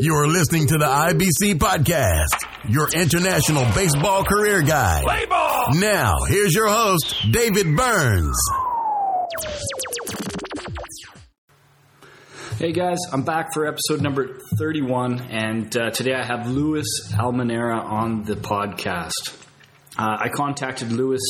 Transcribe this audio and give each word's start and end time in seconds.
You're 0.00 0.26
listening 0.26 0.66
to 0.68 0.78
the 0.78 0.86
IBC 0.86 1.54
Podcast, 1.58 2.44
your 2.68 2.88
international 2.92 3.64
baseball 3.74 4.24
career 4.24 4.62
guide. 4.62 5.04
Play 5.04 5.26
ball! 5.26 5.66
Now, 5.74 6.14
here's 6.26 6.54
your 6.54 6.68
host, 6.68 7.14
David 7.30 7.76
Burns. 7.76 8.36
Hey 12.58 12.72
guys, 12.72 12.98
I'm 13.12 13.22
back 13.22 13.52
for 13.52 13.66
episode 13.66 14.00
number 14.00 14.38
31, 14.58 15.20
and 15.30 15.76
uh, 15.76 15.90
today 15.90 16.14
I 16.14 16.24
have 16.24 16.48
Luis 16.48 16.86
Almenara 17.12 17.82
on 17.84 18.24
the 18.24 18.34
podcast. 18.34 19.36
Uh, 19.98 20.16
I 20.20 20.28
contacted 20.34 20.90
Luis 20.90 21.20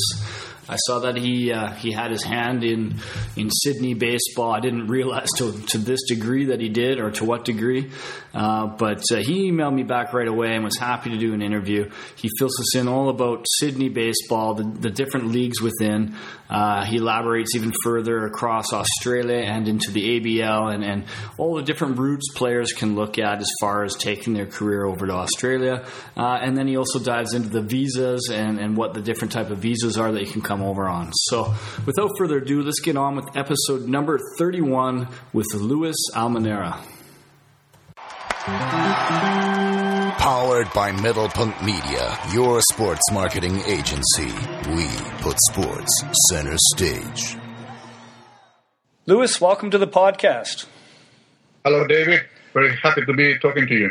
I 0.72 0.76
saw 0.86 1.00
that 1.00 1.16
he 1.18 1.52
uh, 1.52 1.72
he 1.72 1.92
had 1.92 2.10
his 2.10 2.22
hand 2.22 2.64
in 2.64 2.94
in 3.36 3.50
Sydney 3.50 3.92
baseball. 3.92 4.52
I 4.52 4.60
didn't 4.60 4.86
realize 4.86 5.28
to 5.36 5.52
to 5.68 5.78
this 5.78 6.00
degree 6.08 6.46
that 6.46 6.60
he 6.60 6.70
did, 6.70 6.98
or 6.98 7.10
to 7.10 7.26
what 7.26 7.44
degree. 7.44 7.90
Uh, 8.32 8.68
but 8.68 9.02
uh, 9.12 9.16
he 9.16 9.50
emailed 9.50 9.74
me 9.74 9.82
back 9.82 10.14
right 10.14 10.26
away 10.26 10.54
and 10.54 10.64
was 10.64 10.78
happy 10.78 11.10
to 11.10 11.18
do 11.18 11.34
an 11.34 11.42
interview. 11.42 11.90
He 12.16 12.30
fills 12.38 12.58
us 12.58 12.74
in 12.74 12.88
all 12.88 13.10
about 13.10 13.44
Sydney 13.58 13.90
baseball, 13.90 14.54
the, 14.54 14.64
the 14.64 14.90
different 14.90 15.26
leagues 15.26 15.60
within. 15.60 16.14
Uh, 16.52 16.84
he 16.84 16.98
elaborates 16.98 17.56
even 17.56 17.72
further 17.82 18.26
across 18.26 18.74
Australia 18.74 19.38
and 19.38 19.66
into 19.66 19.90
the 19.90 20.20
ABL 20.20 20.74
and, 20.74 20.84
and 20.84 21.04
all 21.38 21.54
the 21.54 21.62
different 21.62 21.96
routes 21.98 22.30
players 22.34 22.72
can 22.72 22.94
look 22.94 23.18
at 23.18 23.38
as 23.40 23.50
far 23.58 23.84
as 23.84 23.96
taking 23.96 24.34
their 24.34 24.44
career 24.46 24.84
over 24.84 25.06
to 25.06 25.14
Australia. 25.14 25.84
Uh, 26.14 26.38
and 26.42 26.56
then 26.56 26.68
he 26.68 26.76
also 26.76 26.98
dives 26.98 27.32
into 27.32 27.48
the 27.48 27.62
visas 27.62 28.28
and, 28.30 28.60
and 28.60 28.76
what 28.76 28.92
the 28.92 29.00
different 29.00 29.32
type 29.32 29.50
of 29.50 29.58
visas 29.58 29.96
are 29.96 30.12
that 30.12 30.20
you 30.20 30.30
can 30.30 30.42
come 30.42 30.62
over 30.62 30.88
on. 30.88 31.10
So 31.14 31.54
without 31.86 32.10
further 32.18 32.36
ado, 32.36 32.62
let's 32.62 32.80
get 32.80 32.98
on 32.98 33.16
with 33.16 33.34
episode 33.34 33.88
number 33.88 34.18
31 34.38 35.08
with 35.32 35.46
Luis 35.54 35.96
Almenara. 36.14 36.78
Powered 40.18 40.72
by 40.72 40.92
Metal 40.92 41.28
Middlepunkт 41.28 41.64
Media, 41.64 42.18
your 42.32 42.60
sports 42.72 43.02
marketing 43.12 43.60
agency. 43.66 44.32
We 44.70 44.86
put 45.20 45.36
sports 45.48 46.04
center 46.30 46.56
stage. 46.74 47.36
Luis, 49.06 49.40
welcome 49.40 49.70
to 49.70 49.78
the 49.78 49.86
podcast. 49.86 50.66
Hello, 51.64 51.86
David. 51.86 52.20
Very 52.52 52.76
happy 52.76 53.04
to 53.04 53.12
be 53.12 53.38
talking 53.38 53.66
to 53.66 53.74
you. 53.74 53.90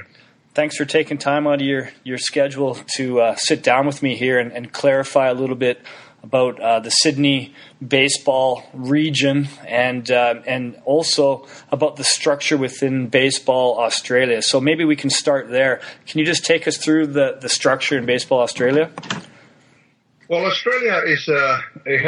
Thanks 0.54 0.78
for 0.78 0.86
taking 0.86 1.18
time 1.18 1.48
out 1.48 1.56
of 1.56 1.62
your, 1.62 1.90
your 2.04 2.18
schedule 2.18 2.76
to 2.96 3.22
uh, 3.22 3.36
sit 3.36 3.64
down 3.64 3.86
with 3.86 4.04
me 4.04 4.16
here 4.16 4.38
and, 4.40 4.52
and 4.52 4.72
clarify 4.72 5.28
a 5.28 5.34
little 5.34 5.56
bit 5.56 5.82
about 6.24 6.60
uh, 6.60 6.80
the 6.80 6.90
Sydney 6.90 7.54
baseball 7.86 8.64
region 8.74 9.48
and 9.68 10.10
uh, 10.12 10.36
and 10.46 10.80
also 10.86 11.48
about 11.72 11.96
the 11.96 12.04
structure 12.04 12.58
within 12.58 13.08
baseball 13.08 13.80
Australia. 13.80 14.42
So 14.42 14.62
maybe 14.62 14.86
we 14.86 14.96
can 14.96 15.10
start 15.10 15.50
there. 15.50 15.82
Can 16.06 16.20
you 16.20 16.26
just 16.26 16.46
take 16.46 16.68
us 16.68 16.78
through 16.78 17.08
the, 17.08 17.38
the 17.42 17.50
structure 17.50 17.98
in 17.98 18.06
baseball 18.06 18.42
Australia? 18.42 18.92
Well, 20.32 20.46
Australia 20.46 21.02
is 21.08 21.28
uh, 21.28 21.60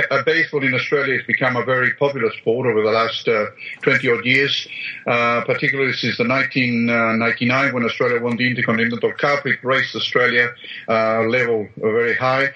a, 0.09 0.23
baseball 0.23 0.63
in 0.63 0.73
Australia 0.73 1.17
has 1.17 1.27
become 1.27 1.57
a 1.57 1.65
very 1.65 1.91
popular 1.95 2.31
sport 2.39 2.67
over 2.67 2.81
the 2.81 2.89
last 2.89 3.27
uh, 3.27 3.47
20 3.81 4.09
odd 4.09 4.23
years, 4.23 4.65
uh, 5.05 5.41
particularly 5.45 5.91
since 5.91 6.15
the 6.15 6.25
1999 6.25 7.73
when 7.73 7.83
Australia 7.83 8.21
won 8.21 8.37
the 8.37 8.47
Intercontinental 8.47 9.11
Cup. 9.11 9.45
It 9.45 9.59
raised 9.61 9.93
Australia 9.93 10.55
uh, 10.87 11.23
level 11.23 11.67
very 11.75 12.15
high. 12.15 12.51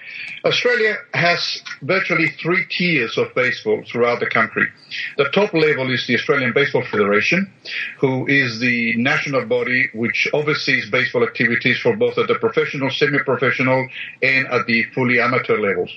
Australia 0.46 0.96
has 1.14 1.62
virtually 1.82 2.30
three 2.42 2.66
tiers 2.70 3.18
of 3.18 3.36
baseball 3.36 3.84
throughout 3.92 4.22
the 4.22 4.30
country. 4.30 4.68
The 5.18 5.26
top 5.34 5.54
level 5.54 5.92
is 5.92 6.08
the 6.08 6.16
Australian 6.16 6.54
Baseball 6.54 6.86
Federation, 6.90 7.52
who 8.00 8.26
is 8.28 8.62
the 8.62 8.96
national 8.96 9.46
body 9.46 9.90
which 9.94 10.30
oversees 10.32 10.90
baseball 10.90 11.24
activities 11.24 11.78
for 11.80 11.98
both 11.98 12.18
at 12.18 12.30
the 12.30 12.36
professional, 12.36 12.90
semi-professional, 12.90 13.90
and 14.24 14.48
at 14.48 14.66
the 14.66 14.86
fully 14.96 15.20
amateur 15.20 15.57
levels. 15.60 15.92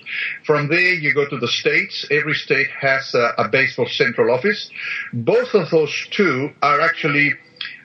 From 0.44 0.68
there, 0.68 0.94
you 0.94 1.14
go 1.14 1.28
to 1.28 1.38
the 1.38 1.48
states. 1.48 2.06
Every 2.10 2.34
state 2.34 2.68
has 2.70 3.14
a, 3.14 3.34
a 3.38 3.48
baseball 3.48 3.88
central 3.88 4.34
office. 4.34 4.70
Both 5.12 5.54
of 5.54 5.70
those 5.70 6.08
two 6.10 6.50
are 6.62 6.80
actually 6.80 7.34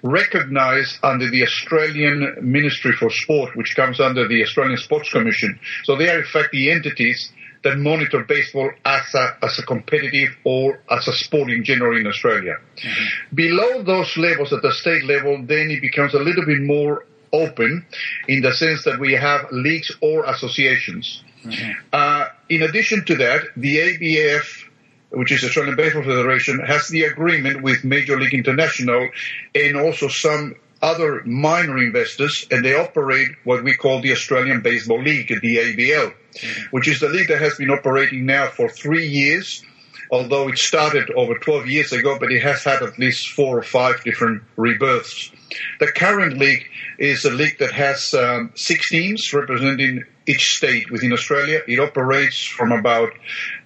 recognized 0.03 0.97
under 1.03 1.30
the 1.30 1.44
Australian 1.44 2.38
Ministry 2.41 2.94
for 2.94 3.09
Sport, 3.09 3.56
which 3.56 3.75
comes 3.75 4.00
under 4.00 4.28
the 4.28 4.44
Australian 4.44 4.78
Sports 4.78 5.12
Commission. 5.12 5.59
So 5.84 5.96
they 5.96 6.09
are 6.09 6.19
in 6.19 6.25
fact 6.25 6.52
the 6.52 6.72
entities 6.72 7.31
that 7.64 7.78
monitor 7.80 8.24
baseball 8.24 8.69
as 8.85 9.14
a, 9.16 9.38
as 9.41 9.58
a 9.58 9.64
competitive 9.64 10.30
or 10.44 10.84
as 10.90 11.08
a 11.08 11.14
sport 11.14 11.50
in 11.50 11.64
general 11.64 12.00
in 12.00 12.06
Australia. 12.06 12.58
Mm-hmm. 12.78 13.35
Below 13.35 13.84
those 13.84 14.16
levels 14.18 14.53
at 14.53 14.62
the 14.62 14.72
state 14.72 15.03
level, 15.03 15.44
then 15.44 15.72
it 15.72 15.81
becomes 15.81 16.14
a 16.14 16.19
little 16.19 16.46
bit 16.46 16.62
more 16.62 17.06
open 17.34 17.85
in 18.28 18.41
the 18.41 18.53
sense 18.53 18.85
that 18.85 19.00
we 19.00 19.14
have 19.14 19.47
leagues 19.52 19.91
or 20.02 20.25
associations. 20.25 21.24
Mm-hmm. 21.46 21.72
Uh, 21.94 22.28
in 22.50 22.62
addition 22.62 23.06
to 23.06 23.16
that, 23.16 23.44
the 23.56 23.78
ABF, 23.78 24.66
which 25.12 25.32
is 25.32 25.44
Australian 25.44 25.76
Baseball 25.76 26.04
Federation, 26.04 26.60
has 26.60 26.88
the 26.88 27.04
agreement 27.04 27.62
with 27.62 27.84
Major 27.84 28.20
League 28.20 28.34
International 28.34 29.10
and 29.54 29.78
also 29.78 30.08
some 30.08 30.56
other 30.82 31.24
minor 31.26 31.78
investors, 31.78 32.46
and 32.52 32.64
they 32.64 32.76
operate 32.76 33.30
what 33.44 33.64
we 33.64 33.76
call 33.76 34.02
the 34.02 34.12
Australian 34.12 34.62
Baseball 34.62 35.02
League, 35.02 35.28
the 35.28 35.58
ABL, 35.58 36.14
mm-hmm. 36.14 36.62
which 36.72 36.88
is 36.88 37.00
the 37.00 37.10
league 37.10 37.30
that 37.30 37.42
has 37.42 37.56
been 37.56 37.70
operating 37.70 38.26
now 38.26 38.48
for 38.48 38.70
three 38.70 39.08
years 39.08 39.64
although 40.12 40.48
it 40.48 40.58
started 40.58 41.10
over 41.12 41.36
12 41.36 41.68
years 41.68 41.92
ago, 41.92 42.18
but 42.20 42.32
it 42.32 42.42
has 42.42 42.64
had 42.64 42.82
at 42.82 42.98
least 43.00 43.30
four 43.30 43.58
or 43.58 43.64
five 43.64 44.04
different 44.04 44.44
rebirths. 44.56 45.32
The 45.80 45.88
current 45.88 46.38
league 46.38 46.66
is 46.98 47.26
a 47.26 47.32
league 47.32 47.60
that 47.60 47.72
has 47.72 48.14
um, 48.14 48.52
six 48.56 48.90
teams 48.90 49.34
representing 49.34 50.04
each 50.28 50.58
state 50.58 50.91
within 50.91 51.13
Australia. 51.13 51.62
It 51.68 51.80
operates 51.80 52.44
from 52.44 52.72
about 52.72 53.13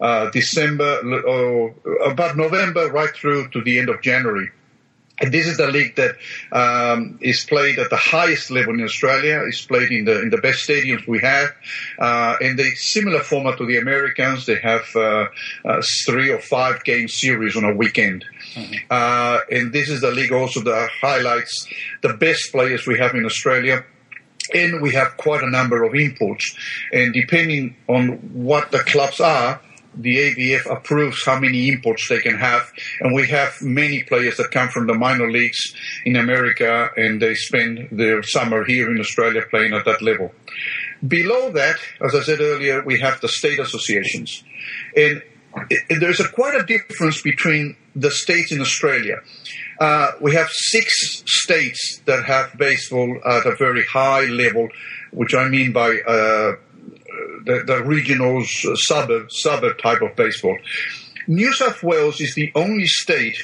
uh, 0.01 0.29
December, 0.31 0.99
or 1.25 1.75
about 2.05 2.37
November, 2.37 2.89
right 2.91 3.13
through 3.15 3.49
to 3.49 3.61
the 3.61 3.79
end 3.79 3.89
of 3.89 4.01
January. 4.01 4.49
And 5.21 5.33
this 5.33 5.47
is 5.47 5.57
the 5.57 5.67
league 5.67 5.95
that 5.97 6.15
um, 6.51 7.19
is 7.21 7.43
played 7.43 7.77
at 7.77 7.89
the 7.89 7.97
highest 7.97 8.51
level 8.51 8.73
in 8.73 8.83
Australia. 8.83 9.43
It's 9.45 9.65
played 9.65 9.91
in 9.91 10.05
the 10.05 10.21
in 10.21 10.29
the 10.29 10.37
best 10.37 10.67
stadiums 10.67 11.05
we 11.07 11.19
have, 11.19 11.49
uh, 11.99 12.37
and 12.41 12.57
they 12.57 12.69
similar 12.71 13.19
format 13.19 13.57
to 13.57 13.65
the 13.65 13.77
Americans. 13.77 14.45
They 14.45 14.59
have 14.59 14.87
uh, 14.95 15.25
uh, 15.65 15.81
three 16.05 16.31
or 16.31 16.39
five 16.39 16.85
game 16.85 17.09
series 17.09 17.57
on 17.57 17.65
a 17.65 17.73
weekend, 17.73 18.23
mm-hmm. 18.53 18.73
Uh, 18.89 19.39
and 19.51 19.73
this 19.73 19.89
is 19.89 19.99
the 19.99 20.11
league 20.11 20.31
also 20.31 20.61
that 20.61 20.89
highlights 21.01 21.67
the 22.01 22.13
best 22.13 22.53
players 22.53 22.87
we 22.87 22.97
have 22.97 23.13
in 23.13 23.25
Australia 23.25 23.83
and 24.53 24.81
we 24.81 24.91
have 24.91 25.17
quite 25.17 25.43
a 25.43 25.49
number 25.49 25.83
of 25.83 25.93
imports. 25.95 26.55
And 26.91 27.13
depending 27.13 27.75
on 27.87 28.17
what 28.33 28.71
the 28.71 28.79
clubs 28.79 29.19
are, 29.19 29.61
the 29.95 30.17
ABF 30.17 30.71
approves 30.71 31.25
how 31.25 31.39
many 31.39 31.67
imports 31.69 32.07
they 32.07 32.19
can 32.19 32.37
have. 32.37 32.71
And 33.01 33.13
we 33.13 33.27
have 33.27 33.61
many 33.61 34.03
players 34.03 34.37
that 34.37 34.51
come 34.51 34.69
from 34.69 34.87
the 34.87 34.93
minor 34.93 35.29
leagues 35.29 35.73
in 36.05 36.15
America 36.15 36.89
and 36.95 37.21
they 37.21 37.33
spend 37.33 37.89
their 37.91 38.23
summer 38.23 38.63
here 38.63 38.89
in 38.91 38.99
Australia 38.99 39.41
playing 39.49 39.73
at 39.73 39.85
that 39.85 40.01
level. 40.01 40.33
Below 41.05 41.51
that, 41.51 41.77
as 42.01 42.13
I 42.13 42.21
said 42.21 42.39
earlier, 42.39 42.83
we 42.83 42.99
have 42.99 43.19
the 43.21 43.29
state 43.29 43.59
associations. 43.59 44.43
And 44.95 45.23
there's 45.89 46.19
a 46.19 46.27
quite 46.27 46.55
a 46.55 46.63
difference 46.63 47.21
between 47.21 47.75
the 47.95 48.11
states 48.11 48.51
in 48.51 48.61
Australia. 48.61 49.21
Uh, 49.79 50.11
we 50.19 50.35
have 50.35 50.49
six 50.49 51.23
states 51.25 52.01
that 52.05 52.25
have 52.25 52.57
baseball 52.57 53.17
at 53.25 53.45
a 53.45 53.55
very 53.55 53.85
high 53.85 54.25
level, 54.25 54.67
which 55.11 55.33
I 55.33 55.47
mean 55.47 55.71
by 55.71 55.99
uh, 56.05 56.55
the, 57.45 57.63
the 57.65 57.81
regional 57.85 58.43
suburb 58.43 59.31
suburb 59.31 59.77
type 59.77 60.01
of 60.01 60.15
baseball. 60.15 60.57
New 61.27 61.53
South 61.53 61.81
Wales 61.83 62.19
is 62.19 62.35
the 62.35 62.51
only 62.55 62.87
state 62.87 63.37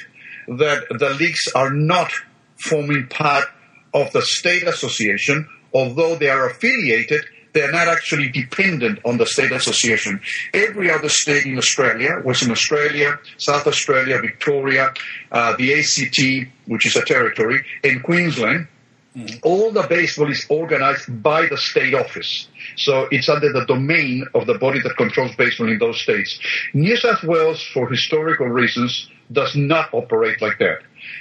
that 0.48 0.86
the 0.90 1.10
leagues 1.10 1.48
are 1.54 1.70
not 1.70 2.12
forming 2.56 3.06
part 3.06 3.46
of 3.94 4.12
the 4.12 4.22
state 4.22 4.64
association, 4.64 5.48
although 5.72 6.16
they 6.16 6.28
are 6.28 6.48
affiliated 6.48 7.24
they're 7.56 7.72
not 7.72 7.88
actually 7.88 8.28
dependent 8.28 8.98
on 9.06 9.16
the 9.16 9.24
state 9.24 9.50
association. 9.50 10.20
Every 10.52 10.90
other 10.90 11.08
state 11.08 11.46
in 11.46 11.56
Australia, 11.56 12.20
Western 12.22 12.50
Australia, 12.50 13.18
South 13.38 13.66
Australia, 13.66 14.20
Victoria, 14.20 14.92
uh, 15.32 15.56
the 15.56 15.72
ACT, 15.78 16.52
which 16.66 16.84
is 16.84 16.96
a 16.96 17.04
territory, 17.04 17.64
and 17.82 18.02
Queensland, 18.02 18.68
mm-hmm. 19.16 19.36
all 19.42 19.72
the 19.72 19.86
baseball 19.88 20.30
is 20.30 20.44
organized 20.50 21.22
by 21.22 21.46
the 21.46 21.56
state 21.56 21.94
office. 21.94 22.48
So 22.76 23.08
it's 23.10 23.30
under 23.30 23.50
the 23.50 23.64
domain 23.64 24.26
of 24.34 24.46
the 24.46 24.58
body 24.58 24.80
that 24.82 24.94
controls 24.98 25.34
baseball 25.34 25.70
in 25.70 25.78
those 25.78 25.98
states. 25.98 26.38
New 26.74 26.96
South 26.98 27.22
Wales, 27.24 27.62
for 27.72 27.88
historical 27.88 28.48
reasons, 28.48 29.08
does 29.32 29.56
not 29.56 29.88
operate 29.94 30.42
like 30.42 30.58
that. 30.58 30.80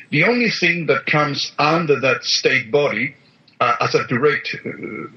The 0.10 0.26
only 0.26 0.50
thing 0.50 0.88
that 0.88 1.06
comes 1.06 1.54
under 1.58 1.98
that 2.02 2.26
state 2.26 2.72
body 2.72 3.16
uh, 3.60 3.76
as 3.80 3.96
a 3.96 4.06
direct 4.08 4.56
uh, 4.66 4.70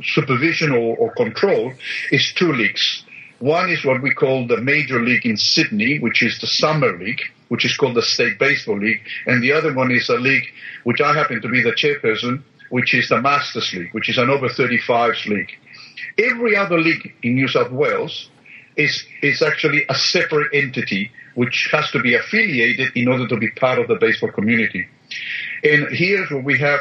supervision 0.02 0.72
or, 0.72 0.96
or, 0.96 1.12
control 1.14 1.72
is 2.12 2.32
two 2.34 2.52
leagues. 2.52 3.04
One 3.40 3.70
is 3.70 3.84
what 3.84 4.02
we 4.02 4.12
call 4.12 4.46
the 4.46 4.60
major 4.60 5.02
league 5.02 5.26
in 5.26 5.36
Sydney, 5.36 5.98
which 5.98 6.22
is 6.22 6.40
the 6.40 6.46
summer 6.46 6.96
league, 6.98 7.20
which 7.48 7.64
is 7.64 7.76
called 7.76 7.96
the 7.96 8.02
state 8.02 8.38
baseball 8.38 8.78
league, 8.78 9.00
and 9.26 9.42
the 9.42 9.52
other 9.52 9.72
one 9.74 9.90
is 9.90 10.08
a 10.08 10.16
league 10.16 10.46
which 10.84 11.00
I 11.00 11.14
happen 11.14 11.40
to 11.42 11.48
be 11.48 11.62
the 11.62 11.72
chairperson, 11.72 12.42
which 12.70 12.94
is 12.94 13.08
the 13.08 13.20
Masters 13.20 13.72
League, 13.72 13.92
which 13.92 14.08
is 14.08 14.18
an 14.18 14.28
over 14.28 14.48
35s 14.48 15.26
league. 15.26 15.50
Every 16.18 16.56
other 16.56 16.78
league 16.78 17.14
in 17.22 17.34
New 17.34 17.48
South 17.48 17.70
Wales 17.70 18.28
is, 18.76 19.04
is 19.22 19.42
actually 19.42 19.84
a 19.88 19.94
separate 19.94 20.52
entity 20.52 21.10
which 21.34 21.68
has 21.72 21.90
to 21.92 22.00
be 22.00 22.14
affiliated 22.14 22.90
in 22.96 23.08
order 23.08 23.26
to 23.28 23.36
be 23.36 23.48
part 23.50 23.78
of 23.78 23.86
the 23.88 23.94
baseball 23.94 24.30
community. 24.32 24.88
And 25.62 25.88
here's 25.90 26.30
where 26.30 26.42
we 26.42 26.58
have 26.58 26.80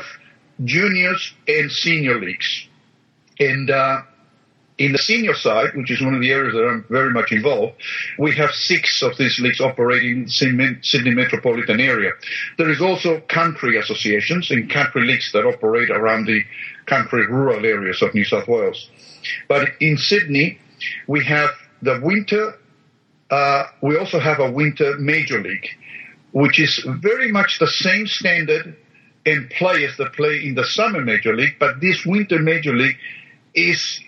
juniors 0.63 1.33
and 1.47 1.71
senior 1.71 2.19
leagues. 2.19 2.67
And 3.39 3.69
uh, 3.69 4.01
in 4.77 4.91
the 4.91 4.97
senior 4.97 5.33
side, 5.33 5.75
which 5.75 5.89
is 5.91 6.01
one 6.01 6.13
of 6.13 6.21
the 6.21 6.31
areas 6.31 6.53
that 6.53 6.63
I'm 6.63 6.85
very 6.89 7.11
much 7.11 7.31
involved, 7.31 7.81
we 8.19 8.35
have 8.35 8.51
six 8.51 9.01
of 9.01 9.17
these 9.17 9.39
leagues 9.39 9.59
operating 9.59 10.27
in 10.41 10.57
the 10.57 10.77
Sydney 10.81 11.11
metropolitan 11.11 11.79
area. 11.79 12.11
There 12.57 12.69
is 12.69 12.81
also 12.81 13.21
country 13.21 13.77
associations 13.77 14.51
and 14.51 14.69
country 14.69 15.05
leagues 15.05 15.31
that 15.33 15.45
operate 15.45 15.89
around 15.89 16.25
the 16.27 16.43
country 16.85 17.25
rural 17.25 17.65
areas 17.65 18.01
of 18.01 18.13
New 18.13 18.23
South 18.23 18.47
Wales. 18.47 18.89
But 19.47 19.69
in 19.79 19.97
Sydney, 19.97 20.59
we 21.07 21.23
have 21.25 21.49
the 21.81 21.99
winter, 22.03 22.53
uh, 23.31 23.63
we 23.81 23.97
also 23.97 24.19
have 24.19 24.39
a 24.39 24.51
winter 24.51 24.97
major 24.99 25.41
league, 25.41 25.67
which 26.31 26.59
is 26.59 26.85
very 27.01 27.31
much 27.31 27.57
the 27.59 27.67
same 27.67 28.05
standard 28.05 28.75
and 29.27 29.49
players 29.49 29.97
that 29.97 30.13
play 30.13 30.45
in 30.45 30.55
the 30.55 30.63
summer 30.63 31.01
major 31.01 31.35
league, 31.35 31.55
but 31.59 31.81
this 31.81 32.05
winter 32.05 32.39
major 32.39 32.73
league 32.73 32.95
is 33.53 33.99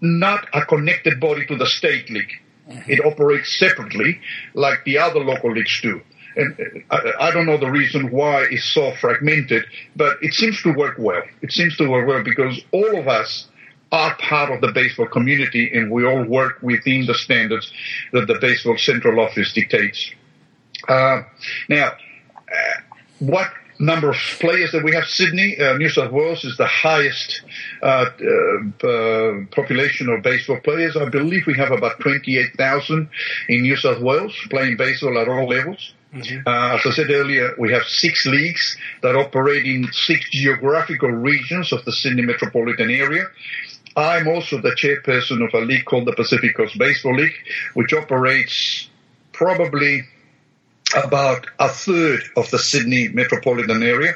not 0.00 0.46
a 0.52 0.64
connected 0.64 1.18
body 1.18 1.44
to 1.46 1.56
the 1.56 1.66
state 1.66 2.08
league. 2.10 2.32
Mm-hmm. 2.68 2.90
It 2.90 3.04
operates 3.04 3.58
separately 3.58 4.20
like 4.54 4.84
the 4.84 4.98
other 4.98 5.18
local 5.20 5.52
leagues 5.52 5.80
do. 5.82 6.00
And 6.36 6.84
uh, 6.90 6.96
I, 6.96 7.28
I, 7.28 7.30
don't 7.32 7.46
know 7.46 7.58
the 7.58 7.70
reason 7.70 8.10
why 8.10 8.46
it's 8.50 8.72
so 8.72 8.92
fragmented, 9.00 9.64
but 9.96 10.16
it 10.22 10.32
seems 10.32 10.62
to 10.62 10.72
work 10.72 10.96
well. 10.98 11.22
It 11.42 11.50
seems 11.50 11.76
to 11.76 11.88
work 11.88 12.06
well 12.06 12.22
because 12.22 12.60
all 12.70 12.98
of 12.98 13.08
us 13.08 13.48
are 13.90 14.16
part 14.16 14.50
of 14.50 14.60
the 14.60 14.72
baseball 14.72 15.08
community 15.08 15.70
and 15.74 15.90
we 15.90 16.06
all 16.06 16.24
work 16.24 16.62
within 16.62 17.04
the 17.06 17.14
standards 17.14 17.70
that 18.12 18.26
the 18.28 18.38
baseball 18.40 18.78
central 18.78 19.20
office 19.20 19.52
dictates. 19.52 20.10
Uh, 20.88 21.22
now, 21.68 21.88
uh, 21.88 22.80
what 23.18 23.52
number 23.82 24.10
of 24.10 24.16
players 24.40 24.72
that 24.72 24.84
we 24.84 24.94
have. 24.94 25.04
Sydney, 25.04 25.58
uh, 25.58 25.76
New 25.76 25.88
South 25.88 26.12
Wales 26.12 26.44
is 26.44 26.56
the 26.56 26.66
highest 26.66 27.42
uh, 27.82 28.06
uh, 28.20 28.86
uh, 28.86 29.44
population 29.50 30.08
of 30.08 30.22
baseball 30.22 30.60
players. 30.60 30.96
I 30.96 31.08
believe 31.08 31.46
we 31.46 31.54
have 31.54 31.72
about 31.72 31.98
28,000 32.00 33.08
in 33.48 33.62
New 33.62 33.76
South 33.76 34.00
Wales 34.00 34.34
playing 34.50 34.76
baseball 34.76 35.18
at 35.18 35.28
all 35.28 35.48
levels. 35.48 35.94
Mm-hmm. 36.14 36.46
Uh, 36.46 36.76
as 36.76 36.86
I 36.86 36.90
said 36.90 37.10
earlier, 37.10 37.54
we 37.58 37.72
have 37.72 37.84
six 37.84 38.26
leagues 38.26 38.76
that 39.02 39.16
operate 39.16 39.66
in 39.66 39.88
six 39.92 40.30
geographical 40.30 41.10
regions 41.10 41.72
of 41.72 41.84
the 41.84 41.92
Sydney 41.92 42.22
metropolitan 42.22 42.90
area. 42.90 43.26
I'm 43.96 44.28
also 44.28 44.60
the 44.60 44.70
chairperson 44.70 45.46
of 45.46 45.52
a 45.54 45.64
league 45.64 45.84
called 45.84 46.06
the 46.06 46.14
Pacific 46.14 46.56
Coast 46.56 46.78
Baseball 46.78 47.16
League, 47.16 47.34
which 47.74 47.92
operates 47.92 48.88
probably 49.32 50.02
about 50.94 51.46
a 51.58 51.68
third 51.68 52.22
of 52.36 52.50
the 52.50 52.58
Sydney 52.58 53.08
metropolitan 53.08 53.82
area, 53.82 54.14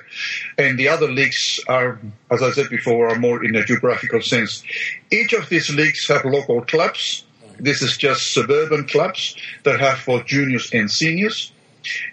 and 0.58 0.78
the 0.78 0.88
other 0.88 1.10
leagues 1.10 1.60
are, 1.68 1.98
as 2.30 2.42
I 2.42 2.50
said 2.52 2.68
before, 2.68 3.08
are 3.08 3.18
more 3.18 3.44
in 3.44 3.56
a 3.56 3.64
geographical 3.64 4.20
sense. 4.20 4.62
Each 5.10 5.32
of 5.32 5.48
these 5.48 5.70
leagues 5.74 6.06
have 6.08 6.24
local 6.24 6.62
clubs. 6.62 7.24
This 7.58 7.82
is 7.82 7.96
just 7.96 8.34
suburban 8.34 8.86
clubs 8.86 9.36
that 9.64 9.80
have 9.80 10.04
both 10.04 10.26
juniors 10.26 10.70
and 10.72 10.90
seniors, 10.90 11.52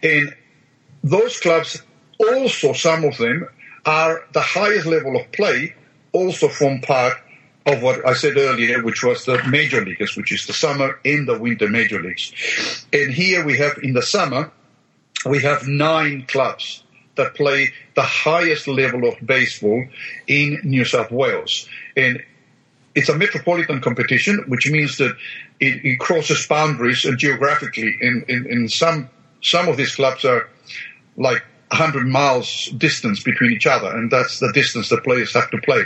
and 0.02 0.36
those 1.04 1.40
clubs 1.40 1.82
also, 2.18 2.74
some 2.74 3.04
of 3.04 3.18
them, 3.18 3.48
are 3.86 4.24
the 4.32 4.42
highest 4.42 4.86
level 4.86 5.18
of 5.18 5.32
play, 5.32 5.76
also 6.14 6.48
form 6.48 6.80
part 6.80 7.18
of 7.66 7.82
what 7.82 8.06
I 8.06 8.14
said 8.14 8.38
earlier, 8.38 8.84
which 8.84 9.04
was 9.04 9.26
the 9.26 9.42
major 9.48 9.84
leagues, 9.84 10.18
which 10.18 10.32
is 10.32 10.46
the 10.46 10.54
summer 10.54 11.00
and 11.06 11.28
the 11.28 11.38
winter 11.38 11.70
major 11.70 12.02
leagues. 12.02 12.86
And 12.92 13.12
here 13.12 13.46
we 13.46 13.58
have 13.58 13.78
in 13.82 13.94
the 13.94 14.02
summer, 14.02 14.52
we 15.26 15.42
have 15.42 15.68
nine 15.68 16.26
clubs 16.28 16.84
that 17.16 17.36
play 17.36 17.72
the 17.96 18.02
highest 18.02 18.68
level 18.68 19.08
of 19.08 19.16
baseball 19.26 19.86
in 20.28 20.60
New 20.64 20.84
South 20.84 21.12
Wales. 21.12 21.68
And 21.96 22.22
it's 22.96 23.10
a 23.10 23.18
metropolitan 23.18 23.82
competition, 23.82 24.44
which 24.48 24.70
means 24.70 24.98
that 24.98 25.16
it, 25.60 25.86
it 25.86 26.00
crosses 26.00 26.46
boundaries 26.48 27.06
and 27.06 27.18
geographically. 27.18 27.96
In, 28.02 28.26
in, 28.28 28.46
in 28.50 28.68
some, 28.68 29.10
some 29.42 29.70
of 29.70 29.78
these 29.78 29.96
clubs 29.96 30.26
are 30.26 30.50
like 31.16 31.44
100 31.70 32.08
miles 32.08 32.66
distance 32.78 33.24
between 33.24 33.52
each 33.52 33.68
other, 33.68 33.96
and 33.96 34.12
that's 34.12 34.40
the 34.40 34.52
distance 34.52 34.90
the 34.90 34.98
players 34.98 35.34
have 35.34 35.50
to 35.52 35.60
play 35.60 35.86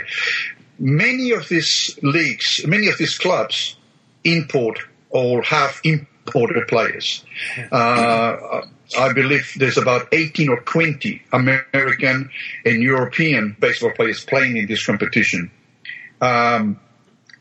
many 0.78 1.32
of 1.32 1.48
these 1.48 1.98
leagues, 2.02 2.64
many 2.66 2.88
of 2.88 2.98
these 2.98 3.18
clubs 3.18 3.76
import 4.24 4.78
or 5.10 5.42
have 5.42 5.80
imported 5.84 6.68
players. 6.68 7.24
Uh, 7.70 8.62
I 8.98 9.12
believe 9.12 9.52
there's 9.56 9.78
about 9.78 10.08
18 10.12 10.48
or 10.48 10.60
20 10.60 11.22
American 11.32 12.30
and 12.64 12.82
European 12.82 13.56
baseball 13.58 13.92
players 13.92 14.24
playing 14.24 14.56
in 14.56 14.66
this 14.66 14.84
competition. 14.84 15.50
Um, 16.20 16.80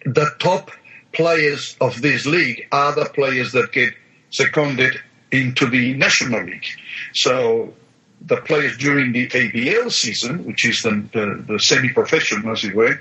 the 0.05 0.31
top 0.39 0.71
players 1.13 1.75
of 1.81 2.01
this 2.01 2.25
league 2.25 2.67
are 2.71 2.93
the 2.93 3.05
players 3.05 3.53
that 3.53 3.71
get 3.71 3.93
seconded 4.29 4.99
into 5.31 5.67
the 5.67 5.93
National 5.93 6.43
League. 6.43 6.65
So 7.13 7.73
the 8.21 8.37
players 8.37 8.77
during 8.77 9.11
the 9.11 9.27
ABL 9.27 9.91
season, 9.91 10.43
which 10.45 10.65
is 10.65 10.81
the, 10.81 11.03
the, 11.13 11.53
the 11.53 11.59
semi-professional, 11.59 12.51
as 12.51 12.63
it 12.63 12.75
were, 12.75 12.99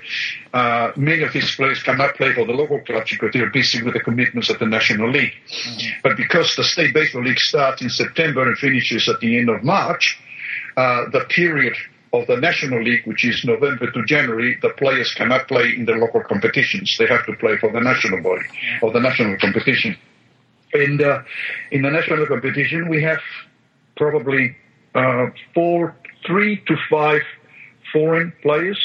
uh, 0.53 0.91
many 0.95 1.23
of 1.23 1.33
these 1.33 1.55
players 1.55 1.81
cannot 1.81 2.15
play 2.15 2.33
for 2.33 2.45
the 2.45 2.53
local 2.53 2.79
clubs 2.81 3.11
because 3.11 3.31
they're 3.33 3.49
busy 3.49 3.81
with 3.81 3.93
the 3.93 3.99
commitments 3.99 4.49
at 4.49 4.59
the 4.59 4.65
National 4.65 5.09
League. 5.09 5.33
Mm-hmm. 5.49 5.99
But 6.03 6.17
because 6.17 6.55
the 6.55 6.63
State 6.63 6.93
Baseball 6.93 7.23
League 7.23 7.39
starts 7.39 7.81
in 7.81 7.89
September 7.89 8.47
and 8.47 8.57
finishes 8.57 9.09
at 9.09 9.19
the 9.19 9.37
end 9.37 9.49
of 9.49 9.63
March, 9.63 10.19
uh, 10.77 11.09
the 11.09 11.25
period 11.29 11.75
of 12.13 12.27
the 12.27 12.37
National 12.37 12.81
League, 12.83 13.05
which 13.05 13.25
is 13.25 13.43
November 13.43 13.91
to 13.91 14.05
January, 14.05 14.57
the 14.61 14.69
players 14.69 15.13
cannot 15.13 15.47
play 15.47 15.73
in 15.75 15.85
the 15.85 15.93
local 15.93 16.21
competitions. 16.23 16.95
They 16.97 17.07
have 17.07 17.25
to 17.25 17.35
play 17.35 17.57
for 17.57 17.71
the 17.71 17.81
national 17.81 18.21
body 18.21 18.45
or 18.81 18.91
the 18.91 18.99
national 18.99 19.37
competition. 19.37 19.97
And 20.73 21.01
uh, 21.01 21.23
in 21.71 21.81
the 21.81 21.89
national 21.89 22.27
competition, 22.27 22.87
we 22.87 23.01
have 23.03 23.19
probably 23.95 24.55
uh, 24.97 25.27
four, 25.53 25.95
three 26.25 26.57
to 26.67 26.75
five 26.89 27.21
foreign 27.93 28.33
players 28.41 28.79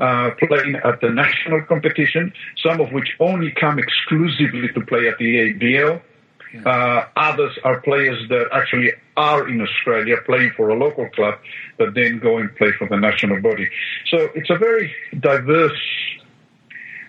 uh, 0.00 0.30
playing 0.38 0.74
at 0.76 1.00
the 1.00 1.10
national 1.10 1.62
competition, 1.62 2.32
some 2.66 2.80
of 2.80 2.90
which 2.92 3.10
only 3.20 3.52
come 3.52 3.78
exclusively 3.78 4.68
to 4.74 4.80
play 4.86 5.08
at 5.08 5.18
the 5.18 5.30
ABL. 5.54 6.02
Uh, 6.66 7.06
others 7.16 7.56
are 7.64 7.80
players 7.80 8.28
that 8.28 8.48
actually 8.52 8.92
are 9.16 9.48
in 9.48 9.60
Australia 9.62 10.16
playing 10.26 10.50
for 10.56 10.68
a 10.68 10.74
local 10.74 11.08
club, 11.10 11.38
but 11.78 11.94
then 11.94 12.18
go 12.18 12.38
and 12.38 12.54
play 12.56 12.72
for 12.72 12.86
the 12.88 12.96
national 12.96 13.40
body. 13.40 13.68
So 14.10 14.28
it's 14.34 14.50
a 14.50 14.58
very 14.58 14.94
diverse 15.18 15.80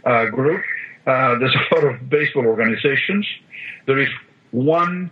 uh, 0.06 0.26
group. 0.28 0.64
Uh, 1.06 1.40
there's 1.40 1.56
a 1.56 1.76
lot 1.76 1.84
of 1.84 2.10
baseball 2.10 2.46
organizations. 2.46 3.28
There 3.86 4.00
is 4.00 4.10
one 4.52 5.12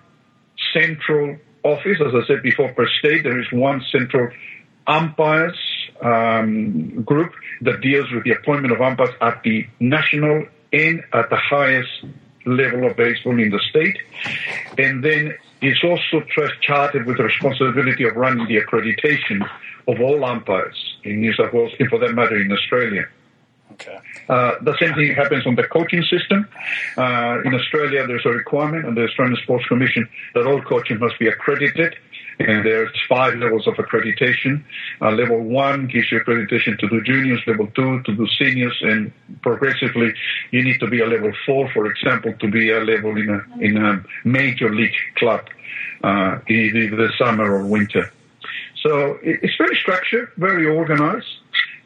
central 0.74 1.38
office, 1.64 1.98
as 2.06 2.14
I 2.14 2.26
said 2.28 2.44
before, 2.44 2.74
per 2.74 2.88
state, 3.00 3.24
there 3.24 3.40
is 3.40 3.52
one 3.52 3.82
central 3.92 4.30
umpires 4.88 5.58
um, 6.02 7.04
group 7.04 7.34
that 7.62 7.82
deals 7.82 8.12
with 8.12 8.24
the 8.24 8.32
appointment 8.32 8.74
of 8.74 8.82
umpires 8.82 9.14
at 9.22 9.44
the 9.44 9.68
national 9.80 10.46
and 10.74 11.04
at 11.14 11.30
the 11.30 11.36
highest 11.36 11.90
level 12.46 12.90
of 12.90 12.98
baseball 12.98 13.40
in 13.40 13.52
the 13.52 13.60
state. 13.70 13.98
And 14.78 15.04
then 15.04 15.36
it's 15.62 15.84
also 15.84 16.26
chartered 16.62 17.06
with 17.06 17.18
the 17.18 17.24
responsibility 17.24 18.04
of 18.08 18.16
running 18.16 18.48
the 18.48 18.58
accreditation 18.58 19.48
of 19.88 20.02
all 20.02 20.24
umpires 20.24 20.98
in 21.04 21.22
New 21.22 21.34
South 21.34 21.54
Wales 21.54 21.74
and 21.80 21.90
for 21.90 22.00
that 22.00 22.14
matter 22.14 22.40
in 22.40 22.52
Australia. 22.52 23.08
Uh, 24.30 24.56
the 24.62 24.76
same 24.80 24.94
thing 24.96 25.14
happens 25.14 25.46
on 25.46 25.56
the 25.56 25.64
coaching 25.64 26.04
system. 26.04 26.48
Uh, 26.98 27.42
in 27.44 27.54
Australia, 27.54 28.06
there's 28.08 28.26
a 28.26 28.30
requirement 28.30 28.86
on 28.86 28.96
the 28.96 29.04
Australian 29.04 29.38
Sports 29.44 29.66
Commission 29.68 30.08
that 30.34 30.46
all 30.46 30.62
coaching 30.62 31.00
must 31.00 31.18
be 31.20 31.28
accredited. 31.28 31.96
And 32.40 32.66
there's 32.66 32.90
five 33.08 33.36
levels 33.36 33.68
of 33.68 33.76
accreditation. 33.76 34.64
Uh, 35.00 35.12
level 35.12 35.40
one 35.42 35.88
gives 35.88 36.12
you 36.12 36.20
accreditation 36.20 36.80
to 36.80 36.90
do 36.90 37.04
juniors, 37.04 37.42
level 37.46 37.68
two 37.76 38.02
to 38.04 38.16
do 38.16 38.28
seniors, 38.40 38.76
and 38.82 39.12
progressively 39.44 40.12
you 40.50 40.64
need 40.64 40.80
to 40.80 40.88
be 40.88 41.02
a 41.02 41.06
level 41.06 41.32
four, 41.46 41.70
for 41.72 41.86
example, 41.86 42.34
to 42.40 42.50
be 42.50 42.72
a 42.72 42.80
level 42.80 43.16
in 43.16 43.30
a, 43.30 43.64
in 43.64 43.78
a 43.78 44.04
major 44.24 44.74
league 44.74 44.96
club, 45.18 45.42
uh, 46.04 46.40
either 46.48 46.96
the 46.96 47.12
summer 47.18 47.54
or 47.58 47.66
winter. 47.66 48.12
So 48.82 49.20
it's 49.22 49.56
very 49.58 49.76
structured, 49.76 50.32
very 50.38 50.66
organized. 50.66 51.28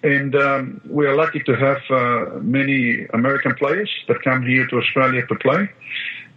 And 0.03 0.35
um, 0.35 0.81
we 0.87 1.07
are 1.07 1.15
lucky 1.15 1.39
to 1.39 1.55
have 1.55 1.81
uh, 1.89 2.39
many 2.39 3.05
American 3.13 3.55
players 3.55 3.89
that 4.07 4.21
come 4.23 4.43
here 4.43 4.67
to 4.67 4.77
Australia 4.77 5.25
to 5.27 5.35
play. 5.35 5.69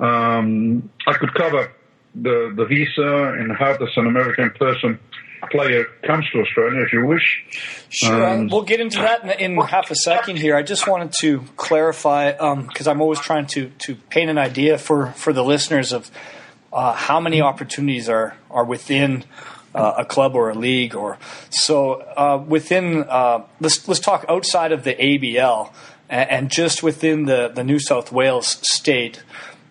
Um, 0.01 0.91
I 1.07 1.15
could 1.15 1.35
cover 1.35 1.73
the, 2.15 2.53
the 2.57 2.65
visa 2.65 3.35
and 3.39 3.53
how 3.53 3.77
does 3.77 3.91
an 3.97 4.07
American 4.07 4.51
person 4.51 4.99
player 5.51 5.85
comes 6.05 6.29
to 6.31 6.41
Australia, 6.41 6.83
if 6.83 6.93
you 6.93 7.05
wish. 7.07 7.45
Sure, 7.91 8.29
um, 8.29 8.49
we'll 8.49 8.63
get 8.63 8.81
into 8.81 8.99
that 8.99 9.23
in, 9.41 9.53
in, 9.53 9.61
half 9.61 9.91
a 9.91 9.95
second 9.95 10.37
here. 10.37 10.57
I 10.57 10.63
just 10.63 10.87
wanted 10.87 11.13
to 11.21 11.45
clarify 11.57 12.33
because 12.33 12.87
um, 12.87 12.97
I'm 12.97 13.01
always 13.01 13.21
trying 13.21 13.47
to 13.49 13.71
to 13.87 13.95
paint 13.95 14.31
an 14.31 14.39
idea 14.39 14.79
for 14.79 15.13
for 15.13 15.33
the 15.33 15.45
listeners 15.45 15.93
of 15.93 16.11
uh, 16.73 16.93
how 16.93 17.21
many 17.21 17.41
opportunities 17.41 18.09
are 18.09 18.37
are 18.51 18.65
within. 18.65 19.25
Uh, 19.79 19.95
a 19.99 20.05
club 20.05 20.35
or 20.35 20.51
a 20.51 20.55
league, 20.55 20.95
or 20.95 21.19
so 21.51 22.01
uh, 22.17 22.43
within. 22.47 23.05
Uh, 23.05 23.45
let's 23.61 23.87
let's 23.87 24.01
talk 24.01 24.25
outside 24.29 24.73
of 24.73 24.83
the 24.83 24.95
ABL 24.95 25.73
and, 26.09 26.31
and 26.31 26.51
just 26.51 26.83
within 26.83 27.27
the 27.27 27.49
the 27.49 27.63
New 27.63 27.79
South 27.79 28.11
Wales 28.11 28.59
state. 28.63 29.23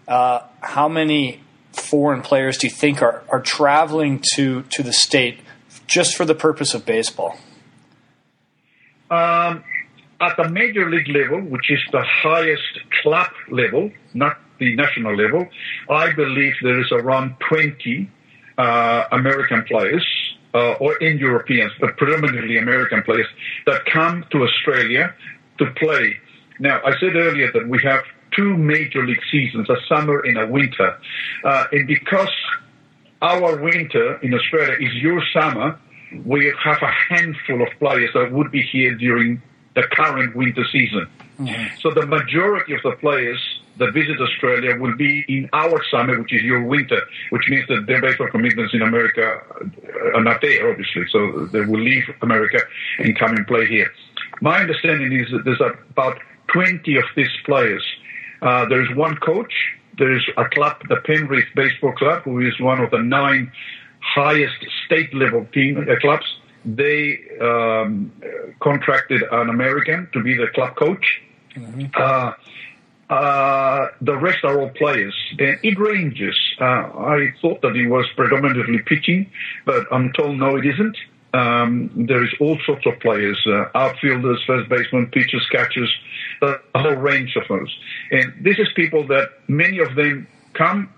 Uh, 0.08 0.40
how 0.62 0.88
many 0.88 1.42
foreign 1.78 2.22
players 2.22 2.58
do 2.58 2.68
you 2.68 2.74
think 2.74 3.02
are, 3.02 3.24
are 3.30 3.42
traveling 3.42 4.24
to, 4.34 4.64
to 4.64 4.84
the 4.84 4.94
state 4.94 5.40
just 5.86 6.16
for 6.16 6.26
the 6.26 6.36
purpose 6.36 6.74
of 6.74 6.86
baseball? 6.86 7.38
Um, 9.10 9.64
at 10.20 10.36
the 10.36 10.50
major 10.50 10.90
league 10.90 11.08
level, 11.08 11.42
which 11.42 11.70
is 11.70 11.80
the 11.92 12.04
highest 12.04 12.80
club 13.02 13.32
level, 13.50 13.92
not 14.14 14.38
the 14.60 14.76
national 14.76 15.16
level, 15.16 15.48
I 15.90 16.12
believe 16.14 16.56
there 16.62 16.82
is 16.82 16.92
around 16.92 17.36
20 17.48 18.04
uh, 18.04 18.17
American 19.12 19.64
players, 19.64 20.06
uh, 20.54 20.74
or 20.74 20.96
in 20.98 21.18
Europeans, 21.18 21.72
but 21.80 21.98
predominantly 21.98 22.58
American 22.58 23.04
players, 23.04 23.28
that 23.66 23.86
come 23.86 24.26
to 24.32 24.44
Australia 24.44 25.14
to 25.60 25.66
play. 25.72 26.18
Now, 26.60 26.82
I 26.84 26.92
said 27.00 27.16
earlier 27.16 27.52
that 27.52 27.68
we 27.68 27.80
have 27.84 28.04
two 28.36 28.58
major 28.58 29.06
league 29.06 29.22
seasons, 29.32 29.70
a 29.70 29.78
summer 29.88 30.20
and 30.20 30.38
a 30.38 30.48
winter. 30.48 30.98
Uh, 31.44 31.66
and 31.72 31.88
because 31.88 32.32
our 33.22 33.58
winter 33.58 34.18
in 34.18 34.34
Australia 34.34 34.76
is 34.80 34.94
your 34.96 35.22
summer, 35.34 35.80
we 36.26 36.54
have 36.64 36.82
a 36.82 36.92
handful 37.10 37.62
of 37.62 37.70
players 37.80 38.12
that 38.14 38.32
would 38.32 38.52
be 38.52 38.62
here 38.62 38.96
during 38.96 39.42
the 39.76 39.84
current 39.92 40.36
winter 40.36 40.66
season. 40.72 41.08
Mm-hmm. 41.40 41.76
So 41.80 41.92
the 41.92 42.06
majority 42.06 42.74
of 42.74 42.82
the 42.84 42.94
players 42.94 43.57
that 43.80 43.94
visit 43.94 44.20
Australia 44.20 44.76
will 44.80 44.96
be 44.96 45.26
in 45.28 45.50
our 45.54 45.84
summer, 45.92 46.20
which 46.22 46.34
is 46.34 46.42
your 46.42 46.64
winter, 46.64 47.02
which 47.30 47.48
means 47.50 47.68
that 47.68 47.86
their 47.88 48.02
baseball 48.02 48.30
commitments 48.30 48.74
in 48.74 48.82
America 48.82 49.42
are 50.16 50.24
not 50.24 50.42
there, 50.42 50.70
obviously. 50.72 51.06
So 51.12 51.46
they 51.48 51.62
will 51.62 51.80
leave 51.80 52.04
America 52.22 52.60
and 53.00 53.18
come 53.18 53.36
and 53.36 53.46
play 53.48 53.68
here. 53.68 53.92
My 54.42 54.60
understanding 54.62 55.12
is 55.14 55.32
that 55.32 55.46
there's 55.46 55.62
about 55.62 56.20
20 56.48 56.98
of 56.98 57.04
these 57.16 57.30
players 57.46 57.84
uh, 58.42 58.66
there's 58.66 58.94
one 58.96 59.16
coach. 59.18 59.54
There's 59.98 60.28
a 60.38 60.46
club, 60.50 60.82
the 60.90 60.98
Penrith 60.98 61.48
Baseball 61.56 61.94
Club, 61.94 62.24
who 62.24 62.40
is 62.40 62.60
one 62.60 62.80
of 62.80 62.92
the 62.92 63.00
nine 63.00 63.52
highest 64.00 64.66
state 64.86 65.14
level 65.14 65.46
team 65.54 65.78
uh, 65.90 66.00
clubs. 66.00 66.26
They 66.64 67.20
um, 67.42 68.12
contracted 68.60 69.24
an 69.32 69.50
American 69.50 70.10
to 70.14 70.22
be 70.22 70.36
the 70.36 70.48
club 70.54 70.76
coach. 70.76 71.22
Mm-hmm. 71.56 71.86
Uh, 71.96 72.34
uh, 73.10 73.88
the 74.02 74.18
rest 74.18 74.40
are 74.44 74.60
all 74.60 74.70
players. 74.70 75.16
And 75.40 75.58
it 75.64 75.80
ranges. 75.80 76.38
Uh, 76.60 76.64
I 76.64 77.34
thought 77.42 77.62
that 77.62 77.76
it 77.76 77.88
was 77.88 78.06
predominantly 78.16 78.80
pitching, 78.86 79.30
but 79.66 79.88
I'm 79.92 80.12
told 80.14 80.38
no, 80.38 80.58
it 80.58 80.66
isn't. 80.66 80.98
Um, 81.34 81.92
there 82.08 82.24
is 82.24 82.34
all 82.40 82.58
sorts 82.66 82.86
of 82.86 83.00
players, 83.00 83.40
uh, 83.48 83.66
outfielders, 83.76 84.42
first 84.48 84.70
basemen, 84.70 85.08
pitchers, 85.08 85.46
catchers, 85.52 85.94
a 86.42 86.58
whole 86.76 86.96
range 86.96 87.36
of 87.36 87.44
those. 87.48 87.78
And 88.12 88.34
this 88.42 88.58
is 88.60 88.68
people 88.76 89.06
that 89.08 89.30
many 89.48 89.80
of 89.80 89.96
them 89.96 90.28
come 90.54 90.90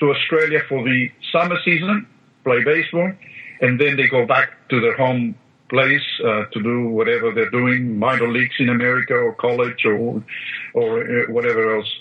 to 0.00 0.10
Australia 0.10 0.60
for 0.68 0.84
the 0.84 1.10
summer 1.32 1.56
season, 1.64 2.06
play 2.44 2.62
baseball, 2.64 3.12
and 3.60 3.80
then 3.80 3.96
they 3.96 4.06
go 4.06 4.26
back 4.26 4.68
to 4.68 4.80
their 4.80 4.96
home 4.96 5.34
place 5.68 6.06
uh, 6.24 6.44
to 6.46 6.62
do 6.62 6.88
whatever 6.88 7.32
they're 7.32 7.50
doing, 7.50 7.98
minor 7.98 8.28
leagues 8.28 8.56
in 8.58 8.68
America 8.68 9.14
or 9.14 9.34
college 9.34 9.84
or 9.84 10.22
or 10.74 11.02
uh, 11.02 11.32
whatever 11.32 11.76
else. 11.76 12.00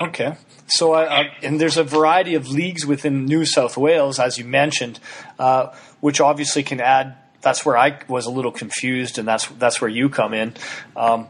Okay, 0.00 0.34
so 0.66 0.92
uh, 0.92 1.24
and 1.42 1.60
there's 1.60 1.78
a 1.78 1.84
variety 1.84 2.34
of 2.34 2.50
leagues 2.50 2.84
within 2.84 3.24
New 3.24 3.46
South 3.46 3.76
Wales, 3.76 4.18
as 4.18 4.38
you 4.38 4.44
mentioned, 4.44 5.00
uh, 5.38 5.74
which 6.00 6.20
obviously 6.20 6.62
can 6.62 6.80
add 6.80 7.16
that's 7.40 7.64
where 7.64 7.78
I 7.78 8.00
was 8.08 8.26
a 8.26 8.30
little 8.30 8.52
confused, 8.52 9.18
and 9.18 9.26
that's 9.26 9.46
that's 9.46 9.80
where 9.80 9.90
you 9.90 10.08
come 10.08 10.34
in. 10.34 10.54
Um, 10.96 11.28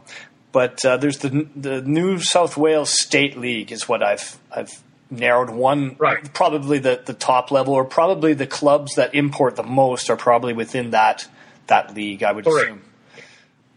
but 0.51 0.83
uh, 0.83 0.97
there's 0.97 1.19
the 1.19 1.47
the 1.55 1.81
New 1.81 2.19
South 2.19 2.57
Wales 2.57 2.89
State 2.89 3.37
League 3.37 3.71
is 3.71 3.87
what 3.87 4.03
I've 4.03 4.37
I've 4.51 4.83
narrowed 5.09 5.49
one 5.49 5.95
right. 5.99 6.33
probably 6.33 6.79
the, 6.79 7.01
the 7.05 7.13
top 7.13 7.51
level 7.51 7.73
or 7.73 7.85
probably 7.85 8.33
the 8.33 8.47
clubs 8.47 8.95
that 8.95 9.15
import 9.15 9.55
the 9.55 9.63
most 9.63 10.09
are 10.09 10.17
probably 10.17 10.53
within 10.53 10.91
that 10.91 11.27
that 11.67 11.93
league 11.95 12.23
I 12.23 12.31
would 12.31 12.45
Correct. 12.45 12.69
assume. 12.69 12.81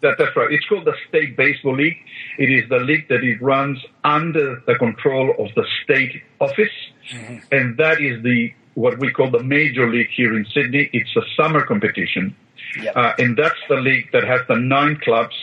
That, 0.02 0.16
that's 0.18 0.34
right. 0.34 0.50
It's 0.50 0.64
called 0.66 0.86
the 0.86 0.94
State 1.08 1.36
Baseball 1.36 1.76
League. 1.76 1.98
It 2.38 2.50
is 2.50 2.68
the 2.70 2.78
league 2.78 3.08
that 3.08 3.22
it 3.22 3.42
runs 3.42 3.78
under 4.02 4.62
the 4.66 4.74
control 4.76 5.34
of 5.38 5.54
the 5.54 5.66
state 5.84 6.22
office, 6.40 6.72
mm-hmm. 7.12 7.38
and 7.52 7.76
that 7.76 8.00
is 8.00 8.22
the 8.22 8.54
what 8.74 8.98
we 8.98 9.10
call 9.12 9.30
the 9.30 9.42
major 9.42 9.90
league 9.90 10.08
here 10.10 10.34
in 10.36 10.46
Sydney. 10.46 10.88
It's 10.92 11.14
a 11.16 11.22
summer 11.36 11.66
competition. 11.66 12.34
Yep. 12.80 12.96
Uh, 12.96 13.12
and 13.18 13.36
that's 13.36 13.58
the 13.68 13.76
league 13.76 14.10
that 14.12 14.24
has 14.24 14.40
the 14.48 14.56
nine 14.56 14.96
clubs. 15.02 15.34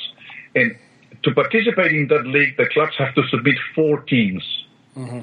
And 0.56 0.76
to 1.24 1.34
participate 1.34 1.92
in 1.92 2.08
that 2.08 2.26
league, 2.26 2.58
the 2.58 2.68
clubs 2.70 2.94
have 2.98 3.14
to 3.16 3.28
submit 3.28 3.58
four 3.76 4.00
teams. 4.02 4.44
Mm-hmm. 4.96 5.20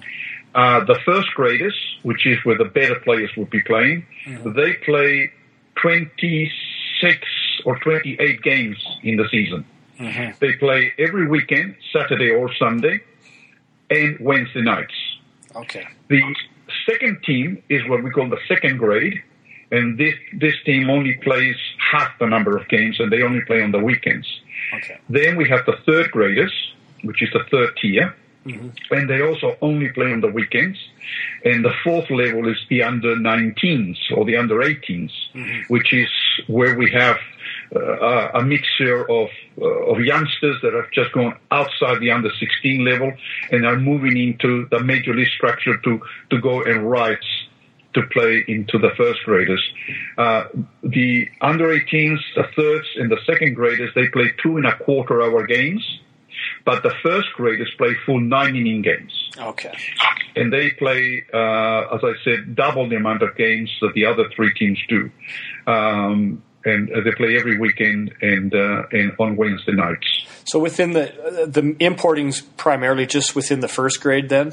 Uh, 0.55 0.85
the 0.85 0.99
first 1.05 1.29
graders, 1.35 1.75
which 2.03 2.27
is 2.27 2.39
where 2.45 2.57
the 2.57 2.65
better 2.65 2.99
players 3.01 3.31
would 3.37 3.51
be 3.51 3.61
playing, 3.63 4.07
mm-hmm. 4.27 4.53
they 4.53 4.75
play 4.85 5.33
26 5.83 7.27
or 7.65 7.79
28 7.81 8.43
games 8.43 8.77
in 9.03 9.17
the 9.17 9.29
season. 9.31 9.65
Mm-hmm. 9.99 10.37
They 10.41 10.53
play 10.55 10.93
every 10.99 11.27
weekend, 11.27 11.77
Saturday 11.93 12.31
or 12.31 12.53
Sunday, 12.55 13.01
and 13.91 14.19
Wednesday 14.21 14.63
nights. 14.63 14.95
Okay. 15.57 15.87
The 16.09 16.23
second 16.89 17.23
team 17.25 17.63
is 17.69 17.83
what 17.89 18.03
we 18.03 18.11
call 18.11 18.29
the 18.29 18.41
second 18.49 18.79
grade, 18.79 19.23
and 19.71 19.99
this 19.99 20.15
this 20.33 20.55
team 20.65 20.91
only 20.91 21.15
plays 21.15 21.57
half 21.93 22.19
the 22.19 22.27
number 22.27 22.57
of 22.57 22.69
games, 22.69 23.01
and 23.01 23.13
they 23.13 23.23
only 23.23 23.41
play 23.43 23.63
on 23.63 23.73
the 23.73 23.79
weekends. 23.79 24.27
Okay. 24.75 24.99
Then 25.09 25.37
we 25.37 25.49
have 25.49 25.65
the 25.67 25.77
third 25.87 26.11
graders, 26.11 26.53
which 27.03 27.23
is 27.23 27.31
the 27.33 27.45
third 27.51 27.77
tier, 27.81 28.15
mm-hmm. 28.45 28.95
and 28.95 29.09
they 29.09 29.21
also 29.23 29.57
only 29.61 29.89
play 29.91 30.13
on 30.13 30.21
the 30.21 30.29
weekends. 30.29 30.79
And 31.45 31.65
the 31.65 31.73
fourth 31.83 32.11
level 32.11 32.49
is 32.49 32.57
the 32.71 32.83
under 32.83 33.17
19s 33.17 33.97
or 34.17 34.25
the 34.25 34.37
under 34.37 34.57
18s, 34.57 35.11
mm-hmm. 35.35 35.61
which 35.69 35.93
is 35.93 36.09
where 36.47 36.77
we 36.77 36.91
have 36.91 37.19
uh, 37.75 38.29
a 38.35 38.43
mixture 38.43 39.11
of 39.11 39.29
uh, 39.61 39.65
of 39.65 40.01
youngsters 40.01 40.57
that 40.63 40.75
have 40.75 40.91
just 40.93 41.13
gone 41.13 41.37
outside 41.51 42.01
the 42.01 42.11
under 42.11 42.31
16 42.31 42.85
level 42.85 43.13
and 43.51 43.67
are 43.67 43.79
moving 43.79 44.17
into 44.17 44.67
the 44.71 44.83
major 44.83 45.15
league 45.15 45.29
structure 45.37 45.77
to 45.79 46.01
to 46.31 46.41
go 46.41 46.63
and 46.63 46.89
rise 46.89 47.47
to 47.95 48.03
play 48.13 48.45
into 48.49 48.79
the 48.79 48.91
first 48.97 49.21
graders. 49.25 49.63
Uh, 50.19 50.45
the 50.83 51.29
under 51.41 51.69
18s, 51.69 52.19
the 52.35 52.45
thirds, 52.57 52.87
and 52.97 53.11
the 53.11 53.19
second 53.25 53.55
graders 53.55 53.91
they 53.95 54.09
play 54.09 54.33
two 54.43 54.57
and 54.57 54.67
a 54.67 54.77
quarter 54.79 55.23
hour 55.23 55.47
games. 55.47 55.83
But 56.65 56.83
the 56.83 56.95
first 57.03 57.29
graders 57.35 57.71
play 57.77 57.95
full 58.07 58.21
nine 58.21 58.57
inning 58.57 58.83
games. 58.83 59.31
Okay. 59.39 59.75
And 60.35 60.53
they 60.53 60.71
play, 60.71 61.25
uh, 61.33 61.95
as 61.95 62.01
I 62.03 62.13
said, 62.25 62.57
double 62.57 62.89
the 62.89 62.97
amount 62.97 63.23
of 63.23 63.37
games 63.37 63.71
that 63.83 63.93
the 63.95 64.07
other 64.07 64.25
three 64.35 64.53
teams 64.55 64.81
do. 64.89 65.11
Um, 65.67 66.43
and 66.65 66.91
uh, 66.91 67.01
they 67.05 67.13
play 67.13 67.37
every 67.37 67.59
weekend 67.59 68.15
and 68.23 68.55
uh, 68.55 68.85
and 68.91 69.13
on 69.19 69.37
Wednesday 69.37 69.73
nights. 69.73 70.27
So 70.45 70.59
within 70.59 70.93
the 70.93 71.13
uh, 71.43 71.47
the 71.47 71.77
importing's 71.79 72.41
primarily 72.41 73.07
just 73.07 73.37
within 73.37 73.61
the 73.61 73.69
first 73.69 74.01
grade, 74.01 74.29
then. 74.29 74.53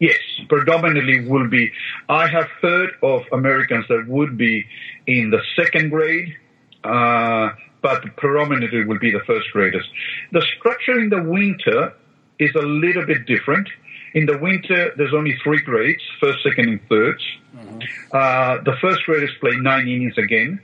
Yes, 0.00 0.18
predominantly 0.48 1.26
will 1.28 1.48
be. 1.48 1.72
I 2.08 2.28
have 2.28 2.48
heard 2.62 2.90
of 3.02 3.22
Americans 3.32 3.86
that 3.88 4.06
would 4.06 4.36
be 4.38 4.66
in 5.08 5.30
the 5.30 5.40
second 5.56 5.90
grade, 5.90 6.36
uh, 6.84 7.50
but 7.82 8.04
predominantly 8.16 8.84
will 8.84 8.98
be 8.98 9.10
the 9.10 9.20
first 9.26 9.50
graders. 9.52 9.88
The 10.32 10.44
structure 10.58 10.98
in 10.98 11.10
the 11.10 11.22
winter 11.22 11.94
is 12.38 12.54
a 12.54 12.66
little 12.66 13.06
bit 13.06 13.26
different. 13.26 13.68
In 14.14 14.26
the 14.26 14.38
winter, 14.38 14.92
there's 14.96 15.14
only 15.14 15.36
three 15.44 15.60
grades: 15.60 16.02
first, 16.20 16.42
second, 16.42 16.68
and 16.68 16.88
3rd 16.88 17.18
mm-hmm. 17.56 17.78
uh, 18.12 18.62
the 18.64 18.76
first 18.80 19.02
graders 19.04 19.30
play 19.40 19.52
nine 19.56 19.86
innings 19.86 20.16
again 20.18 20.60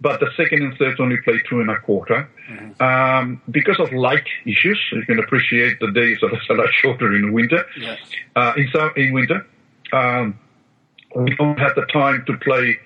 but 0.00 0.20
the 0.20 0.30
second 0.36 0.62
and 0.62 0.76
third 0.78 0.98
only 1.00 1.16
play 1.24 1.40
two 1.48 1.60
and 1.60 1.70
a 1.70 1.78
quarter. 1.80 2.28
Mm-hmm. 2.48 2.82
Um, 2.82 3.42
because 3.50 3.80
of 3.80 3.92
light 3.92 4.26
issues, 4.46 4.80
you 4.92 5.02
can 5.04 5.18
appreciate 5.18 5.80
the 5.80 5.90
days 5.90 6.18
are 6.22 6.30
a 6.50 6.54
lot 6.54 6.68
shorter 6.72 7.14
in 7.14 7.22
the 7.22 7.32
winter. 7.32 7.64
Yes. 7.78 7.98
Uh, 8.36 8.52
in 8.56 8.68
some 8.72 8.90
in 8.96 9.12
winter, 9.12 9.46
um, 9.92 10.38
we 11.16 11.34
don't 11.36 11.58
have 11.58 11.74
the 11.74 11.86
time 11.86 12.24
to 12.26 12.36
play 12.38 12.78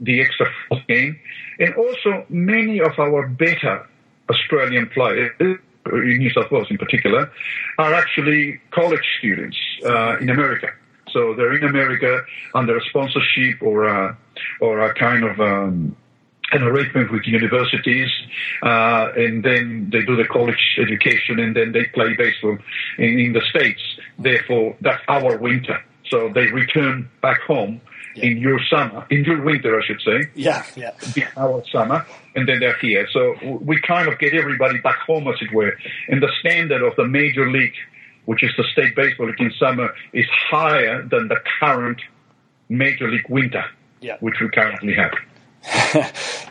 the 0.00 0.20
extra 0.20 0.46
fourth 0.68 0.86
game, 0.86 1.18
and 1.58 1.74
also 1.74 2.24
many 2.28 2.80
of 2.80 2.92
our 2.98 3.26
better 3.28 3.86
Australian 4.30 4.88
players. 4.88 5.32
In 5.40 6.18
New 6.18 6.28
South 6.30 6.50
Wales, 6.50 6.66
in 6.70 6.76
particular, 6.76 7.30
are 7.78 7.94
actually 7.94 8.60
college 8.72 9.06
students 9.18 9.56
uh, 9.86 10.18
in 10.18 10.28
America. 10.28 10.68
So 11.12 11.34
they're 11.34 11.56
in 11.56 11.64
America 11.64 12.22
under 12.54 12.76
a 12.76 12.80
sponsorship 12.90 13.62
or 13.62 13.84
a, 13.84 14.18
or 14.60 14.80
a 14.80 14.92
kind 14.92 15.24
of 15.24 15.40
um, 15.40 15.96
an 16.52 16.62
arrangement 16.62 17.10
with 17.12 17.26
universities, 17.26 18.10
uh, 18.62 19.12
and 19.16 19.42
then 19.44 19.88
they 19.92 20.02
do 20.02 20.16
the 20.16 20.24
college 20.24 20.78
education, 20.78 21.38
and 21.38 21.54
then 21.54 21.72
they 21.72 21.84
play 21.86 22.14
baseball 22.16 22.58
in, 22.98 23.18
in 23.18 23.32
the 23.32 23.42
states. 23.50 23.80
Therefore, 24.18 24.76
that's 24.80 25.02
our 25.08 25.36
winter. 25.38 25.82
So 26.10 26.30
they 26.34 26.46
return 26.46 27.08
back 27.20 27.40
home 27.42 27.80
in 28.22 28.38
your 28.38 28.60
summer, 28.70 29.06
in 29.10 29.24
your 29.24 29.42
winter, 29.42 29.80
I 29.80 29.84
should 29.86 30.00
say. 30.00 30.28
Yeah, 30.34 30.64
yeah. 30.76 30.92
Our 31.36 31.62
summer, 31.72 32.06
and 32.34 32.48
then 32.48 32.60
they're 32.60 32.76
here. 32.78 33.06
So 33.12 33.34
we 33.60 33.80
kind 33.80 34.08
of 34.08 34.18
get 34.18 34.34
everybody 34.34 34.78
back 34.78 34.98
home, 35.06 35.28
as 35.28 35.36
it 35.40 35.52
were. 35.54 35.72
And 36.08 36.22
the 36.22 36.30
standard 36.40 36.82
of 36.82 36.94
the 36.96 37.06
major 37.06 37.50
league, 37.50 37.74
which 38.26 38.42
is 38.42 38.50
the 38.56 38.64
state 38.72 38.94
baseball 38.94 39.26
league 39.26 39.40
in 39.40 39.52
summer, 39.58 39.94
is 40.12 40.26
higher 40.50 41.02
than 41.02 41.28
the 41.28 41.36
current 41.60 42.00
major 42.68 43.10
league 43.10 43.28
winter, 43.28 43.64
Yeah. 44.00 44.16
which 44.20 44.34
we 44.40 44.48
currently 44.50 44.94
have. 44.94 45.12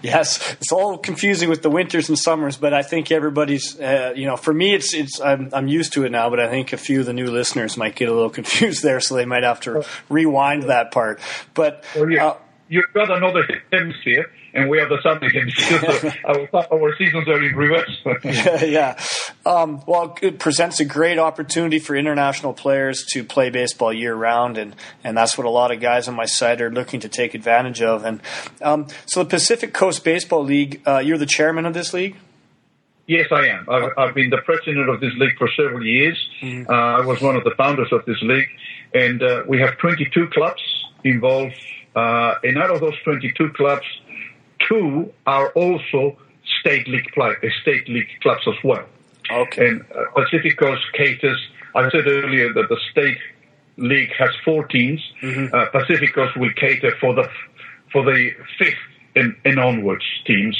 yes, 0.01 0.55
it's 0.59 0.71
all 0.71 0.97
confusing 0.97 1.49
with 1.49 1.61
the 1.61 1.69
winters 1.69 2.09
and 2.09 2.17
summers, 2.17 2.57
but 2.57 2.73
I 2.73 2.83
think 2.83 3.11
everybody's, 3.11 3.79
uh, 3.79 4.13
you 4.15 4.25
know, 4.25 4.35
for 4.35 4.53
me, 4.53 4.73
it's 4.73 4.93
it's 4.93 5.19
I'm, 5.21 5.49
I'm 5.53 5.67
used 5.67 5.93
to 5.93 6.05
it 6.05 6.11
now, 6.11 6.29
but 6.29 6.39
I 6.39 6.49
think 6.49 6.73
a 6.73 6.77
few 6.77 6.99
of 6.99 7.05
the 7.05 7.13
new 7.13 7.31
listeners 7.31 7.77
might 7.77 7.95
get 7.95 8.09
a 8.09 8.13
little 8.13 8.29
confused 8.41 8.83
there, 8.83 8.99
so 8.99 9.15
they 9.15 9.25
might 9.25 9.43
have 9.43 9.61
to 9.61 9.85
rewind 10.09 10.63
that 10.63 10.91
part. 10.91 11.19
But 11.53 11.83
Well, 11.95 12.09
you, 12.09 12.19
uh, 12.19 12.37
you've 12.67 12.91
got 12.93 13.09
another 13.09 13.47
hemisphere, 13.71 14.29
and 14.57 14.69
we 14.69 14.79
have 14.79 14.89
the 14.89 14.99
southern 15.03 15.29
hemisphere. 15.29 15.79
So 16.01 16.47
our, 16.53 16.73
our 16.73 16.97
seasons 16.97 17.27
are 17.27 17.43
in 17.43 17.55
reverse. 17.55 18.01
yeah. 18.67 18.99
Um, 19.45 19.83
well, 19.85 20.17
it 20.21 20.39
presents 20.39 20.79
a 20.79 20.85
great 20.85 21.19
opportunity 21.19 21.77
for 21.77 21.95
international 21.95 22.53
players 22.53 23.05
to 23.13 23.23
play 23.23 23.51
baseball 23.51 23.93
year 23.93 24.15
round, 24.15 24.57
and, 24.57 24.75
and 25.03 25.15
that's 25.15 25.37
what 25.37 25.45
a 25.45 25.49
lot 25.49 25.71
of 25.71 25.79
guys 25.79 26.07
on 26.07 26.15
my 26.15 26.25
site 26.25 26.59
are 26.59 26.71
looking 26.71 26.99
to 27.01 27.07
take 27.07 27.35
advantage 27.35 27.83
of. 27.83 28.03
And 28.03 28.19
um, 28.61 28.87
so, 29.05 29.23
the 29.23 29.29
Pacific 29.29 29.73
Coast 29.73 30.03
Baseball 30.03 30.43
League, 30.43 30.81
uh, 30.87 30.97
you're 30.99 31.19
the 31.19 31.27
chairman 31.27 31.65
of 31.67 31.75
this 31.75 31.93
league. 31.93 32.15
Yes, 33.05 33.27
I 33.31 33.47
am. 33.47 33.69
I've, 33.69 33.91
I've 33.97 34.15
been 34.15 34.31
the 34.31 34.41
president 34.43 34.89
of 34.89 34.99
this 34.99 35.13
league 35.17 35.37
for 35.37 35.49
several 35.55 35.85
years. 35.85 36.17
Uh, 36.43 36.73
I 36.73 37.05
was 37.05 37.21
one 37.21 37.35
of 37.35 37.43
the 37.43 37.53
founders 37.55 37.93
of 37.93 38.03
this 38.05 38.21
league, 38.21 38.49
and 38.93 39.21
uh, 39.21 39.43
we 39.47 39.59
have 39.59 39.77
22 39.77 40.27
clubs 40.29 40.61
involved. 41.03 41.55
Uh, 41.95 42.35
and 42.43 42.57
out 42.57 42.69
of 42.69 42.81
those 42.81 42.95
22 43.03 43.53
clubs, 43.53 43.85
two 44.67 45.13
are 45.25 45.49
also 45.49 46.17
state 46.59 46.87
league 46.87 47.11
play, 47.13 47.33
uh, 47.43 47.47
state 47.61 47.87
league 47.87 48.09
clubs 48.21 48.47
as 48.47 48.55
well. 48.63 48.85
Okay. 49.31 49.67
And 49.67 49.85
uh, 49.95 50.05
Pacific 50.15 50.57
Coast 50.57 50.83
caters. 50.93 51.39
I 51.75 51.89
said 51.91 52.07
earlier 52.07 52.53
that 52.53 52.69
the 52.69 52.79
state 52.91 53.19
league 53.77 54.11
has 54.17 54.29
four 54.43 54.65
teams. 54.65 55.01
Uh, 55.53 55.65
Pacific 55.67 56.13
Coast 56.13 56.35
will 56.37 56.51
cater 56.53 56.95
for 56.99 57.13
the 57.13 57.29
for 57.91 58.03
the 58.03 58.31
fifth 58.57 58.75
and, 59.15 59.35
and 59.45 59.59
onwards 59.59 60.05
teams. 60.25 60.57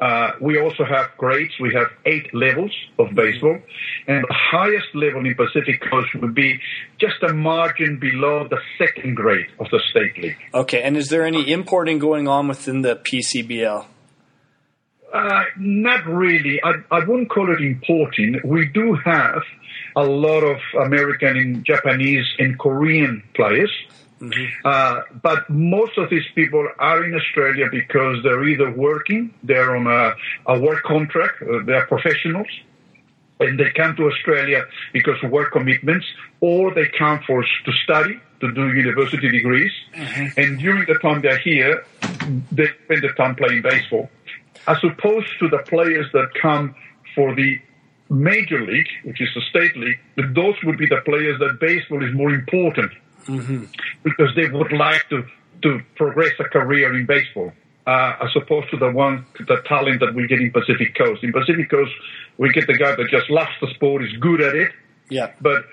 Uh, 0.00 0.32
we 0.40 0.58
also 0.58 0.84
have 0.84 1.10
grades. 1.18 1.52
We 1.60 1.74
have 1.74 1.88
eight 2.06 2.32
levels 2.32 2.72
of 2.98 3.14
baseball, 3.14 3.58
and 4.06 4.24
the 4.26 4.34
highest 4.34 4.94
level 4.94 5.26
in 5.26 5.34
Pacific 5.34 5.82
Coast 5.90 6.14
would 6.14 6.34
be 6.34 6.58
just 6.98 7.22
a 7.22 7.34
margin 7.34 7.98
below 7.98 8.48
the 8.48 8.58
second 8.78 9.16
grade 9.16 9.48
of 9.58 9.66
the 9.70 9.80
state 9.90 10.16
league. 10.16 10.38
Okay. 10.54 10.82
And 10.82 10.96
is 10.96 11.08
there 11.08 11.24
any 11.24 11.52
importing 11.52 11.98
going 11.98 12.28
on 12.28 12.48
within 12.48 12.80
the 12.80 12.96
PCBL? 12.96 13.84
Uh, 15.12 15.44
not 15.58 16.06
really. 16.06 16.62
I, 16.62 16.74
I 16.90 17.04
wouldn't 17.04 17.30
call 17.30 17.52
it 17.52 17.60
importing. 17.60 18.40
We 18.44 18.66
do 18.68 18.96
have 19.04 19.42
a 19.96 20.04
lot 20.04 20.42
of 20.42 20.58
American 20.86 21.36
and 21.36 21.64
Japanese 21.64 22.26
and 22.38 22.58
Korean 22.58 23.22
players. 23.34 23.72
Uh, 24.64 25.02
but 25.22 25.48
most 25.48 25.96
of 25.96 26.10
these 26.10 26.26
people 26.34 26.68
are 26.78 27.04
in 27.04 27.14
Australia 27.14 27.68
because 27.70 28.22
they're 28.22 28.46
either 28.46 28.70
working, 28.70 29.32
they're 29.42 29.74
on 29.76 29.86
a, 29.86 30.14
a 30.46 30.60
work 30.60 30.82
contract, 30.82 31.42
uh, 31.42 31.60
they're 31.64 31.86
professionals, 31.86 32.48
and 33.40 33.58
they 33.58 33.70
come 33.70 33.96
to 33.96 34.06
Australia 34.08 34.66
because 34.92 35.16
of 35.22 35.30
work 35.30 35.52
commitments, 35.52 36.06
or 36.40 36.74
they 36.74 36.86
come 36.86 37.20
for 37.26 37.42
to 37.42 37.72
study 37.84 38.20
to 38.40 38.52
do 38.52 38.72
university 38.72 39.30
degrees. 39.30 39.72
And 40.36 40.58
during 40.58 40.86
the 40.86 40.98
time 40.98 41.22
they're 41.22 41.38
here, 41.38 41.84
they 42.52 42.68
spend 42.84 43.02
the 43.02 43.12
time 43.16 43.34
playing 43.36 43.62
baseball, 43.62 44.10
as 44.66 44.78
opposed 44.84 45.38
to 45.38 45.48
the 45.48 45.58
players 45.58 46.06
that 46.12 46.34
come 46.40 46.74
for 47.14 47.34
the 47.34 47.58
major 48.10 48.60
league, 48.60 48.88
which 49.04 49.20
is 49.20 49.28
the 49.34 49.40
state 49.48 49.76
league. 49.76 49.98
Those 50.34 50.56
would 50.64 50.76
be 50.76 50.86
the 50.86 51.00
players 51.06 51.38
that 51.38 51.58
baseball 51.60 52.04
is 52.04 52.14
more 52.14 52.34
important 52.34 52.92
because 54.02 54.34
they 54.36 54.48
would 54.48 54.72
like 54.72 55.08
to 55.10 55.24
to 55.62 55.80
progress 55.96 56.32
a 56.40 56.44
career 56.44 56.94
in 56.96 57.06
baseball. 57.06 57.52
Uh, 57.86 58.14
as 58.22 58.30
opposed 58.36 58.70
to 58.70 58.76
the 58.76 58.90
one, 58.90 59.26
the 59.48 59.56
talent 59.66 60.00
that 60.00 60.14
we 60.14 60.26
get 60.26 60.38
in 60.40 60.50
Pacific 60.52 60.94
Coast. 60.96 61.24
In 61.24 61.32
Pacific 61.32 61.68
Coast, 61.70 61.90
we 62.38 62.50
get 62.52 62.66
the 62.66 62.76
guy 62.76 62.94
that 62.94 63.08
just 63.10 63.28
loves 63.30 63.50
the 63.60 63.68
sport, 63.74 64.04
is 64.04 64.12
good 64.20 64.40
at 64.42 64.54
it, 64.54 64.70
Yeah. 65.08 65.32
but 65.40 65.64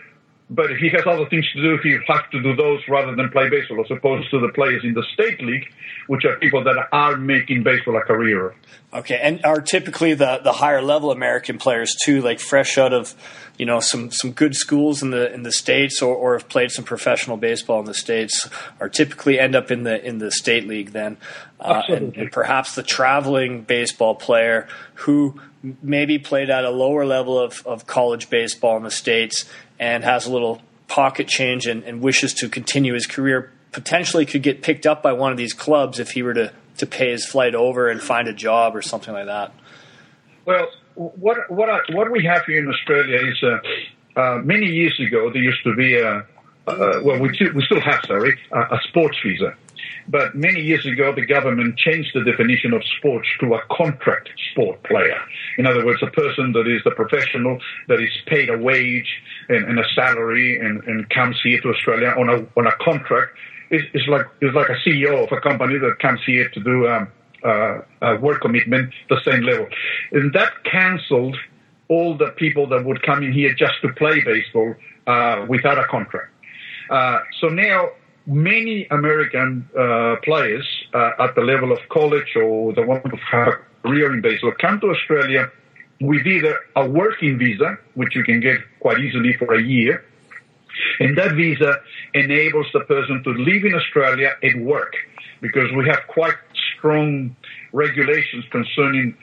but 0.49 0.71
if 0.71 0.77
he 0.77 0.87
has 0.89 1.01
other 1.05 1.25
things 1.29 1.45
to 1.53 1.61
do, 1.61 1.77
he 1.83 1.91
has 2.07 2.21
to 2.31 2.41
do 2.41 2.55
those 2.55 2.79
rather 2.87 3.13
than 3.13 3.29
play 3.29 3.49
baseball, 3.49 3.81
as 3.83 3.91
opposed 3.91 4.31
to 4.31 4.39
the 4.39 4.47
players 4.55 4.81
in 4.85 4.93
the 4.93 5.03
state 5.13 5.41
league, 5.43 5.65
which 6.07 6.23
are 6.23 6.37
people 6.37 6.63
that 6.63 6.87
are 6.93 7.17
making 7.17 7.63
baseball 7.63 7.97
a 7.97 8.01
career. 8.01 8.55
Okay, 8.93 9.19
and 9.21 9.43
are 9.43 9.59
typically 9.59 10.13
the, 10.13 10.39
the 10.41 10.53
higher 10.53 10.81
level 10.81 11.11
American 11.11 11.57
players 11.57 11.93
too, 12.05 12.21
like 12.21 12.39
fresh 12.39 12.77
out 12.77 12.93
of 12.93 13.13
you 13.57 13.65
know 13.65 13.79
some, 13.79 14.11
some 14.11 14.31
good 14.31 14.55
schools 14.55 15.01
in 15.01 15.11
the 15.11 15.33
in 15.33 15.43
the 15.43 15.51
states, 15.51 16.01
or, 16.01 16.15
or 16.15 16.33
have 16.33 16.47
played 16.47 16.71
some 16.71 16.85
professional 16.85 17.37
baseball 17.37 17.79
in 17.79 17.85
the 17.85 17.93
states, 17.93 18.49
are 18.79 18.89
typically 18.89 19.39
end 19.39 19.55
up 19.55 19.71
in 19.71 19.83
the 19.83 20.03
in 20.05 20.19
the 20.19 20.31
state 20.31 20.67
league 20.67 20.91
then, 20.91 21.17
uh, 21.59 21.81
and, 21.89 22.15
and 22.15 22.31
perhaps 22.31 22.75
the 22.75 22.83
traveling 22.83 23.61
baseball 23.61 24.15
player 24.15 24.67
who 24.95 25.39
maybe 25.81 26.19
played 26.19 26.49
at 26.49 26.63
a 26.63 26.69
lower 26.69 27.05
level 27.05 27.39
of, 27.39 27.65
of 27.65 27.87
college 27.87 28.29
baseball 28.29 28.77
in 28.77 28.83
the 28.83 28.91
states 28.91 29.45
and 29.79 30.03
has 30.03 30.25
a 30.25 30.31
little 30.31 30.61
pocket 30.87 31.27
change 31.27 31.65
and, 31.65 31.83
and 31.83 32.01
wishes 32.01 32.33
to 32.33 32.47
continue 32.47 32.93
his 32.93 33.05
career 33.05 33.51
potentially 33.71 34.25
could 34.25 34.43
get 34.43 34.61
picked 34.61 34.85
up 34.85 35.03
by 35.03 35.13
one 35.13 35.31
of 35.31 35.37
these 35.37 35.53
clubs 35.53 35.99
if 35.99 36.11
he 36.11 36.23
were 36.23 36.33
to, 36.33 36.53
to 36.77 36.85
pay 36.85 37.11
his 37.11 37.25
flight 37.25 37.53
over 37.53 37.89
and 37.89 38.01
find 38.01 38.27
a 38.27 38.33
job 38.33 38.75
or 38.75 38.81
something 38.81 39.13
like 39.13 39.25
that. 39.25 39.53
Well, 40.45 40.67
what 40.97 41.49
what 41.49 41.69
I, 41.69 41.79
what 41.91 42.11
we 42.11 42.23
have 42.25 42.45
here 42.45 42.59
in 42.59 42.67
Australia 42.67 43.19
is 43.27 43.43
uh, 43.43 44.19
uh, 44.19 44.37
many 44.43 44.65
years 44.65 44.99
ago 44.99 45.31
there 45.31 45.41
used 45.41 45.63
to 45.63 45.75
be 45.75 45.95
a 45.95 46.25
uh, 46.67 46.99
well 47.03 47.19
we 47.19 47.33
still, 47.33 47.53
we 47.53 47.63
still 47.63 47.79
have 47.81 48.01
sorry 48.05 48.37
a, 48.51 48.59
a 48.59 48.79
sports 48.87 49.17
visa, 49.23 49.53
but 50.07 50.35
many 50.35 50.59
years 50.61 50.85
ago 50.85 51.13
the 51.13 51.25
government 51.25 51.77
changed 51.77 52.09
the 52.13 52.23
definition 52.23 52.73
of 52.73 52.81
sports 52.97 53.27
to 53.39 53.53
a 53.53 53.61
contract 53.71 54.29
sport 54.51 54.81
player. 54.83 55.21
In 55.57 55.67
other 55.67 55.85
words, 55.85 56.01
a 56.01 56.11
person 56.11 56.51
that 56.53 56.67
is 56.67 56.81
a 56.85 56.91
professional 56.91 57.59
that 57.87 58.01
is 58.01 58.09
paid 58.25 58.49
a 58.49 58.57
wage 58.57 59.21
and, 59.49 59.65
and 59.65 59.79
a 59.79 59.87
salary 59.93 60.59
and, 60.59 60.83
and 60.85 61.09
comes 61.09 61.39
here 61.43 61.61
to 61.61 61.69
Australia 61.69 62.13
on 62.17 62.29
a 62.29 62.59
on 62.59 62.67
a 62.67 62.75
contract. 62.83 63.37
Is 63.69 63.83
is 63.93 64.07
like 64.07 64.25
is 64.41 64.53
like 64.53 64.69
a 64.69 64.77
CEO 64.83 65.23
of 65.23 65.31
a 65.31 65.41
company 65.41 65.77
that 65.77 65.99
comes 65.99 66.21
here 66.25 66.49
to 66.49 66.59
do. 66.59 66.87
Um, 66.87 67.09
work 68.21 68.41
commitment 68.41 68.93
the 69.09 69.19
same 69.25 69.41
level. 69.43 69.67
And 70.11 70.33
that 70.33 70.51
canceled 70.63 71.37
all 71.89 72.17
the 72.17 72.31
people 72.31 72.67
that 72.67 72.83
would 72.85 73.01
come 73.03 73.23
in 73.23 73.31
here 73.31 73.53
just 73.53 73.75
to 73.81 73.89
play 73.93 74.21
baseball 74.21 74.75
uh, 75.07 75.45
without 75.47 75.79
a 75.79 75.85
contract. 75.85 76.31
Uh, 76.89 77.19
so 77.39 77.47
now 77.47 77.89
many 78.25 78.87
American 78.91 79.67
uh, 79.77 80.17
players 80.23 80.67
uh, 80.93 81.11
at 81.19 81.35
the 81.35 81.41
level 81.41 81.71
of 81.71 81.79
college 81.89 82.35
or 82.35 82.73
the 82.73 82.81
one 82.81 83.01
who 83.01 83.17
have 83.29 83.47
a 83.47 83.87
career 83.87 84.13
in 84.13 84.21
baseball 84.21 84.51
come 84.59 84.79
to 84.81 84.87
Australia 84.89 85.49
with 86.01 86.27
either 86.27 86.59
a 86.75 86.87
working 86.87 87.39
visa, 87.39 87.77
which 87.95 88.15
you 88.15 88.23
can 88.23 88.39
get 88.39 88.59
quite 88.79 88.99
easily 88.99 89.33
for 89.33 89.55
a 89.55 89.61
year, 89.61 90.05
and 90.99 91.17
that 91.17 91.33
visa 91.33 91.79
enables 92.13 92.67
the 92.73 92.81
person 92.81 93.23
to 93.23 93.31
live 93.31 93.63
in 93.65 93.73
Australia 93.73 94.35
and 94.43 94.65
work 94.65 94.93
because 95.41 95.71
we 95.71 95.87
have 95.87 96.01
quite 96.07 96.35
strong 96.77 97.35
regulations 97.73 98.45
concerning 98.51 99.17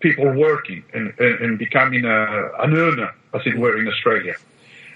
people 0.00 0.30
working 0.32 0.84
and, 0.94 1.12
and, 1.18 1.40
and 1.40 1.58
becoming 1.58 2.04
a, 2.04 2.50
an 2.60 2.74
earner, 2.74 3.14
as 3.34 3.42
it 3.46 3.58
were, 3.58 3.78
in 3.78 3.88
Australia. 3.88 4.34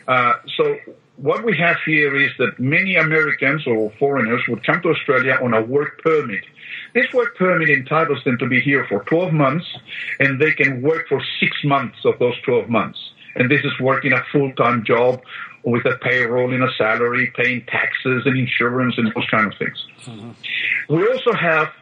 Uh, 0.07 0.35
so 0.57 0.77
what 1.17 1.45
we 1.45 1.57
have 1.57 1.77
here 1.85 2.17
is 2.17 2.31
that 2.39 2.59
many 2.59 2.97
Americans 2.97 3.67
or 3.67 3.91
foreigners 3.99 4.43
would 4.49 4.65
come 4.65 4.81
to 4.83 4.91
Australia 4.91 5.39
on 5.43 5.55
a 5.55 5.63
work 5.63 6.03
permit. 6.03 6.45
This 6.95 7.13
work 7.13 7.37
permit 7.37 7.71
entitles 7.71 8.23
them 8.25 8.39
to 8.39 8.47
be 8.47 8.61
here 8.61 8.87
for 8.89 9.03
12 9.05 9.33
months, 9.33 9.67
and 10.21 10.41
they 10.41 10.53
can 10.53 10.83
work 10.83 11.09
for 11.09 11.23
six 11.41 11.57
months 11.65 11.99
of 12.05 12.19
those 12.19 12.35
12 12.43 12.69
months. 12.69 12.99
And 13.35 13.51
this 13.51 13.65
is 13.65 13.73
working 13.81 14.13
a 14.13 14.23
full-time 14.31 14.85
job 14.85 15.23
with 15.65 15.87
a 15.87 15.97
payroll 15.99 16.53
and 16.53 16.63
a 16.63 16.73
salary, 16.77 17.33
paying 17.37 17.65
taxes 17.67 18.25
and 18.27 18.37
insurance 18.37 18.95
and 18.99 19.13
those 19.15 19.27
kind 19.31 19.53
of 19.53 19.59
things. 19.59 19.87
We 20.89 21.07
also 21.07 21.33
have 21.33 21.73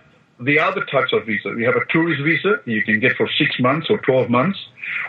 the 0.41 0.59
other 0.59 0.85
types 0.85 1.13
of 1.13 1.27
visa. 1.27 1.51
You 1.57 1.67
have 1.67 1.77
a 1.77 1.85
tourist 1.91 2.23
visa 2.23 2.61
you 2.65 2.83
can 2.83 2.99
get 3.01 3.17
for 3.17 3.29
six 3.39 3.59
months 3.61 3.89
or 3.91 3.99
12 3.99 4.31
months, 4.31 4.59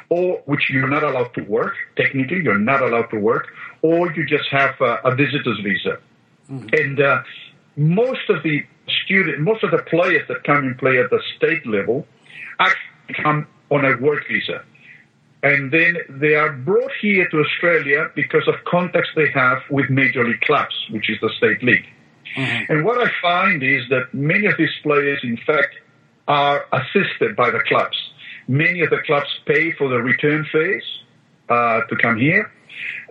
or 0.10 0.42
which 0.46 0.70
you're 0.70 0.90
not 0.90 1.04
allowed 1.04 1.34
to 1.36 1.42
work. 1.44 1.74
Technically, 1.96 2.42
you're 2.44 2.60
not 2.60 2.82
allowed 2.82 3.10
to 3.12 3.20
work, 3.20 3.48
or 3.82 4.12
you 4.14 4.26
just 4.26 4.50
have 4.52 4.76
a, 4.82 5.00
a 5.06 5.16
visitor's 5.16 5.60
visa. 5.64 6.00
Mm-hmm. 6.50 6.68
And 6.74 7.02
uh, 7.02 7.24
most 7.78 8.30
of 8.30 8.44
the 8.44 8.66
student, 9.06 9.40
most 9.40 9.64
of 9.64 9.72
the 9.72 9.84
players 9.84 10.28
that 10.28 10.44
come 10.44 10.58
and 10.58 10.78
play 10.78 11.00
at 11.00 11.10
the 11.10 11.22
state 11.38 11.66
level 11.66 12.06
actually 12.60 13.24
come 13.24 13.48
on 13.70 13.86
a 13.86 13.96
work 13.98 14.28
visa. 14.28 14.64
And 15.44 15.72
then 15.72 15.98
they 16.08 16.36
are 16.36 16.52
brought 16.52 16.92
here 17.02 17.28
to 17.30 17.40
Australia 17.40 18.12
because 18.16 18.48
of 18.48 18.56
contacts 18.66 19.10
they 19.16 19.30
have 19.32 19.60
with 19.72 19.90
major 19.90 20.28
league 20.28 20.42
clubs, 20.42 20.76
which 20.92 21.10
is 21.10 21.18
the 21.20 21.32
state 21.38 21.64
league. 21.64 21.86
Mm-hmm. 22.36 22.72
And 22.72 22.86
what 22.86 23.06
I 23.06 23.12
find 23.22 23.64
is 23.64 23.84
that 23.90 24.14
many 24.14 24.46
of 24.46 24.54
these 24.58 24.76
players, 24.84 25.20
in 25.24 25.38
fact, 25.46 25.76
are 26.28 26.66
assisted 26.72 27.36
by 27.36 27.52
the 27.52 27.60
clubs. 27.68 27.98
Many 28.48 28.82
of 28.82 28.90
the 28.90 29.02
clubs 29.06 29.30
pay 29.46 29.72
for 29.74 29.90
the 29.90 29.98
return 29.98 30.46
fees 30.52 30.84
uh, 31.50 31.82
to 31.82 31.96
come 31.96 32.18
here. 32.18 32.52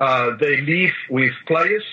Uh, 0.01 0.37
they 0.41 0.61
live 0.63 0.93
with 1.11 1.33
players, 1.47 1.85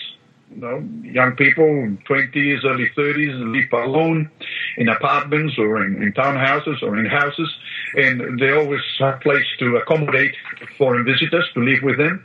you 0.49 0.61
know, 0.61 0.79
young 1.03 1.35
people, 1.35 1.65
20s, 1.65 2.63
early 2.63 2.89
30s, 2.97 3.53
live 3.53 3.85
alone 3.85 4.31
in 4.77 4.87
apartments 4.87 5.55
or 5.57 5.85
in, 5.85 6.01
in 6.01 6.13
townhouses 6.13 6.81
or 6.81 6.97
in 6.97 7.05
houses, 7.05 7.49
and 7.95 8.39
they 8.39 8.51
always 8.51 8.81
have 8.99 9.19
place 9.21 9.45
to 9.59 9.75
accommodate 9.77 10.35
foreign 10.77 11.05
visitors 11.05 11.45
to 11.53 11.59
live 11.59 11.83
with 11.83 11.97
them. 11.97 12.23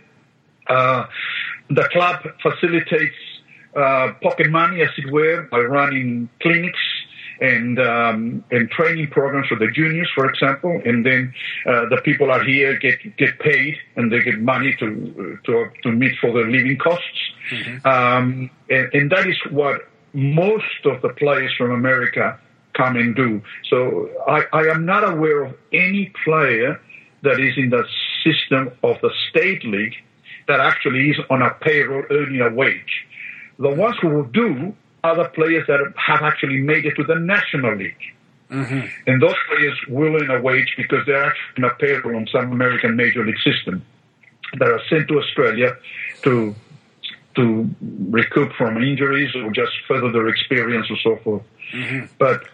Uh, 0.69 1.07
the 1.71 1.89
club 1.93 2.23
facilitates 2.43 3.17
uh, 3.77 4.13
pocket 4.23 4.51
money, 4.51 4.83
as 4.83 4.91
it 4.97 5.11
were, 5.13 5.49
by 5.51 5.59
running 5.59 6.29
clinics 6.41 6.79
and 7.41 7.79
um, 7.81 8.45
and 8.51 8.71
training 8.71 9.09
programs 9.09 9.49
for 9.49 9.59
the 9.59 9.69
juniors, 9.69 10.09
for 10.15 10.29
example, 10.31 10.81
and 10.85 11.05
then 11.05 11.35
uh, 11.67 11.89
the 11.89 12.01
people 12.05 12.31
are 12.31 12.43
here 12.45 12.79
get 12.79 12.99
get 13.17 13.39
paid 13.41 13.77
and 13.97 14.13
they 14.13 14.21
get 14.21 14.41
money 14.41 14.75
to 14.79 15.39
to 15.45 15.67
to 15.83 15.93
meet 15.93 16.15
for 16.21 16.33
their 16.33 16.49
living 16.51 16.79
costs, 16.79 17.21
mm-hmm. 17.51 17.87
um, 17.87 18.51
and, 18.71 18.89
and 18.95 19.11
that 19.11 19.27
is 19.27 19.37
what 19.51 19.89
most 20.13 20.85
of 20.85 21.03
the 21.03 21.09
players 21.11 21.53
from 21.57 21.73
America 21.73 22.39
come 22.75 22.97
and 22.97 23.15
do. 23.17 23.43
So 23.69 24.09
I, 24.27 24.45
I 24.53 24.63
am 24.69 24.87
not 24.87 25.05
aware 25.05 25.45
of 25.45 25.55
any 25.73 26.13
player 26.25 26.81
that 27.23 27.39
is 27.41 27.55
in 27.57 27.71
the 27.71 27.85
system 28.25 28.71
of 28.83 29.01
the 29.01 29.11
state 29.31 29.65
league 29.65 29.95
that 30.49 30.61
actually 30.61 31.11
is 31.11 31.17
on 31.31 31.43
a 31.43 31.51
payroll 31.51 32.05
earning 32.11 32.41
a 32.41 32.51
wage. 32.51 33.07
The 33.59 33.71
ones 33.71 33.97
who 34.01 34.09
will 34.09 34.25
do 34.25 34.75
are 35.05 35.17
the 35.17 35.25
players 35.25 35.67
that 35.67 35.81
have 35.97 36.23
actually 36.23 36.59
made 36.59 36.85
it 36.87 36.95
to 36.97 37.05
the 37.05 37.17
National 37.17 37.77
League. 37.77 38.15
Mm-hmm. 38.51 38.87
And 39.07 39.23
those 39.23 39.35
players 39.49 39.79
will 39.89 40.23
earn 40.23 40.31
a 40.31 40.41
wage 40.41 40.75
because 40.77 41.07
they're 41.07 41.25
actually 41.25 41.55
in 41.57 41.65
a 41.65 41.71
payroll 41.75 42.17
on 42.17 42.27
some 42.27 42.53
American 42.53 42.97
Major 42.97 43.25
League 43.25 43.41
system 43.43 43.85
that 44.59 44.69
are 44.69 44.81
sent 44.89 45.09
to 45.09 45.19
Australia 45.19 45.77
to 46.23 46.55
to 47.35 47.71
recoup 48.11 48.53
from 48.53 48.77
injuries 48.77 49.35
or 49.35 49.51
just 49.53 49.73
further 49.89 50.13
their 50.13 50.29
experience 50.29 50.91
or 50.91 50.99
so 51.03 51.17
forth. 51.25 51.43
Mm-hmm. 51.73 52.07
But 52.19 52.45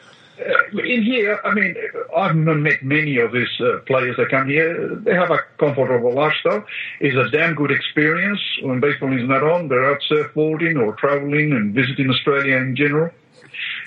in 0.72 1.02
here, 1.02 1.40
I 1.44 1.54
mean, 1.54 1.74
I've 2.16 2.36
met 2.36 2.82
many 2.82 3.18
of 3.18 3.32
these 3.32 3.48
uh, 3.60 3.78
players 3.86 4.16
that 4.16 4.30
come 4.30 4.48
here. 4.48 4.96
They 4.96 5.14
have 5.14 5.30
a 5.30 5.38
comfortable 5.58 6.14
lifestyle. 6.14 6.64
It's 7.00 7.16
a 7.16 7.30
damn 7.30 7.54
good 7.54 7.70
experience 7.70 8.40
when 8.62 8.80
baseball 8.80 9.12
is 9.16 9.28
not 9.28 9.42
on. 9.42 9.68
They're 9.68 9.90
out 9.90 10.00
surfboarding 10.10 10.80
or 10.80 10.94
traveling 10.94 11.52
and 11.52 11.74
visiting 11.74 12.10
Australia 12.10 12.56
in 12.56 12.76
general. 12.76 13.10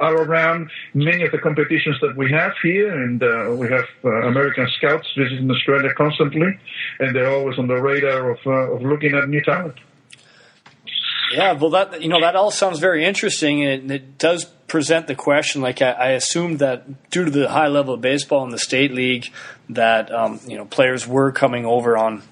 are 0.00 0.16
around 0.16 0.70
many 0.94 1.22
of 1.24 1.32
the 1.32 1.38
competitions 1.38 1.96
that 2.00 2.16
we 2.16 2.30
have 2.32 2.52
here, 2.62 2.90
and 3.02 3.22
uh, 3.22 3.54
we 3.54 3.68
have 3.68 3.86
uh, 4.04 4.08
American 4.22 4.66
scouts 4.78 5.06
visiting 5.16 5.50
Australia 5.50 5.92
constantly, 5.94 6.58
and 6.98 7.14
they're 7.14 7.30
always 7.30 7.58
on 7.58 7.68
the 7.68 7.80
radar 7.80 8.30
of, 8.30 8.38
uh, 8.46 8.74
of 8.74 8.82
looking 8.82 9.14
at 9.14 9.28
new 9.28 9.42
talent. 9.42 9.74
Yeah, 11.30 11.52
well, 11.52 11.70
that 11.70 12.02
you 12.02 12.08
know 12.08 12.20
that 12.20 12.34
all 12.34 12.50
sounds 12.50 12.80
very 12.80 13.04
interesting, 13.04 13.64
and 13.64 13.90
it, 13.90 14.18
does 14.18 14.44
present 14.44 15.06
the 15.06 15.14
question. 15.14 15.62
Like 15.62 15.80
I, 15.80 15.90
I 15.92 16.08
assumed 16.10 16.58
that 16.58 17.10
due 17.10 17.24
to 17.24 17.30
the 17.30 17.48
high 17.48 17.68
level 17.68 17.94
of 17.94 18.00
baseball 18.00 18.44
in 18.44 18.50
the 18.50 18.58
state 18.58 18.92
league, 18.92 19.32
that 19.68 20.12
um, 20.12 20.40
you 20.46 20.56
know 20.56 20.64
players 20.64 21.06
were 21.06 21.30
coming 21.30 21.64
over 21.64 21.96
on 21.96 22.22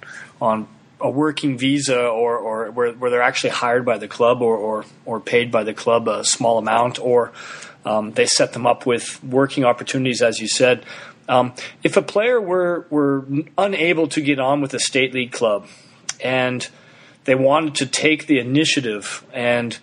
on 0.40 0.66
a 1.00 1.08
working 1.08 1.56
visa 1.56 2.00
or, 2.00 2.37
or 2.37 2.70
where, 2.72 2.92
where 2.92 3.11
they're 3.11 3.22
actually 3.22 3.50
hired 3.50 3.84
by 3.84 3.98
the 3.98 4.08
club 4.08 4.42
or, 4.42 4.56
or, 4.56 4.84
or 5.04 5.20
paid 5.20 5.52
by 5.52 5.62
the 5.62 5.72
club 5.72 6.08
a 6.08 6.24
small 6.24 6.58
amount, 6.58 6.98
or 6.98 7.32
um, 7.84 8.11
they 8.12 8.26
set 8.26 8.52
them 8.52 8.66
up 8.66 8.84
with 8.84 9.22
working 9.22 9.64
opportunities, 9.64 10.22
as 10.22 10.40
you 10.40 10.48
said. 10.48 10.84
Um, 11.28 11.54
if 11.84 11.96
a 11.96 12.02
player 12.02 12.40
were 12.40 12.87
were 12.90 13.26
unable 13.56 14.08
to 14.08 14.20
get 14.20 14.40
on 14.40 14.61
with 14.61 14.74
a 14.74 14.80
state 14.80 15.14
league 15.14 15.32
club 15.32 15.68
and 16.24 16.66
they 17.28 17.34
wanted 17.34 17.74
to 17.74 17.84
take 17.84 18.26
the 18.26 18.38
initiative 18.38 19.22
and 19.34 19.78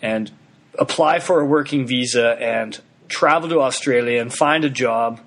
and 0.00 0.30
apply 0.78 1.18
for 1.18 1.40
a 1.40 1.44
working 1.44 1.88
visa 1.88 2.40
and 2.40 2.80
travel 3.08 3.48
to 3.48 3.60
Australia 3.60 4.20
and 4.20 4.32
find 4.32 4.64
a 4.64 4.70
job, 4.70 5.18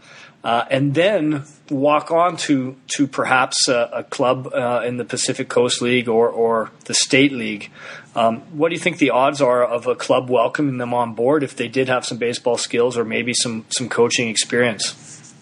uh, 0.45 0.63
and 0.71 0.95
then 0.95 1.43
walk 1.69 2.09
on 2.09 2.37
to 2.37 2.77
to 2.95 3.05
perhaps 3.05 3.67
a, 3.67 3.89
a 3.95 4.03
club 4.05 4.47
uh, 4.53 4.81
in 4.85 4.95
the 4.95 5.03
Pacific 5.03 5.49
Coast 5.49 5.81
League 5.81 6.07
or 6.07 6.29
or 6.29 6.71
the 6.85 6.93
State 6.93 7.33
League. 7.33 7.69
Um, 8.15 8.37
what 8.57 8.69
do 8.69 8.75
you 8.75 8.79
think 8.79 8.97
the 8.97 9.09
odds 9.09 9.41
are 9.41 9.65
of 9.65 9.87
a 9.87 9.95
club 9.95 10.29
welcoming 10.29 10.77
them 10.77 10.93
on 10.93 11.15
board 11.15 11.43
if 11.43 11.57
they 11.57 11.67
did 11.67 11.89
have 11.89 12.05
some 12.05 12.17
baseball 12.17 12.57
skills 12.57 12.97
or 12.97 13.03
maybe 13.03 13.33
some 13.33 13.65
some 13.71 13.89
coaching 13.89 14.29
experience? 14.29 15.35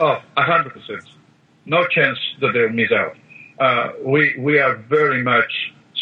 Oh, 0.00 0.16
hundred 0.36 0.72
percent. 0.72 1.04
No 1.64 1.86
chance 1.86 2.18
that 2.40 2.50
they'll 2.54 2.70
miss 2.70 2.90
out 2.90 3.16
uh, 3.60 3.92
we 4.04 4.34
we 4.38 4.58
are 4.58 4.76
very 4.76 5.22
much 5.22 5.52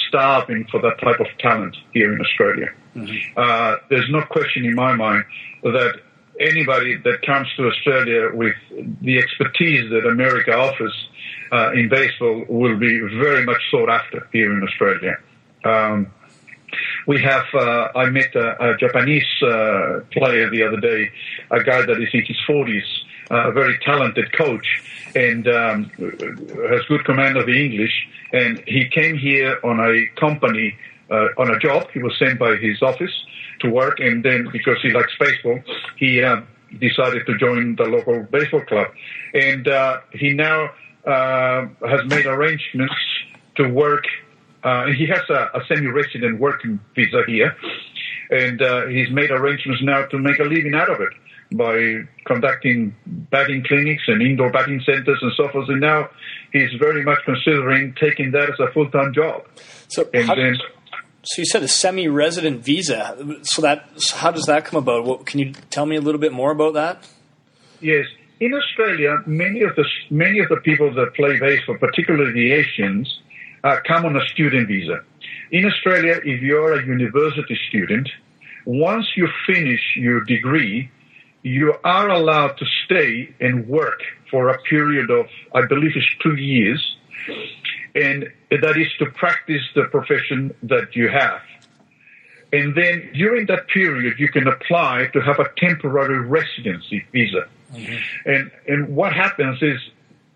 starving 0.08 0.66
for 0.70 0.80
that 0.80 0.98
type 1.00 1.20
of 1.20 1.26
talent 1.38 1.76
here 1.92 2.12
in 2.14 2.20
Australia. 2.20 2.68
Mm-hmm. 2.94 3.38
Uh, 3.38 3.76
there's 3.90 4.08
no 4.10 4.22
question 4.22 4.64
in 4.64 4.74
my 4.74 4.94
mind 4.94 5.24
that 5.62 6.00
anybody 6.40 6.96
that 6.96 7.22
comes 7.26 7.48
to 7.56 7.66
Australia 7.66 8.30
with 8.32 8.54
the 9.02 9.18
expertise 9.18 9.90
that 9.90 10.06
America 10.06 10.56
offers 10.56 10.94
uh, 11.52 11.72
in 11.72 11.88
baseball 11.88 12.44
will 12.48 12.78
be 12.78 13.00
very 13.18 13.44
much 13.44 13.60
sought 13.70 13.90
after 13.90 14.28
here 14.32 14.52
in 14.56 14.62
Australia. 14.62 15.16
Um, 15.64 16.12
we 17.06 17.20
have, 17.22 17.46
uh, 17.54 17.88
I 17.94 18.10
met 18.10 18.34
a, 18.36 18.72
a 18.72 18.76
Japanese 18.76 19.26
uh, 19.42 20.00
player 20.12 20.50
the 20.50 20.62
other 20.62 20.78
day, 20.78 21.10
a 21.50 21.62
guy 21.62 21.80
that 21.82 22.00
is 22.00 22.08
in 22.12 22.24
his 22.24 22.36
40s, 22.48 22.82
uh, 22.82 23.07
a 23.30 23.52
very 23.52 23.78
talented 23.78 24.32
coach, 24.32 24.66
and 25.14 25.46
um, 25.48 25.90
has 26.70 26.82
good 26.88 27.04
command 27.04 27.36
of 27.36 27.46
the 27.46 27.64
English. 27.64 27.92
And 28.32 28.62
he 28.66 28.88
came 28.88 29.16
here 29.16 29.58
on 29.64 29.80
a 29.80 30.06
company, 30.20 30.76
uh, 31.10 31.28
on 31.38 31.50
a 31.50 31.58
job. 31.58 31.90
He 31.92 32.02
was 32.02 32.14
sent 32.18 32.38
by 32.38 32.56
his 32.56 32.82
office 32.82 33.12
to 33.60 33.70
work, 33.70 34.00
and 34.00 34.24
then 34.24 34.48
because 34.52 34.76
he 34.82 34.90
likes 34.90 35.12
baseball, 35.18 35.60
he 35.96 36.22
uh, 36.22 36.42
decided 36.80 37.26
to 37.26 37.36
join 37.38 37.76
the 37.76 37.84
local 37.84 38.22
baseball 38.30 38.62
club. 38.62 38.88
And 39.34 39.66
uh, 39.66 40.00
he 40.12 40.34
now 40.34 40.70
uh, 41.06 41.66
has 41.86 42.04
made 42.06 42.26
arrangements 42.26 42.94
to 43.56 43.68
work. 43.68 44.04
Uh, 44.62 44.86
he 44.86 45.06
has 45.06 45.22
a, 45.30 45.50
a 45.54 45.60
semi-resident 45.68 46.38
working 46.38 46.80
visa 46.94 47.22
here, 47.26 47.56
and 48.30 48.60
uh, 48.60 48.86
he's 48.86 49.10
made 49.10 49.30
arrangements 49.30 49.82
now 49.82 50.04
to 50.06 50.18
make 50.18 50.38
a 50.38 50.44
living 50.44 50.74
out 50.74 50.90
of 50.90 51.00
it 51.00 51.12
by 51.52 52.02
conducting 52.26 52.94
batting 53.06 53.64
clinics 53.64 54.02
and 54.06 54.20
indoor 54.22 54.50
batting 54.50 54.80
centers 54.84 55.18
and 55.22 55.32
so 55.36 55.48
forth. 55.48 55.68
And 55.68 55.80
now 55.80 56.10
he's 56.52 56.72
very 56.78 57.02
much 57.04 57.18
considering 57.24 57.94
taking 57.98 58.32
that 58.32 58.50
as 58.50 58.60
a 58.60 58.70
full 58.72 58.90
time 58.90 59.14
job. 59.14 59.46
So, 59.88 60.08
and 60.12 60.26
how, 60.26 60.34
then, 60.34 60.56
so 61.24 61.42
you 61.42 61.46
said 61.46 61.62
a 61.62 61.68
semi 61.68 62.08
resident 62.08 62.64
visa. 62.64 63.16
So 63.42 63.62
that 63.62 63.88
how 64.14 64.30
does 64.30 64.44
that 64.44 64.64
come 64.64 64.78
about? 64.78 65.04
What, 65.04 65.26
can 65.26 65.40
you 65.40 65.52
tell 65.70 65.86
me 65.86 65.96
a 65.96 66.00
little 66.00 66.20
bit 66.20 66.32
more 66.32 66.50
about 66.50 66.74
that? 66.74 67.06
Yes. 67.80 68.06
In 68.40 68.54
Australia, 68.54 69.18
many 69.26 69.62
of 69.62 69.74
the 69.74 69.84
many 70.10 70.38
of 70.38 70.48
the 70.48 70.58
people 70.58 70.92
that 70.94 71.14
play 71.14 71.38
baseball, 71.38 71.76
particularly 71.78 72.32
the 72.32 72.52
Asians, 72.52 73.20
uh, 73.64 73.76
come 73.86 74.04
on 74.04 74.16
a 74.16 74.24
student 74.28 74.68
visa. 74.68 75.02
In 75.50 75.64
Australia, 75.64 76.20
if 76.24 76.40
you're 76.40 76.78
a 76.78 76.86
university 76.86 77.58
student, 77.68 78.08
once 78.64 79.06
you 79.16 79.28
finish 79.46 79.80
your 79.96 80.22
degree, 80.24 80.90
you 81.48 81.74
are 81.84 82.08
allowed 82.08 82.56
to 82.58 82.66
stay 82.84 83.34
and 83.40 83.66
work 83.68 84.00
for 84.30 84.50
a 84.50 84.58
period 84.62 85.10
of, 85.10 85.26
I 85.54 85.66
believe 85.66 85.92
it's 85.94 86.06
two 86.22 86.36
years, 86.36 86.96
and 87.94 88.28
that 88.50 88.76
is 88.76 88.88
to 88.98 89.06
practice 89.06 89.62
the 89.74 89.84
profession 89.84 90.54
that 90.64 90.94
you 90.94 91.08
have. 91.08 91.40
And 92.52 92.74
then 92.74 93.10
during 93.14 93.46
that 93.46 93.68
period, 93.68 94.18
you 94.18 94.28
can 94.28 94.46
apply 94.46 95.08
to 95.12 95.20
have 95.20 95.38
a 95.38 95.48
temporary 95.58 96.20
residency 96.20 97.06
visa. 97.12 97.46
Mm-hmm. 97.72 98.30
And, 98.30 98.50
and 98.66 98.96
what 98.96 99.12
happens 99.12 99.62
is 99.62 99.78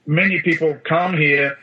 many 0.07 0.41
people 0.41 0.79
come 0.85 1.17
here 1.17 1.57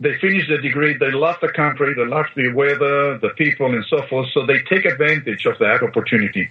they 0.00 0.18
finish 0.18 0.48
the 0.48 0.58
degree, 0.58 0.96
they 0.98 1.12
love 1.12 1.36
the 1.40 1.48
country, 1.48 1.94
they 1.94 2.04
love 2.04 2.26
the 2.34 2.52
weather, 2.52 3.16
the 3.18 3.30
people, 3.36 3.72
and 3.72 3.84
so 3.88 4.02
forth. 4.08 4.28
So 4.34 4.44
they 4.44 4.60
take 4.62 4.84
advantage 4.84 5.46
of 5.46 5.58
that 5.58 5.82
opportunity. 5.82 6.50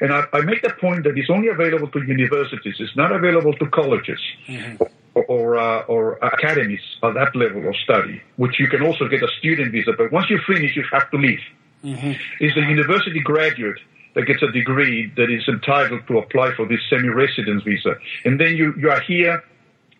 And 0.00 0.12
I, 0.12 0.24
I 0.32 0.40
make 0.42 0.62
the 0.62 0.70
point 0.80 1.04
that 1.04 1.16
it's 1.16 1.30
only 1.30 1.48
available 1.48 1.88
to 1.88 2.02
universities. 2.02 2.76
It's 2.78 2.96
not 2.96 3.12
available 3.12 3.52
to 3.54 3.66
colleges 3.70 4.20
mm-hmm. 4.46 4.82
or 4.82 4.90
or, 5.28 5.56
uh, 5.56 5.80
or, 5.84 6.18
academies 6.22 6.82
at 7.02 7.14
that 7.14 7.34
level 7.34 7.66
of 7.66 7.74
study, 7.76 8.20
which 8.36 8.60
you 8.60 8.68
can 8.68 8.82
also 8.82 9.08
get 9.08 9.22
a 9.22 9.28
student 9.38 9.72
visa. 9.72 9.92
But 9.96 10.12
once 10.12 10.28
you 10.28 10.38
finish, 10.46 10.76
you 10.76 10.84
have 10.92 11.10
to 11.10 11.16
leave. 11.16 11.40
Mm-hmm. 11.82 12.12
It's 12.40 12.54
the 12.54 12.60
university 12.60 13.20
graduate 13.20 13.78
that 14.14 14.26
gets 14.26 14.42
a 14.42 14.50
degree 14.50 15.10
that 15.16 15.30
is 15.30 15.48
entitled 15.48 16.06
to 16.08 16.18
apply 16.18 16.54
for 16.54 16.66
this 16.66 16.80
semi-residence 16.90 17.62
visa. 17.62 17.96
And 18.26 18.38
then 18.38 18.56
you, 18.56 18.74
you 18.78 18.90
are 18.90 19.00
here 19.00 19.42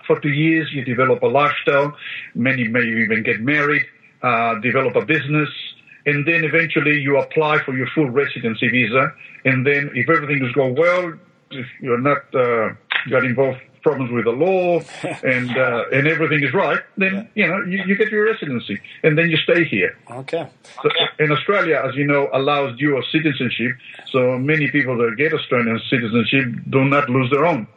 for 0.07 0.21
two 0.21 0.31
years, 0.31 0.71
you 0.73 0.85
develop 0.85 1.23
a 1.23 1.27
lifestyle. 1.27 1.97
Many 2.35 2.69
may 2.69 2.83
even 2.83 3.23
get 3.23 3.41
married, 3.41 3.85
uh, 4.23 4.57
develop 4.61 4.97
a 4.97 5.05
business, 5.05 5.49
and 6.07 6.27
then 6.27 6.45
eventually 6.45 7.01
you 7.01 7.19
apply 7.19 7.63
for 7.65 7.77
your 7.77 7.89
full 7.95 8.09
residency 8.09 8.69
visa. 8.69 9.13
And 9.45 9.67
then 9.67 9.91
if 9.95 10.09
everything 10.09 10.45
is 10.45 10.53
going 10.53 10.77
well, 10.77 11.13
if 11.51 11.67
you're 11.81 12.01
not 12.01 12.23
uh, 12.35 12.75
got 13.11 13.25
involved 13.25 13.61
problems 13.83 14.11
with 14.11 14.25
the 14.25 14.33
law 14.33 14.81
and 15.23 15.57
uh, 15.57 15.85
and 15.93 16.09
everything 16.09 16.43
is 16.43 16.53
right, 16.53 16.81
then 16.97 17.15
yeah. 17.15 17.25
you 17.35 17.47
know 17.51 17.61
you, 17.65 17.85
you, 17.87 17.97
get 17.97 18.11
your 18.11 18.25
residency 18.25 18.81
and 19.05 19.17
then 19.17 19.31
you 19.31 19.37
stay 19.49 19.65
here. 19.65 19.97
Okay. 20.11 20.49
So 20.83 20.89
in 21.19 21.31
Australia, 21.31 21.83
as 21.87 21.95
you 21.95 22.07
know, 22.07 22.29
allows 22.33 22.77
dual 22.79 23.03
citizenship. 23.13 23.73
So 24.11 24.39
many 24.39 24.71
people 24.71 24.97
that 24.99 25.15
get 25.17 25.33
Australian 25.33 25.81
citizenship 25.91 26.47
do 26.71 26.85
not 26.85 27.09
lose 27.09 27.31
their 27.31 27.47
own. 27.47 27.69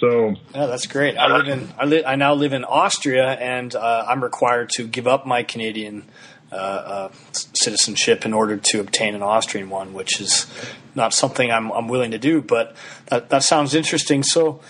So 0.00 0.34
yeah, 0.54 0.66
that's 0.66 0.86
great. 0.86 1.16
I 1.16 1.26
live 1.36 1.48
in 1.48 1.68
I, 1.78 1.84
li- 1.84 2.04
I 2.04 2.16
now 2.16 2.34
live 2.34 2.52
in 2.52 2.64
Austria, 2.64 3.28
and 3.30 3.74
uh, 3.74 4.04
I'm 4.08 4.22
required 4.22 4.70
to 4.76 4.86
give 4.86 5.06
up 5.06 5.26
my 5.26 5.42
Canadian 5.42 6.04
uh, 6.52 6.54
uh, 6.54 7.12
citizenship 7.32 8.24
in 8.24 8.32
order 8.32 8.56
to 8.56 8.80
obtain 8.80 9.14
an 9.14 9.22
Austrian 9.22 9.68
one, 9.70 9.94
which 9.94 10.20
is 10.20 10.46
not 10.94 11.12
something 11.12 11.50
I'm, 11.50 11.70
I'm 11.72 11.88
willing 11.88 12.12
to 12.12 12.18
do. 12.18 12.40
But 12.42 12.74
that 13.06 13.30
that 13.30 13.42
sounds 13.42 13.74
interesting. 13.74 14.22
So. 14.22 14.60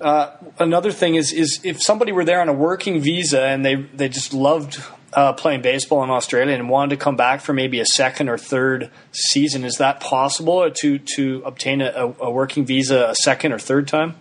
Uh, 0.00 0.36
another 0.58 0.90
thing 0.90 1.14
is, 1.14 1.32
is 1.32 1.60
if 1.62 1.80
somebody 1.80 2.10
were 2.10 2.24
there 2.24 2.40
on 2.40 2.48
a 2.48 2.52
working 2.52 3.00
visa 3.00 3.40
and 3.40 3.64
they, 3.64 3.76
they 3.76 4.08
just 4.08 4.34
loved 4.34 4.82
uh, 5.14 5.32
playing 5.32 5.62
baseball 5.62 6.02
in 6.02 6.10
Australia 6.10 6.54
and 6.54 6.68
wanted 6.68 6.90
to 6.90 7.02
come 7.02 7.16
back 7.16 7.40
for 7.40 7.52
maybe 7.52 7.80
a 7.80 7.86
second 7.86 8.28
or 8.28 8.36
third 8.36 8.90
season, 9.12 9.64
is 9.64 9.76
that 9.76 10.00
possible 10.00 10.68
to 10.70 10.98
to 10.98 11.42
obtain 11.44 11.80
a, 11.80 12.14
a 12.20 12.30
working 12.30 12.66
visa 12.66 13.08
a 13.10 13.14
second 13.14 13.52
or 13.52 13.58
third 13.58 13.88
time? 13.88 14.14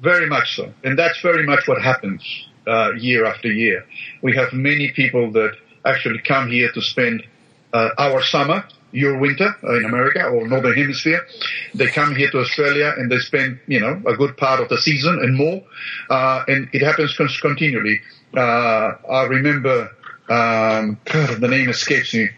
Very 0.00 0.26
much 0.26 0.56
so. 0.56 0.72
And 0.82 0.98
that's 0.98 1.20
very 1.20 1.44
much 1.44 1.68
what 1.68 1.80
happens 1.80 2.22
uh, 2.66 2.92
year 2.94 3.24
after 3.24 3.52
year. 3.52 3.84
We 4.22 4.34
have 4.34 4.52
many 4.52 4.90
people 4.90 5.30
that 5.32 5.56
actually 5.84 6.20
come 6.20 6.50
here 6.50 6.70
to 6.72 6.80
spend 6.80 7.24
uh, 7.72 7.90
our 7.98 8.22
summer, 8.22 8.64
your 8.92 9.18
winter 9.18 9.54
in 9.62 9.84
America 9.84 10.24
or 10.26 10.46
Northern 10.46 10.74
Hemisphere. 10.74 11.26
They 11.74 11.86
come 11.88 12.14
here 12.14 12.30
to 12.30 12.40
Australia 12.40 12.94
and 12.96 13.10
they 13.10 13.18
spend, 13.18 13.60
you 13.66 13.80
know, 13.80 14.00
a 14.06 14.14
good 14.16 14.36
part 14.36 14.60
of 14.60 14.68
the 14.68 14.78
season 14.78 15.18
and 15.22 15.36
more. 15.36 15.62
Uh, 16.10 16.44
and 16.46 16.68
it 16.72 16.82
happens 16.82 17.16
continually. 17.40 18.00
Uh, 18.36 18.92
I 19.10 19.24
remember, 19.24 19.90
um, 20.28 20.98
God, 21.04 21.40
the 21.40 21.48
name 21.48 21.68
escapes 21.68 22.14
me. 22.14 22.30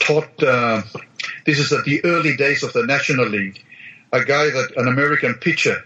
Taught, 0.00 0.42
uh, 0.42 0.82
this 1.46 1.58
is 1.58 1.72
at 1.72 1.84
the 1.84 2.04
early 2.04 2.36
days 2.36 2.62
of 2.64 2.72
the 2.72 2.84
National 2.84 3.26
League. 3.26 3.64
A 4.12 4.24
guy 4.24 4.46
that, 4.46 4.72
an 4.76 4.88
American 4.88 5.34
pitcher 5.34 5.84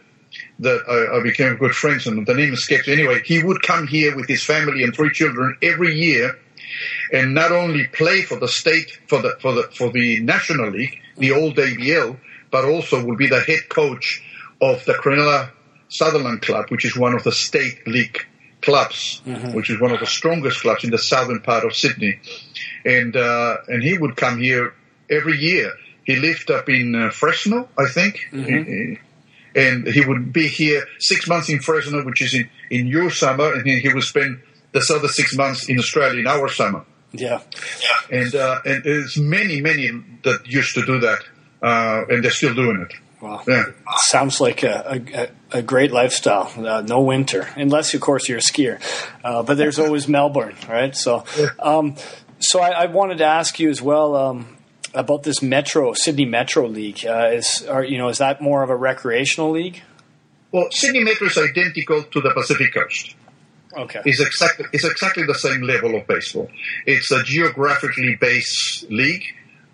that 0.61 0.83
I, 0.89 1.19
I, 1.19 1.23
became 1.23 1.57
good 1.57 1.75
friends 1.75 2.07
and 2.07 2.27
the 2.27 2.35
name 2.35 2.53
escapes. 2.53 2.89
Anyway, 2.89 3.23
he 3.25 3.43
would 3.43 3.63
come 3.63 3.87
here 3.87 4.15
with 4.17 4.29
his 4.29 4.43
family 4.43 4.83
and 4.83 4.95
three 4.95 5.11
children 5.11 5.57
every 5.63 5.95
year 5.95 6.39
and 7.12 7.35
not 7.35 7.52
only 7.52 7.87
play 7.87 8.22
for 8.22 8.38
the 8.38 8.48
state, 8.48 8.98
for 9.07 9.22
the, 9.22 9.37
for 9.40 9.52
the, 9.52 9.62
for 9.74 9.90
the 9.90 10.20
National 10.20 10.70
League, 10.70 10.98
the 11.16 11.33
old 11.33 11.57
ABL, 11.57 12.18
but 12.50 12.64
also 12.64 13.04
will 13.04 13.16
be 13.16 13.26
the 13.26 13.40
head 13.40 13.68
coach 13.68 14.22
of 14.61 14.85
the 14.85 14.94
Cronulla 14.94 15.50
Sutherland 15.88 16.42
Club, 16.42 16.66
which 16.70 16.85
is 16.85 16.96
one 16.96 17.14
of 17.14 17.24
the 17.24 17.33
state 17.33 17.87
league 17.87 18.26
clubs, 18.61 19.22
mm-hmm. 19.24 19.52
which 19.52 19.70
is 19.70 19.81
one 19.81 19.92
of 19.92 20.00
the 20.00 20.07
strongest 20.07 20.61
clubs 20.62 20.85
in 20.85 20.90
the 20.90 20.98
southern 20.98 21.40
part 21.40 21.64
of 21.64 21.74
Sydney. 21.74 22.20
And, 22.85 23.16
uh, 23.16 23.59
and 23.68 23.83
he 23.83 23.96
would 23.96 24.16
come 24.16 24.40
here 24.40 24.74
every 25.09 25.38
year. 25.38 25.72
He 26.04 26.16
lived 26.16 26.50
up 26.50 26.68
in 26.68 26.94
uh, 26.94 27.11
Fresno, 27.11 27.68
I 27.76 27.87
think. 27.87 28.20
Mm-hmm 28.33 29.04
and 29.54 29.87
he 29.88 30.04
would 30.04 30.33
be 30.33 30.46
here 30.46 30.87
six 30.98 31.26
months 31.28 31.48
in 31.48 31.61
Fresno, 31.61 32.04
which 32.04 32.22
is 32.22 32.35
in, 32.35 32.48
in 32.70 32.87
your 32.87 33.11
summer, 33.11 33.52
and 33.52 33.64
then 33.66 33.81
he 33.81 33.92
would 33.92 34.04
spend 34.04 34.40
the 34.72 34.94
other 34.94 35.09
six 35.09 35.37
months 35.37 35.68
in 35.68 35.78
Australia 35.78 36.20
in 36.20 36.26
our 36.26 36.48
summer. 36.48 36.85
Yeah, 37.12 37.40
yeah. 37.83 38.18
And 38.18 38.35
uh, 38.35 38.61
and 38.64 38.85
there's 38.85 39.16
many 39.16 39.61
many 39.61 39.90
that 40.24 40.46
used 40.46 40.74
to 40.74 40.85
do 40.85 41.00
that, 41.00 41.20
uh, 41.62 42.04
and 42.09 42.22
they're 42.22 42.31
still 42.31 42.54
doing 42.54 42.87
it. 42.88 42.94
Wow. 43.20 43.42
Yeah. 43.48 43.64
Sounds 43.96 44.40
like 44.40 44.62
a, 44.62 45.02
a, 45.52 45.59
a 45.59 45.62
great 45.62 45.90
lifestyle. 45.90 46.52
Uh, 46.57 46.83
no 46.83 47.00
winter, 47.00 47.48
unless 47.57 47.92
of 47.94 48.00
course 48.00 48.28
you're 48.28 48.38
a 48.38 48.40
skier. 48.40 48.81
Uh, 49.24 49.42
but 49.42 49.57
there's 49.57 49.78
always 49.78 50.07
Melbourne, 50.18 50.54
right? 50.68 50.94
So, 50.94 51.24
um, 51.59 51.96
so 52.38 52.61
I, 52.61 52.83
I, 52.83 52.87
wanted 52.87 53.18
to 53.18 53.24
ask 53.24 53.59
you 53.59 53.70
as 53.70 53.83
well. 53.83 54.14
Um, 54.14 54.59
about 54.94 55.22
this 55.22 55.42
Metro 55.42 55.92
Sydney 55.92 56.24
Metro 56.24 56.66
League. 56.66 57.04
Uh, 57.04 57.31
is 57.33 57.66
are, 57.66 57.85
you 57.85 57.98
know 57.98 58.09
is 58.09 58.18
that 58.18 58.40
more 58.40 58.62
of 58.62 58.70
a 58.70 58.76
recreational 58.76 59.50
league? 59.50 59.83
Well, 60.50 60.68
Sydney 60.70 61.04
Metro 61.04 61.26
is 61.26 61.37
identical 61.37 62.04
to 62.04 62.20
the 62.20 62.31
Pacific 62.31 62.72
Coast. 62.72 63.14
Okay, 63.76 64.00
it's 64.04 64.20
exactly 64.20 64.66
it's 64.72 64.85
exactly 64.85 65.24
the 65.24 65.35
same 65.35 65.62
level 65.62 65.94
of 65.94 66.07
baseball. 66.07 66.48
It's 66.87 67.11
a 67.11 67.22
geographically 67.22 68.16
based 68.16 68.90
league. 68.90 69.24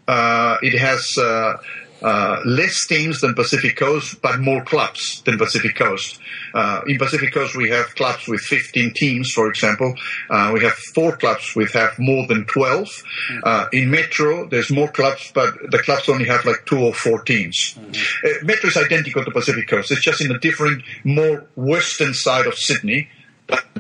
Uh, 0.07 0.59
it 0.63 0.79
has 0.79 1.17
uh, 1.17 1.57
uh, 2.05 2.41
less 2.45 2.87
teams 2.87 3.21
than 3.21 3.35
Pacific 3.35 3.77
Coast, 3.77 4.21
but 4.21 4.39
more 4.39 4.63
clubs 4.63 5.23
than 5.23 5.39
Pacific 5.39 5.75
Coast. 5.75 6.19
Uh, 6.53 6.83
in 6.87 6.99
Pacific 6.99 7.33
Coast, 7.33 7.57
we 7.57 7.71
have 7.71 7.95
clubs 7.95 8.29
with 8.29 8.41
15 8.43 8.93
teams, 8.93 9.33
for 9.33 9.49
example. 9.49 9.95
Uh, 10.29 10.51
we 10.53 10.63
have 10.63 10.75
four 10.95 11.17
clubs 11.17 11.57
with 11.57 11.73
have 11.73 11.99
more 11.99 12.27
than 12.27 12.45
12. 12.45 12.87
Mm-hmm. 12.87 13.39
Uh, 13.43 13.67
in 13.73 13.91
Metro, 13.91 14.47
there's 14.47 14.71
more 14.71 14.89
clubs, 14.89 15.33
but 15.35 15.55
the 15.71 15.79
clubs 15.79 16.09
only 16.11 16.27
have 16.27 16.45
like 16.45 16.67
two 16.67 16.79
or 16.79 16.93
four 16.93 17.23
teams. 17.23 17.75
Mm-hmm. 17.79 18.27
Uh, 18.27 18.47
Metro 18.47 18.69
is 18.69 18.77
identical 18.77 19.25
to 19.25 19.31
Pacific 19.31 19.67
Coast. 19.67 19.91
It's 19.91 20.03
just 20.03 20.21
in 20.21 20.31
a 20.31 20.39
different, 20.39 20.83
more 21.05 21.47
western 21.57 22.13
side 22.13 22.47
of 22.47 22.55
Sydney, 22.55 23.09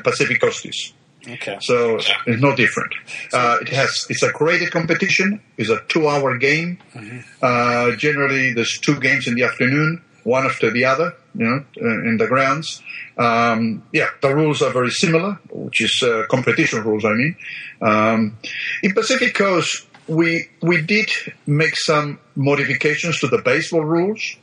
Pacific 0.03 0.41
Coast 0.41 0.67
is. 0.67 0.93
Okay. 1.27 1.57
So 1.61 1.97
it's 2.27 2.41
no 2.43 2.55
different. 2.55 2.93
Uh, 3.33 3.59
it 3.63 3.69
has 3.69 4.07
it's 4.11 4.23
a 4.23 4.31
graded 4.31 4.71
competition. 4.71 5.41
It's 5.57 5.71
a 5.71 5.81
two-hour 5.89 6.37
game. 6.39 6.79
Mm-hmm. 6.95 7.19
Uh, 7.41 7.97
generally, 7.97 8.53
there's 8.53 8.79
two 8.79 9.01
games 9.01 9.27
in 9.27 9.35
the 9.35 9.45
afternoon, 9.45 10.03
one 10.25 10.45
after 10.45 10.71
the 10.71 10.85
other. 10.85 11.15
You 11.35 11.47
know, 11.47 11.65
uh, 11.83 12.09
in 12.09 12.17
the 12.19 12.29
grounds. 12.29 12.81
Um, 13.19 13.83
yeah, 13.93 14.09
the 14.23 14.35
rules 14.35 14.63
are 14.63 14.71
very 14.71 14.91
similar, 14.91 15.41
which 15.51 15.81
is 15.83 16.03
uh, 16.03 16.27
competition 16.31 16.85
rules. 16.85 17.05
I 17.05 17.13
mean, 17.13 17.37
um, 17.81 18.39
in 18.83 18.93
Pacific 18.93 19.35
Coast, 19.35 19.87
we 20.07 20.49
we 20.63 20.83
did 20.83 21.11
make 21.47 21.77
some 21.77 22.21
modifications 22.37 23.19
to 23.21 23.29
the 23.29 23.39
baseball 23.39 23.85
rules, 23.85 24.37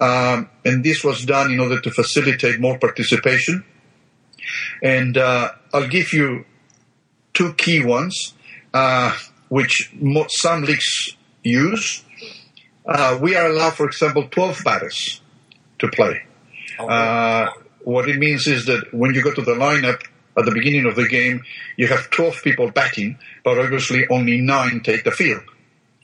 um, 0.00 0.48
and 0.64 0.84
this 0.84 1.04
was 1.04 1.24
done 1.24 1.52
in 1.52 1.60
order 1.60 1.80
to 1.80 1.90
facilitate 1.90 2.60
more 2.60 2.78
participation. 2.78 3.64
And 4.82 5.16
uh, 5.16 5.52
I'll 5.72 5.88
give 5.88 6.12
you 6.12 6.44
two 7.34 7.54
key 7.54 7.84
ones, 7.84 8.34
uh, 8.74 9.16
which 9.48 9.92
some 10.28 10.62
leagues 10.62 11.16
use. 11.42 12.04
Uh, 12.86 13.18
we 13.20 13.36
are 13.36 13.48
allowed, 13.50 13.74
for 13.74 13.86
example, 13.86 14.28
12 14.28 14.64
batters 14.64 15.20
to 15.78 15.88
play. 15.88 16.22
Uh, 16.78 17.50
what 17.84 18.08
it 18.08 18.18
means 18.18 18.46
is 18.46 18.66
that 18.66 18.92
when 18.92 19.14
you 19.14 19.22
go 19.22 19.32
to 19.32 19.42
the 19.42 19.54
lineup 19.54 20.02
at 20.36 20.44
the 20.44 20.52
beginning 20.52 20.86
of 20.86 20.94
the 20.94 21.08
game, 21.08 21.42
you 21.76 21.88
have 21.88 22.10
12 22.10 22.42
people 22.42 22.70
batting, 22.70 23.18
but 23.44 23.58
obviously 23.58 24.06
only 24.08 24.40
nine 24.40 24.80
take 24.80 25.04
the 25.04 25.10
field. 25.10 25.42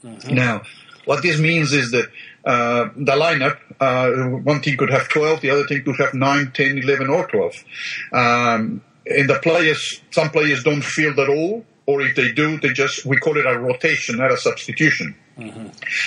Mm-hmm. 0.02 0.34
Now, 0.34 0.62
what 1.04 1.22
this 1.22 1.38
means 1.38 1.72
is 1.72 1.90
that 1.92 2.10
uh, 2.44 2.90
the 2.96 3.12
lineup, 3.12 3.58
uh, 3.80 4.10
one 4.40 4.60
team 4.60 4.76
could 4.76 4.90
have 4.90 5.08
12, 5.08 5.40
the 5.40 5.50
other 5.50 5.66
team 5.66 5.82
could 5.82 5.96
have 5.96 6.14
9, 6.14 6.52
10, 6.52 6.78
11, 6.78 7.08
or 7.08 7.26
12. 7.26 7.64
Um, 8.12 8.82
and 9.06 9.28
the 9.28 9.38
players, 9.42 10.00
some 10.10 10.30
players 10.30 10.62
don't 10.62 10.84
field 10.84 11.18
at 11.18 11.28
all, 11.28 11.64
or 11.86 12.00
if 12.00 12.16
they 12.16 12.32
do, 12.32 12.58
they 12.58 12.70
just, 12.70 13.04
we 13.04 13.16
call 13.18 13.36
it 13.36 13.46
a 13.46 13.58
rotation, 13.58 14.16
not 14.16 14.32
a 14.32 14.36
substitution. 14.36 15.14
Mm-hmm. 15.38 15.66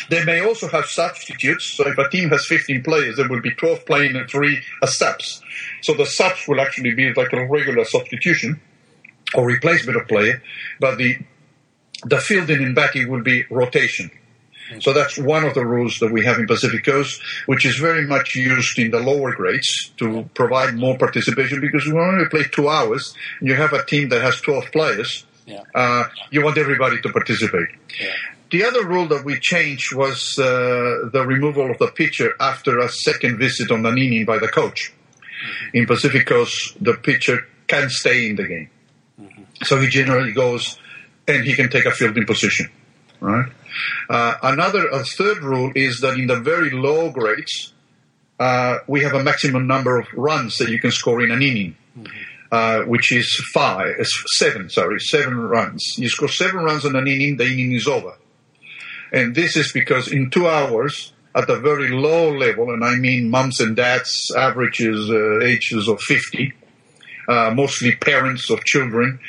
They 0.10 0.24
may 0.26 0.42
also 0.42 0.68
have 0.70 0.86
substitutes. 0.86 1.66
So 1.66 1.88
if 1.88 1.98
a 1.98 2.10
team 2.10 2.30
has 2.30 2.46
15 2.46 2.84
players, 2.84 3.18
there 3.18 3.28
will 3.28 3.42
be 3.42 3.52
12 3.52 3.86
playing 3.86 4.16
and 4.16 4.30
three 4.30 4.62
as 4.82 4.98
subs. 4.98 5.42
So 5.82 5.94
the 5.94 6.06
subs 6.06 6.48
will 6.48 6.62
actually 6.62 6.94
be 6.94 7.14
like 7.14 7.34
a 7.34 7.46
regular 7.46 7.84
substitution 7.86 8.62
or 9.34 9.46
replacement 9.46 9.98
of 9.98 10.08
player, 10.08 10.42
but 10.80 10.98
the 10.98 11.18
the 12.04 12.20
fielding 12.20 12.64
and 12.64 12.76
batting 12.76 13.10
will 13.10 13.24
be 13.24 13.44
rotation. 13.50 14.12
So 14.80 14.94
that's 14.94 15.18
one 15.18 15.44
of 15.46 15.54
the 15.54 15.66
rules 15.66 15.98
that 16.00 16.12
we 16.12 16.26
have 16.26 16.40
in 16.40 16.48
Pacific 16.48 16.84
Coast, 16.84 17.22
which 17.46 17.66
is 17.66 17.78
very 17.78 18.06
much 18.06 18.36
used 18.36 18.78
in 18.80 18.92
the 18.92 19.00
lower 19.00 19.34
grades 19.34 19.92
to 19.98 20.30
provide 20.34 20.76
more 20.76 20.98
participation 20.98 21.62
because 21.62 21.86
we 21.86 21.94
only 21.98 22.26
play 22.30 22.44
two 22.44 22.68
hours. 22.68 23.14
And 23.40 23.48
you 23.48 23.56
have 23.56 23.74
a 23.74 23.84
team 23.86 24.10
that 24.10 24.22
has 24.22 24.42
12 24.42 24.72
players. 24.72 25.26
Yeah. 25.46 25.64
Uh, 25.74 26.06
you 26.32 26.44
want 26.44 26.58
everybody 26.58 27.02
to 27.02 27.10
participate. 27.10 27.70
Yeah. 28.00 28.14
The 28.52 28.64
other 28.66 28.86
rule 28.86 29.08
that 29.08 29.26
we 29.26 29.40
changed 29.40 29.94
was 29.94 30.38
uh, 30.40 31.10
the 31.12 31.24
removal 31.26 31.70
of 31.70 31.78
the 31.80 31.88
pitcher 31.88 32.34
after 32.40 32.80
a 32.80 32.90
second 32.90 33.38
visit 33.38 33.72
on 33.72 33.86
an 33.86 33.98
inning 33.98 34.26
by 34.26 34.40
the 34.40 34.48
coach. 34.48 34.94
In 35.74 35.86
Pacific 35.86 36.26
Coast, 36.26 36.82
the 36.82 36.94
pitcher 36.94 37.48
can 37.68 37.90
stay 37.90 38.30
in 38.30 38.36
the 38.36 38.48
game. 38.48 38.70
So 39.64 39.80
he 39.80 39.88
generally 39.88 40.32
goes 40.32 40.78
and 41.28 41.44
he 41.44 41.56
can 41.56 41.70
take 41.70 41.86
a 41.86 41.92
fielding 41.92 42.26
position. 42.26 42.70
Right. 43.20 43.52
Uh, 44.10 44.36
another, 44.44 44.88
a 44.88 45.04
third 45.04 45.40
rule 45.40 45.72
is 45.76 46.00
that 46.02 46.16
in 46.16 46.28
the 46.28 46.40
very 46.40 46.70
low 46.70 47.10
grades, 47.10 47.74
uh, 48.40 48.78
we 48.88 49.02
have 49.02 49.14
a 49.14 49.24
maximum 49.24 49.68
number 49.68 49.98
of 49.98 50.08
runs 50.14 50.58
that 50.58 50.70
you 50.70 50.80
can 50.80 50.92
score 50.92 51.22
in 51.22 51.32
an 51.32 51.42
inning, 51.42 51.76
uh, 52.52 52.82
which 52.82 53.12
is 53.12 53.36
five, 53.54 53.96
seven, 54.28 54.70
sorry, 54.70 55.00
seven 55.00 55.38
runs. 55.38 55.96
You 55.98 56.10
score 56.10 56.28
seven 56.28 56.64
runs 56.64 56.86
in 56.86 56.96
an 56.96 57.08
inning, 57.08 57.38
the 57.38 57.46
inning 57.46 57.74
is 57.74 57.88
over. 57.88 58.14
And 59.12 59.34
this 59.34 59.56
is 59.56 59.72
because 59.72 60.12
in 60.12 60.30
two 60.30 60.48
hours, 60.48 61.14
at 61.38 61.48
the 61.48 61.60
very 61.60 61.90
low 61.90 62.36
level, 62.36 62.72
and 62.72 62.84
I 62.84 62.96
mean 62.96 63.30
moms 63.30 63.60
and 63.60 63.76
dads, 63.76 64.32
averages, 64.36 65.10
uh, 65.10 65.40
ages 65.42 65.88
of 65.88 66.02
50, 66.02 66.54
uh, 67.28 67.52
mostly 67.54 67.96
parents 67.96 68.50
of 68.50 68.64
children, 68.64 69.20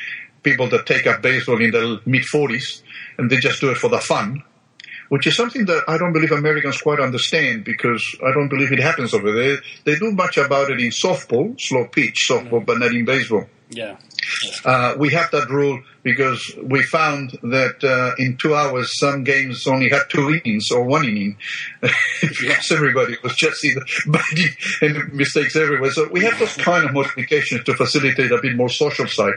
people 0.43 0.69
that 0.71 0.87
take 0.87 1.07
up 1.07 1.23
baseball 1.23 1.61
in 1.61 1.71
the 1.71 2.01
mid 2.07 2.23
40s, 2.23 2.83
and 3.17 3.31
they 3.31 3.37
just 3.37 3.61
do 3.61 3.71
it 3.71 3.77
for 3.77 3.89
the 3.89 3.99
fun, 3.99 4.43
which 5.09 5.27
is 5.27 5.37
something 5.37 5.65
that 5.67 5.85
I 5.89 5.99
don't 5.99 6.13
believe 6.13 6.33
Americans 6.33 6.81
quite 6.81 7.01
understand 7.01 7.65
because 7.65 8.05
I 8.25 8.33
don't 8.33 8.49
believe 8.49 8.73
it 8.73 8.81
happens 8.81 9.15
over 9.15 9.33
there. 9.33 9.59
They 9.85 9.97
do 9.97 10.13
much 10.13 10.37
about 10.37 10.71
it 10.71 10.81
in 10.81 10.91
softball, 10.91 11.59
slow 11.61 11.87
pitch 11.87 12.27
softball, 12.29 12.63
mm. 12.63 12.67
but 12.67 12.79
not 12.79 12.93
in 12.93 13.05
baseball. 13.05 13.47
Yeah. 13.71 13.97
Uh, 14.65 14.95
we 14.99 15.11
have 15.11 15.31
that 15.33 15.51
rule 15.51 15.83
because 16.03 16.55
we 16.63 16.83
found 16.83 17.33
that 17.43 17.85
uh, 17.85 18.15
in 18.23 18.37
two 18.39 18.55
hours 18.55 18.99
some 18.99 19.25
games 19.25 19.67
only 19.67 19.91
had 19.91 20.03
two 20.09 20.31
innings 20.31 20.71
or 20.71 20.85
one 20.85 21.05
inning 21.05 21.37
because 21.83 22.71
everybody 22.73 23.17
was 23.23 23.35
just 23.37 23.63
either 23.65 23.83
biting 24.07 24.49
and 24.81 25.13
mistakes 25.13 25.55
everywhere. 25.55 25.91
So 25.91 26.09
we 26.11 26.25
have 26.25 26.39
those 26.39 26.57
kind 26.57 26.85
of 26.87 26.95
modifications 26.95 27.65
to 27.65 27.75
facilitate 27.75 28.33
a 28.33 28.41
bit 28.41 28.57
more 28.57 28.71
social 28.71 29.07
side. 29.07 29.35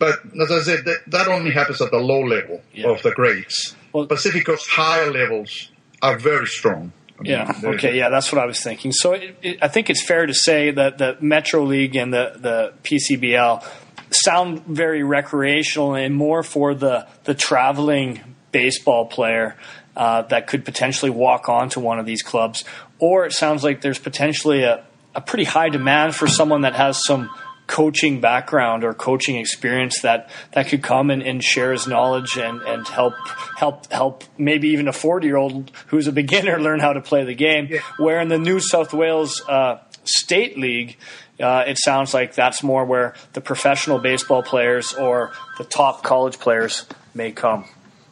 But 0.00 0.20
as 0.40 0.50
I 0.50 0.60
said, 0.60 0.84
that, 0.86 1.00
that 1.08 1.28
only 1.28 1.50
happens 1.50 1.82
at 1.82 1.90
the 1.90 1.98
low 1.98 2.20
level 2.22 2.62
Yeah. 2.72 2.88
of 2.90 3.02
the 3.02 3.10
grades. 3.10 3.76
Well- 3.92 4.06
Pacific 4.06 4.46
Coast 4.46 4.66
higher 4.70 5.10
levels 5.10 5.70
are 6.00 6.18
very 6.18 6.46
strong. 6.46 6.92
I 7.18 7.22
mean, 7.22 7.32
Yeah. 7.32 7.60
Okay. 7.64 7.96
Yeah, 7.96 8.08
that's 8.08 8.32
what 8.32 8.42
I 8.42 8.46
was 8.46 8.60
thinking. 8.60 8.92
So 8.92 9.12
it, 9.12 9.36
it, 9.42 9.58
I 9.62 9.68
think 9.68 9.90
it's 9.90 10.02
fair 10.02 10.26
to 10.26 10.34
say 10.34 10.70
that 10.70 10.98
the 10.98 11.16
Metro 11.20 11.62
League 11.62 11.96
and 11.96 12.12
the 12.12 12.32
the 12.36 12.72
PCBL 12.82 13.64
sound 14.10 14.64
very 14.66 15.02
recreational 15.02 15.94
and 15.94 16.14
more 16.14 16.42
for 16.42 16.74
the 16.74 17.06
the 17.24 17.34
traveling 17.34 18.20
baseball 18.52 19.06
player 19.06 19.56
uh, 19.96 20.22
that 20.22 20.46
could 20.46 20.64
potentially 20.64 21.10
walk 21.10 21.48
onto 21.48 21.80
one 21.80 21.98
of 21.98 22.06
these 22.06 22.22
clubs, 22.22 22.64
or 22.98 23.26
it 23.26 23.32
sounds 23.32 23.62
like 23.62 23.80
there's 23.80 23.98
potentially 23.98 24.62
a 24.62 24.84
a 25.14 25.20
pretty 25.20 25.44
high 25.44 25.68
demand 25.68 26.14
for 26.14 26.26
someone 26.26 26.62
that 26.62 26.74
has 26.74 27.00
some 27.04 27.30
coaching 27.66 28.20
background 28.20 28.84
or 28.84 28.92
coaching 28.92 29.36
experience 29.36 30.00
that, 30.02 30.30
that 30.52 30.68
could 30.68 30.82
come 30.82 31.10
and, 31.10 31.22
and 31.22 31.42
share 31.42 31.72
his 31.72 31.86
knowledge 31.86 32.36
and, 32.36 32.60
and 32.62 32.86
help 32.86 33.14
help 33.56 33.90
help 33.90 34.24
maybe 34.36 34.68
even 34.68 34.88
a 34.88 34.92
40 34.92 35.26
year 35.26 35.36
old 35.36 35.70
who's 35.86 36.06
a 36.06 36.12
beginner 36.12 36.60
learn 36.60 36.80
how 36.80 36.92
to 36.92 37.00
play 37.00 37.24
the 37.24 37.34
game. 37.34 37.68
Yeah. 37.70 37.80
Where 37.98 38.20
in 38.20 38.28
the 38.28 38.38
New 38.38 38.60
South 38.60 38.92
Wales 38.92 39.42
uh, 39.48 39.78
State 40.04 40.58
League, 40.58 40.96
uh, 41.40 41.64
it 41.66 41.78
sounds 41.78 42.12
like 42.12 42.34
that's 42.34 42.62
more 42.62 42.84
where 42.84 43.14
the 43.32 43.40
professional 43.40 43.98
baseball 43.98 44.42
players 44.42 44.94
or 44.94 45.32
the 45.58 45.64
top 45.64 46.02
college 46.02 46.38
players 46.38 46.86
may 47.14 47.32
come 47.32 47.64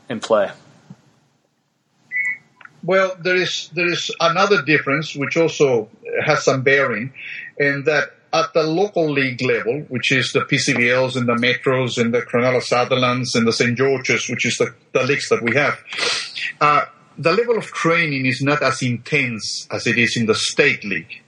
and 0.09 0.21
play. 0.21 0.51
Well, 2.85 3.15
there 3.21 3.37
is 3.37 3.71
there 3.75 3.93
is 3.93 4.11
another 4.19 4.63
difference 4.63 5.15
which 5.15 5.37
also 5.37 5.89
has 6.25 6.45
some 6.45 6.63
bearing, 6.63 7.13
in 7.57 7.85
that 7.85 8.11
at 8.33 8.53
the 8.55 8.63
local 8.63 9.11
league 9.11 9.43
level, 9.43 9.81
which 9.89 10.11
is 10.11 10.33
the 10.33 10.41
PCBLs 10.41 11.17
and 11.17 11.29
the 11.29 11.35
Metros 11.35 12.01
and 12.01 12.15
the 12.15 12.23
Cronulla 12.23 12.63
Sutherlands 12.63 13.35
and 13.35 13.47
the 13.47 13.53
St 13.53 13.77
George's, 13.77 14.29
which 14.29 14.47
is 14.47 14.57
the, 14.57 14.75
the 14.93 15.03
leagues 15.05 15.29
that 15.29 15.43
we 15.43 15.55
have, 15.55 15.79
uh, 16.61 16.85
the 17.19 17.33
level 17.33 17.59
of 17.59 17.67
training 17.67 18.25
is 18.27 18.41
not 18.41 18.63
as 18.63 18.83
intense 18.83 19.67
as 19.71 19.87
it 19.87 19.99
is 19.99 20.17
in 20.17 20.27
the 20.27 20.35
state 20.35 20.83
league. 20.85 21.21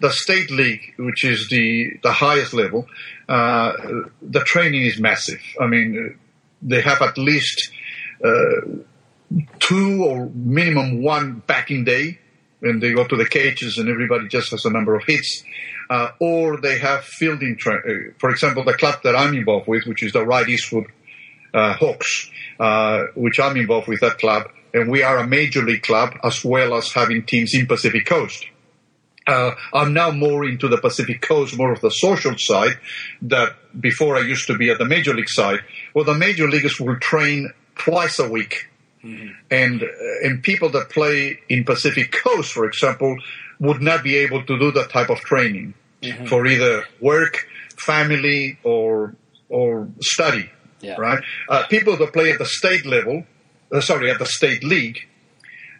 The 0.00 0.12
state 0.12 0.52
league, 0.52 0.94
which 0.98 1.24
is 1.24 1.48
the 1.48 1.98
the 2.04 2.12
highest 2.12 2.54
level, 2.54 2.86
uh, 3.28 3.72
the 4.22 4.40
training 4.40 4.82
is 4.82 5.00
massive. 5.00 5.42
I 5.60 5.66
mean, 5.66 6.16
they 6.62 6.80
have 6.80 7.02
at 7.02 7.18
least 7.18 7.72
two 9.58 10.04
or 10.04 10.30
minimum 10.32 11.02
one 11.02 11.42
backing 11.46 11.84
day 11.84 12.18
when 12.60 12.80
they 12.80 12.92
go 12.92 13.06
to 13.06 13.16
the 13.16 13.26
cages 13.26 13.78
and 13.78 13.88
everybody 13.88 14.28
just 14.28 14.50
has 14.50 14.64
a 14.64 14.70
number 14.70 14.94
of 14.94 15.04
hits. 15.06 15.44
Uh, 15.90 16.10
or 16.20 16.60
they 16.60 16.78
have 16.78 17.02
fielding, 17.02 17.56
tra- 17.56 17.78
uh, 17.78 18.12
for 18.18 18.28
example, 18.30 18.62
the 18.62 18.74
club 18.74 19.00
that 19.04 19.16
I'm 19.16 19.34
involved 19.34 19.66
with, 19.66 19.86
which 19.86 20.02
is 20.02 20.12
the 20.12 20.24
Ryde 20.24 20.50
Eastwood 20.50 20.84
uh, 21.54 21.72
Hawks, 21.74 22.30
uh, 22.60 23.04
which 23.14 23.40
I'm 23.40 23.56
involved 23.56 23.88
with 23.88 24.00
that 24.00 24.18
club, 24.18 24.50
and 24.74 24.90
we 24.90 25.02
are 25.02 25.18
a 25.18 25.26
major 25.26 25.62
league 25.62 25.82
club 25.82 26.14
as 26.22 26.44
well 26.44 26.74
as 26.74 26.92
having 26.92 27.24
teams 27.24 27.54
in 27.54 27.66
Pacific 27.66 28.04
Coast. 28.04 28.44
Uh, 29.26 29.52
I'm 29.74 29.92
now 29.92 30.10
more 30.10 30.44
into 30.46 30.68
the 30.68 30.78
Pacific 30.78 31.20
Coast, 31.20 31.56
more 31.56 31.72
of 31.72 31.80
the 31.82 31.90
social 31.90 32.34
side. 32.38 32.78
That 33.22 33.56
before 33.78 34.16
I 34.16 34.20
used 34.20 34.46
to 34.46 34.56
be 34.56 34.70
at 34.70 34.78
the 34.78 34.86
major 34.86 35.14
league 35.14 35.28
side. 35.28 35.60
Well, 35.94 36.04
the 36.04 36.14
major 36.14 36.48
leaguers 36.48 36.80
will 36.80 36.98
train 36.98 37.52
twice 37.76 38.18
a 38.18 38.28
week, 38.28 38.68
and 39.50 39.82
uh, 39.82 39.86
and 40.26 40.42
people 40.42 40.70
that 40.70 40.88
play 40.88 41.40
in 41.48 41.64
Pacific 41.64 42.10
Coast, 42.10 42.52
for 42.52 42.64
example, 42.64 43.18
would 43.60 43.82
not 43.82 44.02
be 44.02 44.16
able 44.16 44.44
to 44.44 44.58
do 44.58 44.70
that 44.72 44.90
type 44.90 45.10
of 45.10 45.18
training 45.20 45.74
for 46.28 46.46
either 46.46 46.84
work, 47.00 47.46
family, 47.76 48.58
or 48.62 49.14
or 49.48 49.88
study. 50.00 50.50
Yeah. 50.80 50.96
Right? 50.96 51.22
Uh, 51.48 51.66
people 51.66 51.96
that 51.96 52.12
play 52.12 52.30
at 52.30 52.38
the 52.38 52.46
state 52.46 52.86
level, 52.86 53.24
uh, 53.72 53.80
sorry, 53.80 54.10
at 54.10 54.18
the 54.20 54.26
state 54.26 54.62
league, 54.62 55.08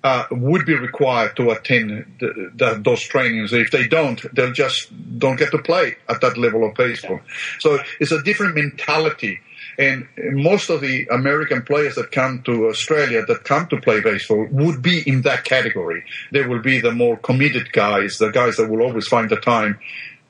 uh, 0.02 0.24
would 0.30 0.64
be 0.66 0.74
required 0.74 1.36
to 1.36 1.50
attend 1.50 2.16
the, 2.20 2.50
the, 2.54 2.80
those 2.82 3.02
trainings. 3.02 3.52
If 3.52 3.70
they 3.70 3.86
don't, 3.86 4.20
they'll 4.34 4.52
just 4.52 4.90
don't 5.18 5.36
get 5.36 5.50
to 5.52 5.58
play 5.58 5.96
at 6.08 6.20
that 6.20 6.36
level 6.36 6.64
of 6.68 6.74
baseball. 6.74 7.20
So 7.58 7.78
it's 8.00 8.12
a 8.12 8.22
different 8.22 8.54
mentality. 8.54 9.40
And 9.78 10.08
most 10.16 10.70
of 10.70 10.80
the 10.80 11.06
American 11.06 11.62
players 11.62 11.94
that 11.94 12.10
come 12.10 12.42
to 12.42 12.66
Australia 12.66 13.24
that 13.24 13.44
come 13.44 13.68
to 13.68 13.80
play 13.80 14.00
baseball 14.00 14.48
would 14.50 14.82
be 14.82 15.08
in 15.08 15.22
that 15.22 15.44
category. 15.44 16.04
They 16.32 16.44
will 16.44 16.60
be 16.60 16.80
the 16.80 16.90
more 16.90 17.16
committed 17.16 17.72
guys, 17.72 18.18
the 18.18 18.30
guys 18.30 18.56
that 18.56 18.68
will 18.68 18.82
always 18.82 19.06
find 19.06 19.30
the 19.30 19.36
time 19.36 19.78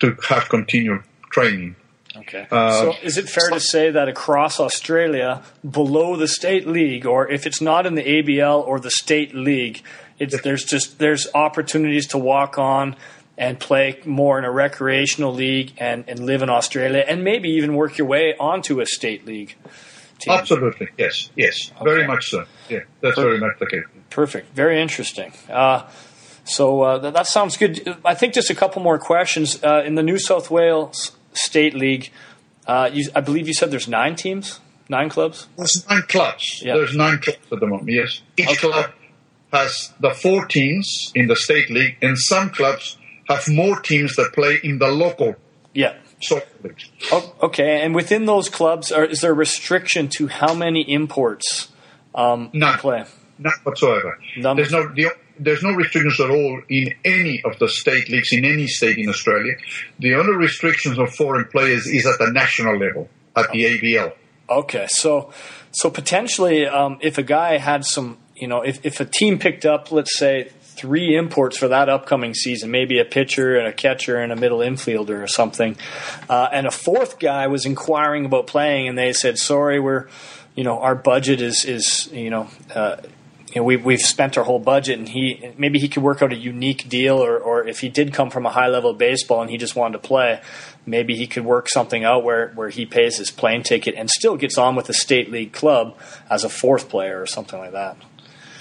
to 0.01 0.17
have 0.29 0.51
continual 0.51 1.01
training. 1.31 1.77
Okay. 2.15 2.47
Uh, 2.51 2.73
so 2.73 2.95
is 3.03 3.17
it 3.17 3.29
fair 3.29 3.49
to 3.51 3.61
say 3.61 3.91
that 3.91 4.09
across 4.09 4.61
Australia, 4.61 5.43
below 5.69 6.17
the 6.17 6.29
state 6.29 6.67
league, 6.67 7.07
or 7.07 7.31
if 7.31 7.47
it's 7.47 7.61
not 7.61 7.87
in 7.87 7.95
the 7.95 8.03
ABL 8.03 8.67
or 8.67 8.81
the 8.81 8.91
state 8.91 9.35
league, 9.35 9.83
it's 10.19 10.41
there's 10.43 10.65
just 10.65 10.99
there's 10.99 11.29
opportunities 11.35 12.09
to 12.09 12.19
walk 12.19 12.59
on 12.59 12.97
and 13.39 13.59
play 13.59 13.99
more 14.05 14.39
in 14.39 14.45
a 14.45 14.51
recreational 14.51 15.33
league 15.33 15.73
and, 15.79 16.05
and 16.09 16.19
live 16.27 16.43
in 16.43 16.51
Australia 16.51 17.05
and 17.07 17.23
maybe 17.25 17.49
even 17.51 17.75
work 17.75 17.97
your 17.97 18.07
way 18.07 18.35
onto 18.39 18.81
a 18.81 18.87
state 18.87 19.25
league 19.27 19.55
team. 20.19 20.35
Absolutely, 20.35 20.89
yes, 20.99 21.31
yes, 21.37 21.71
very 21.83 22.07
much 22.07 22.27
so. 22.31 22.45
Yeah, 22.69 22.81
that's 23.01 23.17
very 23.17 23.39
much 23.39 23.59
the 23.61 23.67
case. 23.67 23.85
Perfect. 24.11 24.53
Very 24.55 24.83
interesting. 24.83 25.33
Uh, 25.49 25.89
so 26.45 26.83
uh, 26.83 26.99
that, 26.99 27.15
that 27.15 27.27
sounds 27.27 27.57
good. 27.57 27.97
I 28.05 28.15
think 28.15 28.35
just 28.35 28.51
a 28.51 28.55
couple 28.55 28.83
more 28.83 28.99
questions. 28.99 29.63
Uh, 29.63 29.83
in 29.87 29.95
the 29.95 30.03
New 30.03 30.19
South 30.19 30.51
Wales 30.51 31.13
State 31.33 31.75
League, 31.75 32.11
uh, 32.67 32.91
you, 32.93 33.09
I 33.15 33.21
believe 33.21 33.47
you 33.47 33.55
said 33.55 33.71
there's 33.71 33.89
nine 33.89 34.17
teams, 34.17 34.59
nine 34.89 35.09
clubs. 35.11 35.47
There's 35.57 35.87
nine 35.89 36.03
clubs. 36.09 36.61
Yeah. 36.65 36.75
There's 36.75 36.97
nine 36.97 37.19
clubs 37.19 37.39
at 37.53 37.61
the 37.61 37.67
moment. 37.67 37.89
Yes, 37.91 38.21
each 38.37 38.49
Okay. 38.49 38.57
club 38.57 38.91
has 39.53 39.93
the 40.01 40.11
four 40.11 40.45
teams 40.45 41.13
in 41.15 41.27
the 41.29 41.37
state 41.37 41.71
league, 41.71 41.97
and 42.03 42.19
some 42.19 42.51
clubs 42.51 42.98
have 43.29 43.49
more 43.49 43.79
teams 43.81 44.17
that 44.17 44.33
play 44.33 44.59
in 44.63 44.79
the 44.79 44.89
local 44.89 45.37
Yeah. 45.75 45.95
soccer 46.23 46.47
leagues. 46.63 46.91
Oh, 47.13 47.35
okay. 47.43 47.83
And 47.83 47.95
within 47.95 48.27
those 48.27 48.49
clubs, 48.49 48.91
are, 48.91 49.05
is 49.05 49.21
there 49.21 49.31
a 49.33 49.35
restriction 49.35 50.09
to 50.17 50.27
how 50.29 50.55
many 50.55 50.83
imports 50.93 51.69
um, 52.15 52.51
None. 52.53 52.79
play? 52.79 53.05
None 53.39 53.53
whatsoever. 53.63 54.19
None 54.37 54.57
There's 54.57 54.73
no 54.73 54.89
the, 54.95 55.11
there's 55.39 55.63
no 55.63 55.71
restrictions 55.71 56.19
at 56.19 56.29
all 56.31 56.61
in 56.69 56.93
any 57.05 57.41
of 57.45 57.57
the 57.61 57.69
state 57.69 58.09
leagues 58.09 58.33
in 58.33 58.45
any 58.45 58.67
state 58.67 58.99
in 58.99 59.09
Australia. 59.09 59.55
The 60.01 60.15
only 60.17 60.35
restrictions 60.35 60.99
of 60.99 61.15
foreign 61.15 61.45
players 61.45 61.87
is 61.87 62.05
at 62.07 62.19
the 62.19 62.33
national 62.33 62.77
level 62.79 63.09
at 63.37 63.53
the 63.53 63.65
ABL. 63.65 64.13
Okay, 64.51 64.87
so 64.89 65.31
so 65.71 65.89
potentially, 65.91 66.67
um, 66.67 66.99
if 67.01 67.19
a 67.19 67.23
guy 67.23 67.59
had 67.59 67.85
some 67.85 68.19
you 68.35 68.49
know, 68.49 68.63
if, 68.63 68.85
if 68.87 69.01
a 69.01 69.05
team 69.05 69.39
picked 69.39 69.65
up, 69.67 69.93
let's 69.93 70.17
say, 70.17 70.51
three 70.79 71.17
imports 71.17 71.59
for 71.59 71.69
that 71.69 71.89
upcoming 71.89 72.35
season, 72.35 72.71
maybe 72.71 72.99
a 72.99 73.05
pitcher 73.05 73.57
and 73.57 73.67
a 73.67 73.73
catcher 73.73 74.17
and 74.19 74.33
a 74.33 74.37
middle 74.37 74.59
infielder 74.59 75.23
or 75.23 75.27
something, 75.27 75.77
uh, 76.29 76.49
and 76.53 76.67
a 76.67 76.71
fourth 76.71 77.19
guy 77.19 77.47
was 77.47 77.67
inquiring 77.67 78.25
about 78.25 78.47
playing, 78.47 78.89
and 78.89 78.97
they 78.97 79.13
said, 79.13 79.39
"Sorry, 79.39 79.81
we're, 79.81 80.07
you 80.55 80.65
know, 80.65 80.79
our 80.81 80.95
budget 80.95 81.41
is 81.41 81.65
is 81.65 82.09
you 82.13 82.31
know." 82.31 82.49
Uh, 82.75 82.97
you 83.55 83.63
know, 83.63 83.65
we, 83.65 83.77
we've 83.79 84.01
spent 84.01 84.37
our 84.37 84.45
whole 84.45 84.59
budget, 84.59 84.99
and 84.99 85.09
he 85.09 85.53
maybe 85.57 85.79
he 85.79 85.89
could 85.89 86.03
work 86.03 86.21
out 86.21 86.33
a 86.33 86.37
unique 86.37 86.87
deal, 86.89 87.17
or, 87.17 87.39
or 87.39 87.67
if 87.67 87.81
he 87.81 87.89
did 87.89 88.13
come 88.13 88.29
from 88.29 88.45
a 88.45 88.51
high 88.51 88.69
level 88.69 88.91
of 88.91 88.99
baseball 88.99 89.41
and 89.41 89.51
he 89.51 89.57
just 89.57 89.75
wanted 89.75 89.95
to 89.95 90.07
play, 90.07 90.43
maybe 90.85 91.17
he 91.17 91.27
could 91.27 91.45
work 91.45 91.69
something 91.69 92.05
out 92.05 92.25
where, 92.25 92.49
where 92.51 92.69
he 92.69 92.85
pays 92.85 93.17
his 93.17 93.31
plane 93.31 93.63
ticket 93.63 93.95
and 93.97 94.11
still 94.11 94.37
gets 94.37 94.59
on 94.59 94.77
with 94.77 94.87
the 94.87 94.93
state 94.93 95.31
league 95.31 95.53
club 95.53 95.97
as 96.29 96.45
a 96.45 96.49
fourth 96.49 96.89
player 96.89 97.21
or 97.21 97.27
something 97.27 97.59
like 97.59 97.73
that. 97.73 97.97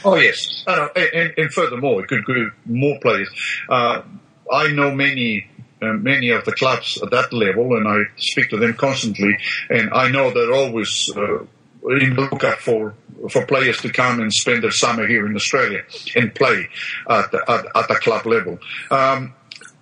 Oh 0.07 0.15
yes, 0.15 0.63
uh, 0.65 0.87
and, 0.95 1.33
and, 1.37 1.51
furthermore, 1.51 2.01
it 2.01 2.07
could 2.07 2.23
go 2.23 2.49
more 2.65 2.97
players. 3.01 3.29
Uh, 3.67 4.03
I 4.51 4.71
know 4.71 4.91
many. 4.91 5.47
Uh, 5.79 5.93
many 5.93 6.29
of 6.29 6.43
the 6.43 6.53
clubs 6.53 6.99
at 7.03 7.11
that 7.11 7.31
level, 7.31 7.77
and 7.77 7.87
I 7.87 7.99
speak 8.15 8.49
to 8.49 8.57
them 8.57 8.73
constantly, 8.73 9.37
and 9.69 9.91
I 9.93 10.09
know 10.09 10.31
they're 10.31 10.51
always 10.51 11.11
uh, 11.15 11.41
in 11.83 12.15
the 12.15 12.27
lookout 12.31 12.57
for 12.57 12.95
for 13.29 13.45
players 13.45 13.77
to 13.81 13.91
come 13.91 14.19
and 14.19 14.33
spend 14.33 14.63
their 14.63 14.71
summer 14.71 15.05
here 15.05 15.27
in 15.27 15.35
Australia 15.35 15.83
and 16.15 16.33
play 16.33 16.67
at 17.07 17.29
the, 17.29 17.43
at, 17.47 17.65
at 17.75 17.87
the 17.89 17.95
club 18.01 18.25
level. 18.25 18.57
Um, 18.89 19.35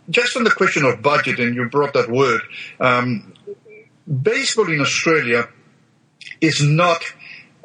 just 0.09 0.35
on 0.35 0.43
the 0.43 0.51
question 0.51 0.83
of 0.83 1.01
budget, 1.01 1.39
and 1.39 1.55
you 1.55 1.69
brought 1.69 1.93
that 1.93 2.09
word, 2.09 2.41
um, 2.81 3.31
baseball 4.05 4.69
in 4.69 4.81
Australia 4.81 5.47
is 6.41 6.61
not. 6.61 7.03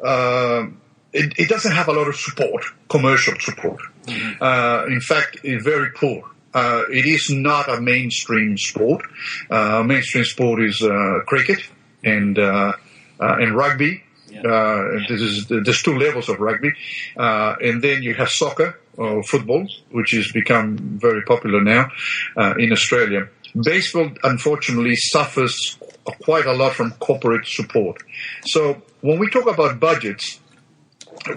Uh, 0.00 0.66
it, 1.12 1.34
it, 1.38 1.48
doesn't 1.48 1.72
have 1.72 1.88
a 1.88 1.92
lot 1.92 2.08
of 2.08 2.16
support, 2.16 2.64
commercial 2.88 3.34
support. 3.40 3.80
Mm-hmm. 4.06 4.42
Uh, 4.42 4.86
in 4.86 5.00
fact, 5.00 5.38
it's 5.42 5.64
very 5.64 5.90
poor. 5.90 6.30
Uh, 6.52 6.82
it 6.90 7.06
is 7.06 7.30
not 7.30 7.68
a 7.68 7.80
mainstream 7.80 8.56
sport. 8.58 9.04
Uh, 9.48 9.82
mainstream 9.84 10.24
sport 10.24 10.62
is 10.62 10.82
uh, 10.82 11.20
cricket 11.26 11.60
and 12.02 12.38
uh, 12.38 12.72
uh, 13.20 13.36
and 13.38 13.54
rugby. 13.54 14.02
Yeah. 14.30 15.00
this 15.08 15.20
is 15.20 15.46
there's 15.48 15.82
two 15.82 15.98
levels 15.98 16.28
of 16.28 16.38
rugby, 16.38 16.72
and 17.16 17.82
then 17.82 18.02
you 18.02 18.14
have 18.14 18.28
soccer 18.28 18.78
or 18.96 19.22
football, 19.24 19.66
which 19.90 20.12
has 20.12 20.30
become 20.32 20.76
very 20.78 21.22
popular 21.22 21.60
now 21.60 21.90
in 22.56 22.72
Australia. 22.72 23.28
Baseball, 23.60 24.12
unfortunately, 24.22 24.94
suffers 24.94 25.78
quite 26.22 26.46
a 26.46 26.52
lot 26.52 26.74
from 26.74 26.92
corporate 26.92 27.46
support. 27.46 28.02
So 28.44 28.82
when 29.00 29.18
we 29.18 29.28
talk 29.28 29.50
about 29.52 29.80
budgets, 29.80 30.39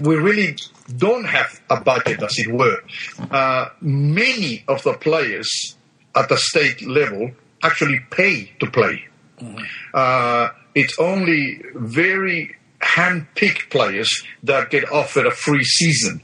we 0.01 0.15
really 0.15 0.57
don't 0.97 1.25
have 1.25 1.61
a 1.69 1.79
budget, 1.81 2.21
as 2.23 2.37
it 2.37 2.51
were. 2.51 2.83
Uh, 3.31 3.69
many 3.81 4.63
of 4.67 4.83
the 4.83 4.93
players 4.93 5.75
at 6.15 6.29
the 6.29 6.37
state 6.37 6.81
level 6.87 7.31
actually 7.63 7.99
pay 8.11 8.51
to 8.59 8.69
play. 8.69 9.05
Mm-hmm. 9.39 9.63
Uh, 9.93 10.49
it's 10.75 10.97
only 10.99 11.61
very 11.75 12.55
hand-picked 12.79 13.69
players 13.69 14.09
that 14.43 14.69
get 14.69 14.91
offered 14.91 15.25
a 15.25 15.31
free 15.31 15.63
season, 15.63 16.21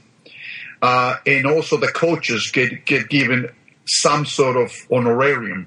uh, 0.82 1.16
and 1.26 1.46
also 1.46 1.76
the 1.76 1.88
coaches 1.88 2.50
get 2.52 2.84
get 2.84 3.08
given 3.08 3.50
some 3.86 4.24
sort 4.26 4.56
of 4.56 4.72
honorarium, 4.90 5.66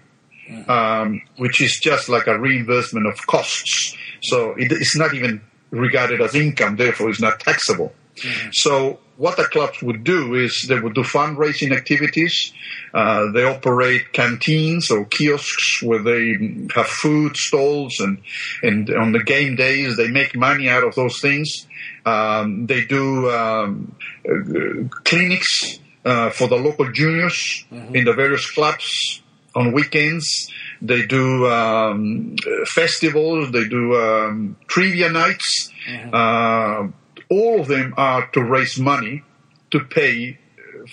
mm-hmm. 0.49 0.69
um, 0.69 1.21
which 1.37 1.61
is 1.61 1.79
just 1.81 2.09
like 2.09 2.27
a 2.27 2.39
reimbursement 2.39 3.07
of 3.07 3.17
costs. 3.27 3.97
So 4.21 4.51
it, 4.51 4.71
it's 4.71 4.95
not 4.95 5.13
even 5.13 5.41
regarded 5.73 6.21
as 6.21 6.35
income, 6.35 6.75
therefore 6.75 7.09
it's 7.09 7.21
not 7.21 7.39
taxable. 7.39 7.93
Mm-hmm. 8.17 8.49
So 8.53 8.99
what 9.17 9.37
the 9.37 9.43
clubs 9.45 9.81
would 9.81 10.03
do 10.03 10.35
is 10.35 10.65
they 10.67 10.79
would 10.79 10.93
do 10.93 11.01
fundraising 11.01 11.75
activities. 11.75 12.53
Uh, 12.93 13.31
they 13.31 13.43
operate 13.43 14.13
canteens 14.13 14.91
or 14.91 15.05
kiosks 15.05 15.81
where 15.81 16.01
they 16.01 16.65
have 16.75 16.87
food 16.87 17.35
stalls 17.35 17.99
and, 17.99 18.19
and 18.61 18.89
on 18.91 19.11
the 19.11 19.23
game 19.23 19.55
days 19.55 19.97
they 19.97 20.09
make 20.09 20.35
money 20.35 20.69
out 20.69 20.83
of 20.83 20.95
those 20.95 21.19
things. 21.19 21.67
Um, 22.05 22.67
they 22.67 22.85
do 22.85 23.31
um, 23.31 23.95
uh, 24.27 24.87
clinics 25.03 25.79
uh, 26.05 26.29
for 26.29 26.47
the 26.47 26.57
local 26.57 26.91
juniors 26.91 27.65
mm-hmm. 27.71 27.95
in 27.95 28.05
the 28.05 28.13
various 28.13 28.49
clubs 28.51 29.22
on 29.55 29.71
weekends. 29.71 30.51
They 30.81 31.05
do 31.05 31.47
um, 31.47 32.35
festivals. 32.65 33.51
They 33.51 33.67
do 33.67 33.95
um, 33.95 34.57
trivia 34.67 35.09
nights. 35.09 35.71
Mm-hmm. 35.87 36.09
Uh, 36.13 36.91
all 37.29 37.61
of 37.61 37.67
them 37.67 37.93
are 37.97 38.27
to 38.31 38.43
raise 38.43 38.79
money 38.79 39.23
to 39.71 39.79
pay 39.79 40.39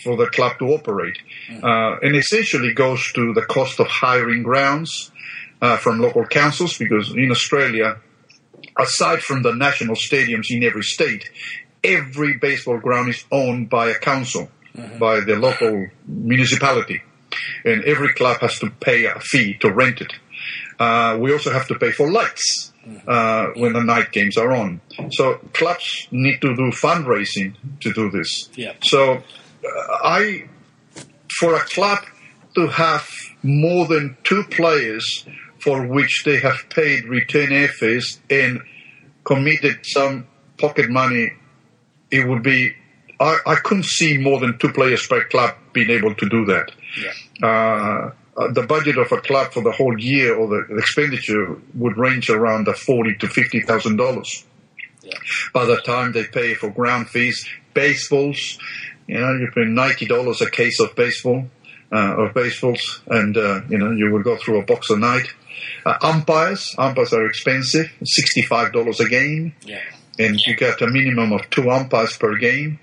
for 0.03 0.17
the 0.17 0.27
club 0.27 0.59
to 0.59 0.67
operate, 0.67 1.19
mm-hmm. 1.49 1.65
uh, 1.65 1.99
and 1.99 2.15
essentially 2.15 2.73
goes 2.73 3.13
to 3.13 3.35
the 3.35 3.43
cost 3.43 3.81
of 3.81 3.89
hiring 3.89 4.43
grounds 4.43 5.11
uh, 5.61 5.77
from 5.77 5.99
local 5.99 6.25
councils 6.25 6.79
because 6.79 7.11
in 7.11 7.31
Australia, 7.31 7.99
aside 8.79 9.21
from 9.21 9.43
the 9.43 9.53
national 9.53 9.97
stadiums 9.97 10.47
in 10.51 10.63
every 10.63 10.85
state, 10.85 11.29
every 11.83 12.37
baseball 12.37 12.79
ground 12.79 13.09
is 13.09 13.25
owned 13.33 13.69
by 13.69 13.91
a 13.91 13.99
council, 13.99 14.49
mm-hmm. 14.77 14.99
by 14.99 15.21
the 15.21 15.35
local 15.35 15.89
municipality 16.07 17.03
and 17.65 17.85
every 17.85 18.13
club 18.15 18.41
has 18.41 18.59
to 18.59 18.71
pay 18.71 19.05
a 19.07 19.19
fee 19.21 19.55
to 19.61 19.73
rent 19.73 20.01
it. 20.01 20.13
Uh, 20.79 21.19
we 21.21 21.33
also 21.33 21.53
have 21.53 21.67
to 21.69 21.75
pay 21.75 21.93
for 21.93 22.11
lights 22.11 22.73
uh, 23.07 23.49
when 23.57 23.75
the 23.75 23.83
night 23.83 24.13
games 24.13 24.37
are 24.37 24.53
on. 24.53 24.81
So 25.13 25.35
clubs 25.53 26.09
need 26.11 26.41
to 26.41 26.57
do 26.57 26.71
fundraising 26.71 27.55
to 27.81 27.93
do 27.93 28.11
this. 28.11 28.49
Yeah. 28.55 28.73
So 28.83 29.15
uh, 29.15 29.21
I, 30.03 30.49
for 31.39 31.55
a 31.55 31.61
club 31.61 31.99
to 32.55 32.67
have 32.69 33.07
more 33.43 33.87
than 33.87 34.17
two 34.25 34.45
players 34.45 35.27
for 35.59 35.87
which 35.87 36.23
they 36.25 36.39
have 36.39 36.69
paid 36.71 37.05
return 37.05 37.51
airfares 37.51 38.19
and 38.31 38.63
committed 39.25 39.81
some 39.83 40.27
pocket 40.59 40.91
money, 40.91 41.33
it 42.11 42.27
would 42.27 42.43
be. 42.43 42.73
I, 43.21 43.37
I 43.47 43.55
couldn't 43.57 43.85
see 43.85 44.17
more 44.17 44.41
than 44.41 44.59
two 44.59 44.73
players 44.73 45.07
per 45.07 45.25
club 45.25 45.55
being 45.75 45.91
able 45.91 46.15
to 46.15 46.29
do 46.29 46.47
that. 46.47 46.73
Yeah. 46.99 47.13
Uh, 47.43 48.11
uh, 48.37 48.53
the 48.53 48.63
budget 48.63 48.97
of 48.97 49.11
a 49.13 49.21
club 49.21 49.53
for 49.53 49.63
the 49.63 49.73
whole 49.73 49.99
year 50.01 50.35
or 50.35 50.49
the, 50.49 50.77
expenditure 50.77 51.57
would 51.75 51.97
range 51.99 52.31
around 52.31 52.67
the 52.67 52.75
forty 52.75 53.15
to 53.17 53.29
fifty 53.29 53.61
thousand 53.61 53.97
dollars. 53.97 54.45
Yeah. 55.03 55.19
By 55.53 55.65
the 55.65 55.81
time 55.81 56.13
they 56.13 56.25
pay 56.25 56.55
for 56.55 56.71
ground 56.71 57.09
fees, 57.09 57.49
baseballs, 57.75 58.59
you 59.07 59.19
know, 59.19 59.33
you 59.33 59.51
pay 59.55 59.65
ninety 59.65 60.07
dollars 60.07 60.41
a 60.41 60.51
case 60.51 60.81
of 60.81 60.95
baseball 60.95 61.47
uh, 61.93 62.25
of 62.25 62.35
baseballs, 62.35 63.03
and 63.09 63.37
uh, 63.37 63.63
you 63.69 63.79
know 63.79 63.91
you 63.91 64.11
would 64.13 64.25
go 64.25 64.37
through 64.37 64.61
a 64.61 64.65
box 64.65 64.91
a 64.91 64.97
night. 64.97 65.27
Uh, 65.85 65.97
umpires, 66.03 66.75
umpires 66.79 67.13
are 67.13 67.27
expensive, 67.27 67.91
sixty-five 68.05 68.73
dollars 68.73 69.01
a 69.01 69.09
game, 69.09 69.55
yeah. 69.65 69.83
and 70.19 70.39
you 70.47 70.57
get 70.57 70.81
a 70.81 70.87
minimum 70.89 71.33
of 71.33 71.49
two 71.51 71.71
umpires 71.71 72.17
per 72.17 72.37
game. 72.37 72.79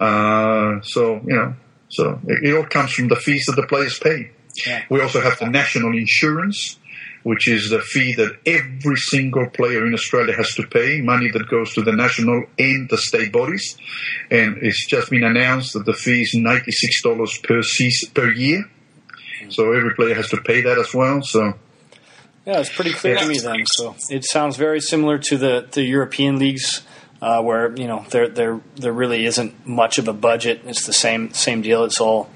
Uh, 0.00 0.80
so 0.82 1.20
you 1.26 1.34
know, 1.34 1.54
so 1.96 2.20
it, 2.26 2.54
all 2.54 2.64
comes 2.64 2.92
from 2.92 3.08
the 3.08 3.16
fees 3.16 3.44
that 3.46 3.56
the 3.56 3.66
players 3.66 3.98
pay. 3.98 4.30
Yeah. 4.66 4.84
We 4.90 5.00
also 5.00 5.20
have 5.20 5.38
the 5.38 5.48
national 5.48 5.96
insurance, 5.96 6.78
which 7.22 7.48
is 7.48 7.70
the 7.70 7.80
fee 7.80 8.14
that 8.14 8.36
every 8.44 8.96
single 8.96 9.48
player 9.48 9.86
in 9.86 9.94
Australia 9.94 10.34
has 10.34 10.54
to 10.54 10.66
pay, 10.66 11.00
money 11.00 11.30
that 11.30 11.48
goes 11.48 11.72
to 11.74 11.82
the 11.82 11.92
national 11.92 12.44
and 12.58 12.88
the 12.90 12.98
state 12.98 13.32
bodies. 13.32 13.78
And 14.30 14.58
it's 14.58 14.86
just 14.86 15.10
been 15.10 15.24
announced 15.24 15.72
that 15.72 15.86
the 15.86 15.94
fee 15.94 16.22
is 16.22 16.34
$96 16.36 17.42
per 17.42 17.62
season, 17.62 18.10
per 18.12 18.30
year. 18.30 18.68
Hmm. 19.40 19.50
So 19.50 19.72
every 19.72 19.94
player 19.94 20.14
has 20.14 20.28
to 20.30 20.40
pay 20.42 20.60
that 20.62 20.78
as 20.78 20.92
well. 20.92 21.22
So 21.22 21.54
yeah, 22.44 22.60
it's 22.60 22.74
pretty 22.74 22.92
clear 22.92 23.16
to 23.16 23.26
me 23.26 23.38
then. 23.38 23.64
So 23.66 23.96
it 24.10 24.24
sounds 24.24 24.56
very 24.56 24.80
similar 24.80 25.18
to 25.18 25.36
the, 25.36 25.66
the 25.72 25.82
European 25.82 26.38
leagues 26.38 26.82
uh, 27.20 27.42
where 27.42 27.74
you 27.76 27.86
know 27.86 28.04
there 28.10 28.28
there 28.28 28.60
there 28.76 28.92
really 28.92 29.24
isn't 29.26 29.66
much 29.66 29.98
of 29.98 30.08
a 30.08 30.12
budget. 30.12 30.62
It's 30.64 30.86
the 30.86 30.92
same 30.92 31.32
same 31.32 31.62
deal. 31.62 31.84
It's 31.84 32.00
all 32.00 32.30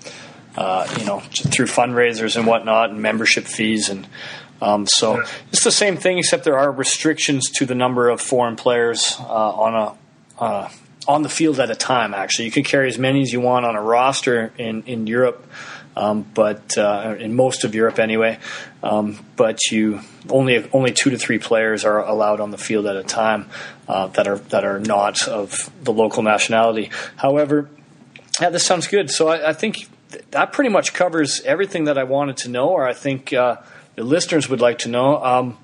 uh, 0.56 0.86
you 0.98 1.04
know 1.04 1.20
through 1.20 1.66
fundraisers 1.66 2.36
and 2.36 2.46
whatnot 2.46 2.90
and 2.90 3.00
membership 3.00 3.44
fees 3.44 3.88
and. 3.88 4.06
Um, 4.62 4.86
so 4.86 5.24
it's 5.50 5.64
the 5.64 5.72
same 5.72 5.96
thing, 5.96 6.18
except 6.18 6.44
there 6.44 6.58
are 6.58 6.70
restrictions 6.70 7.48
to 7.52 7.64
the 7.64 7.74
number 7.74 8.10
of 8.10 8.20
foreign 8.20 8.56
players 8.56 9.16
uh, 9.18 9.24
on 9.24 9.74
a 9.74 10.42
uh, 10.42 10.68
on 11.08 11.22
the 11.22 11.30
field 11.30 11.58
at 11.60 11.70
a 11.70 11.74
time. 11.74 12.12
Actually, 12.12 12.44
you 12.44 12.50
can 12.50 12.64
carry 12.64 12.86
as 12.86 12.98
many 12.98 13.22
as 13.22 13.32
you 13.32 13.40
want 13.40 13.64
on 13.64 13.74
a 13.74 13.80
roster 13.80 14.52
in 14.58 14.82
in 14.82 15.06
Europe 15.06 15.46
um, 16.00 16.22
but 16.22 16.78
uh, 16.78 17.14
in 17.18 17.36
most 17.36 17.64
of 17.64 17.74
Europe 17.74 17.98
anyway. 17.98 18.38
Um, 18.82 19.22
but 19.36 19.58
you 19.70 20.00
only 20.30 20.68
only 20.72 20.92
two 20.92 21.10
to 21.10 21.18
three 21.18 21.38
players 21.38 21.84
are 21.84 22.00
allowed 22.00 22.40
on 22.40 22.50
the 22.50 22.58
field 22.58 22.86
at 22.86 22.96
a 22.96 23.02
time 23.02 23.50
uh, 23.86 24.06
that 24.08 24.26
are 24.26 24.38
that 24.38 24.64
are 24.64 24.80
not 24.80 25.28
of 25.28 25.70
the 25.84 25.92
local 25.92 26.22
nationality. 26.22 26.90
However, 27.16 27.68
yeah, 28.40 28.48
this 28.48 28.64
sounds 28.64 28.86
good. 28.86 29.10
So 29.10 29.28
I, 29.28 29.50
I 29.50 29.52
think 29.52 29.88
that 30.30 30.52
pretty 30.52 30.70
much 30.70 30.94
covers 30.94 31.42
everything 31.42 31.84
that 31.84 31.98
I 31.98 32.04
wanted 32.04 32.38
to 32.38 32.48
know, 32.48 32.70
or 32.70 32.88
I 32.88 32.94
think 32.94 33.32
uh, 33.34 33.56
the 33.94 34.02
listeners 34.02 34.48
would 34.48 34.62
like 34.62 34.78
to 34.78 34.88
know. 34.88 35.22
Um, 35.22 35.58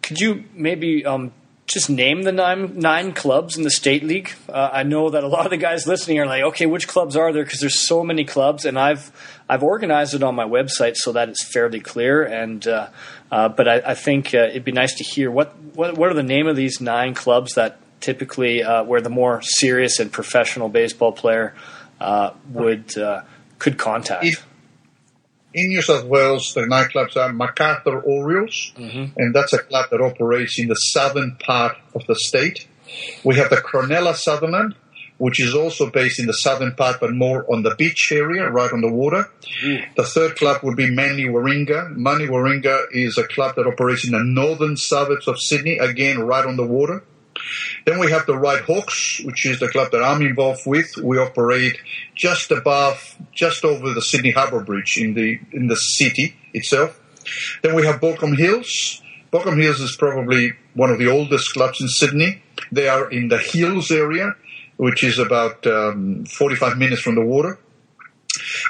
could 0.00 0.18
you 0.18 0.44
maybe 0.54 1.04
um, 1.04 1.32
just 1.72 1.88
name 1.88 2.22
the 2.22 2.32
nine 2.32 2.78
nine 2.78 3.12
clubs 3.12 3.56
in 3.56 3.62
the 3.62 3.70
state 3.70 4.04
league. 4.04 4.30
Uh, 4.46 4.68
I 4.72 4.82
know 4.82 5.08
that 5.10 5.24
a 5.24 5.26
lot 5.26 5.46
of 5.46 5.50
the 5.50 5.56
guys 5.56 5.86
listening 5.86 6.18
are 6.18 6.26
like, 6.26 6.42
okay, 6.42 6.66
which 6.66 6.86
clubs 6.86 7.16
are 7.16 7.32
there? 7.32 7.44
Because 7.44 7.60
there's 7.60 7.80
so 7.80 8.04
many 8.04 8.24
clubs, 8.24 8.66
and 8.66 8.78
I've 8.78 9.10
I've 9.48 9.62
organized 9.62 10.14
it 10.14 10.22
on 10.22 10.34
my 10.34 10.44
website 10.44 10.96
so 10.96 11.12
that 11.12 11.30
it's 11.30 11.42
fairly 11.44 11.80
clear. 11.80 12.22
And 12.24 12.66
uh, 12.66 12.88
uh, 13.30 13.48
but 13.48 13.68
I, 13.68 13.82
I 13.86 13.94
think 13.94 14.34
uh, 14.34 14.48
it'd 14.50 14.64
be 14.64 14.72
nice 14.72 14.94
to 14.96 15.04
hear 15.04 15.30
what, 15.30 15.56
what 15.74 15.96
what 15.96 16.10
are 16.10 16.14
the 16.14 16.22
name 16.22 16.46
of 16.46 16.56
these 16.56 16.80
nine 16.80 17.14
clubs 17.14 17.54
that 17.54 17.78
typically 18.00 18.62
uh, 18.62 18.84
where 18.84 19.00
the 19.00 19.10
more 19.10 19.40
serious 19.42 19.98
and 19.98 20.12
professional 20.12 20.68
baseball 20.68 21.12
player 21.12 21.54
uh, 22.00 22.32
would 22.50 22.92
could 23.58 23.78
contact. 23.78 24.44
In 25.54 25.68
New 25.68 25.82
South 25.82 26.04
Wales, 26.04 26.52
the 26.54 26.62
nightclubs 26.62 27.16
are 27.16 27.32
MacArthur 27.32 28.00
Orioles, 28.00 28.72
mm-hmm. 28.76 29.12
and 29.16 29.34
that's 29.34 29.52
a 29.52 29.58
club 29.58 29.86
that 29.90 30.00
operates 30.00 30.58
in 30.58 30.68
the 30.68 30.74
southern 30.74 31.36
part 31.36 31.76
of 31.94 32.06
the 32.06 32.14
state. 32.14 32.66
We 33.24 33.36
have 33.36 33.50
the 33.50 33.56
Cronulla 33.56 34.14
Sutherland, 34.14 34.74
which 35.18 35.40
is 35.40 35.54
also 35.54 35.90
based 35.90 36.18
in 36.18 36.26
the 36.26 36.32
southern 36.32 36.72
part, 36.74 37.00
but 37.00 37.12
more 37.12 37.46
on 37.52 37.62
the 37.62 37.74
beach 37.76 38.10
area, 38.10 38.48
right 38.50 38.72
on 38.72 38.80
the 38.80 38.90
water. 38.90 39.30
Mm. 39.62 39.94
The 39.94 40.04
third 40.04 40.36
club 40.36 40.62
would 40.62 40.76
be 40.76 40.90
Manly 40.90 41.24
Warringah. 41.24 41.96
Manly 41.96 42.26
Warringah 42.26 42.86
is 42.90 43.18
a 43.18 43.26
club 43.28 43.54
that 43.56 43.66
operates 43.66 44.04
in 44.04 44.12
the 44.12 44.24
northern 44.24 44.76
suburbs 44.76 45.28
of 45.28 45.36
Sydney, 45.38 45.78
again, 45.78 46.20
right 46.20 46.44
on 46.44 46.56
the 46.56 46.66
water. 46.66 47.04
Then 47.84 47.98
we 47.98 48.10
have 48.10 48.26
the 48.26 48.36
Ryde 48.36 48.62
Hawks, 48.62 49.20
which 49.24 49.46
is 49.46 49.60
the 49.60 49.68
club 49.68 49.90
that 49.92 50.02
I'm 50.02 50.22
involved 50.22 50.66
with. 50.66 50.96
We 50.96 51.18
operate 51.18 51.76
just 52.14 52.50
above, 52.50 53.16
just 53.32 53.64
over 53.64 53.92
the 53.92 54.02
Sydney 54.02 54.30
Harbour 54.30 54.62
Bridge 54.62 54.98
in 54.98 55.14
the 55.14 55.40
in 55.52 55.66
the 55.66 55.76
city 55.76 56.36
itself. 56.54 57.00
Then 57.62 57.74
we 57.74 57.84
have 57.86 58.00
Baulkham 58.00 58.36
Hills. 58.36 59.02
Baulkham 59.32 59.60
Hills 59.60 59.80
is 59.80 59.96
probably 59.96 60.52
one 60.74 60.90
of 60.90 60.98
the 60.98 61.08
oldest 61.08 61.52
clubs 61.52 61.80
in 61.80 61.88
Sydney. 61.88 62.42
They 62.70 62.88
are 62.88 63.10
in 63.10 63.28
the 63.28 63.38
hills 63.38 63.90
area, 63.90 64.34
which 64.76 65.04
is 65.04 65.18
about 65.18 65.66
um, 65.66 66.24
45 66.26 66.76
minutes 66.76 67.02
from 67.02 67.14
the 67.14 67.24
water. 67.24 67.58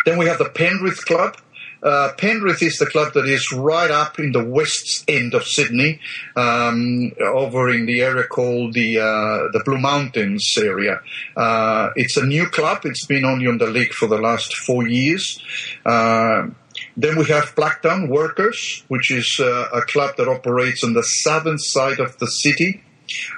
Then 0.04 0.18
we 0.18 0.26
have 0.26 0.38
the 0.38 0.48
Penrith 0.48 1.04
Club, 1.04 1.36
uh, 1.82 2.12
Penrith 2.16 2.62
is 2.62 2.78
the 2.78 2.86
club 2.86 3.12
that 3.14 3.26
is 3.26 3.52
right 3.52 3.90
up 3.90 4.18
in 4.18 4.32
the 4.32 4.44
west 4.44 5.04
end 5.08 5.34
of 5.34 5.44
Sydney, 5.44 6.00
um, 6.36 7.12
over 7.20 7.70
in 7.70 7.86
the 7.86 8.02
area 8.02 8.24
called 8.24 8.74
the 8.74 8.98
uh, 8.98 9.50
the 9.52 9.62
Blue 9.64 9.78
Mountains 9.78 10.54
area. 10.58 11.00
Uh, 11.36 11.90
it's 11.96 12.16
a 12.16 12.24
new 12.24 12.46
club. 12.46 12.82
It's 12.84 13.06
been 13.06 13.24
only 13.24 13.46
on 13.46 13.58
the 13.58 13.66
league 13.66 13.92
for 13.92 14.06
the 14.06 14.18
last 14.18 14.54
four 14.56 14.86
years. 14.86 15.42
Uh, 15.84 16.48
then 16.96 17.16
we 17.18 17.24
have 17.26 17.54
Blacktown 17.54 18.08
Workers, 18.08 18.84
which 18.88 19.10
is 19.10 19.38
uh, 19.40 19.68
a 19.72 19.82
club 19.82 20.16
that 20.16 20.28
operates 20.28 20.84
on 20.84 20.92
the 20.92 21.02
southern 21.02 21.58
side 21.58 22.00
of 22.00 22.18
the 22.18 22.26
city, 22.26 22.82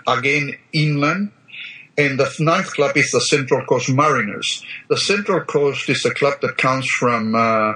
again 0.07 0.57
inland. 0.73 1.31
And 1.97 2.19
the 2.19 2.33
ninth 2.41 2.75
club 2.75 2.97
is 2.97 3.11
the 3.13 3.21
Central 3.21 3.65
Coast 3.67 3.89
Mariners. 3.89 4.65
The 4.89 4.97
Central 4.97 5.43
Coast 5.43 5.89
is 5.89 6.05
a 6.05 6.13
club 6.13 6.41
that 6.43 6.59
comes 6.59 6.89
from 6.89 7.35
uh, 7.35 7.75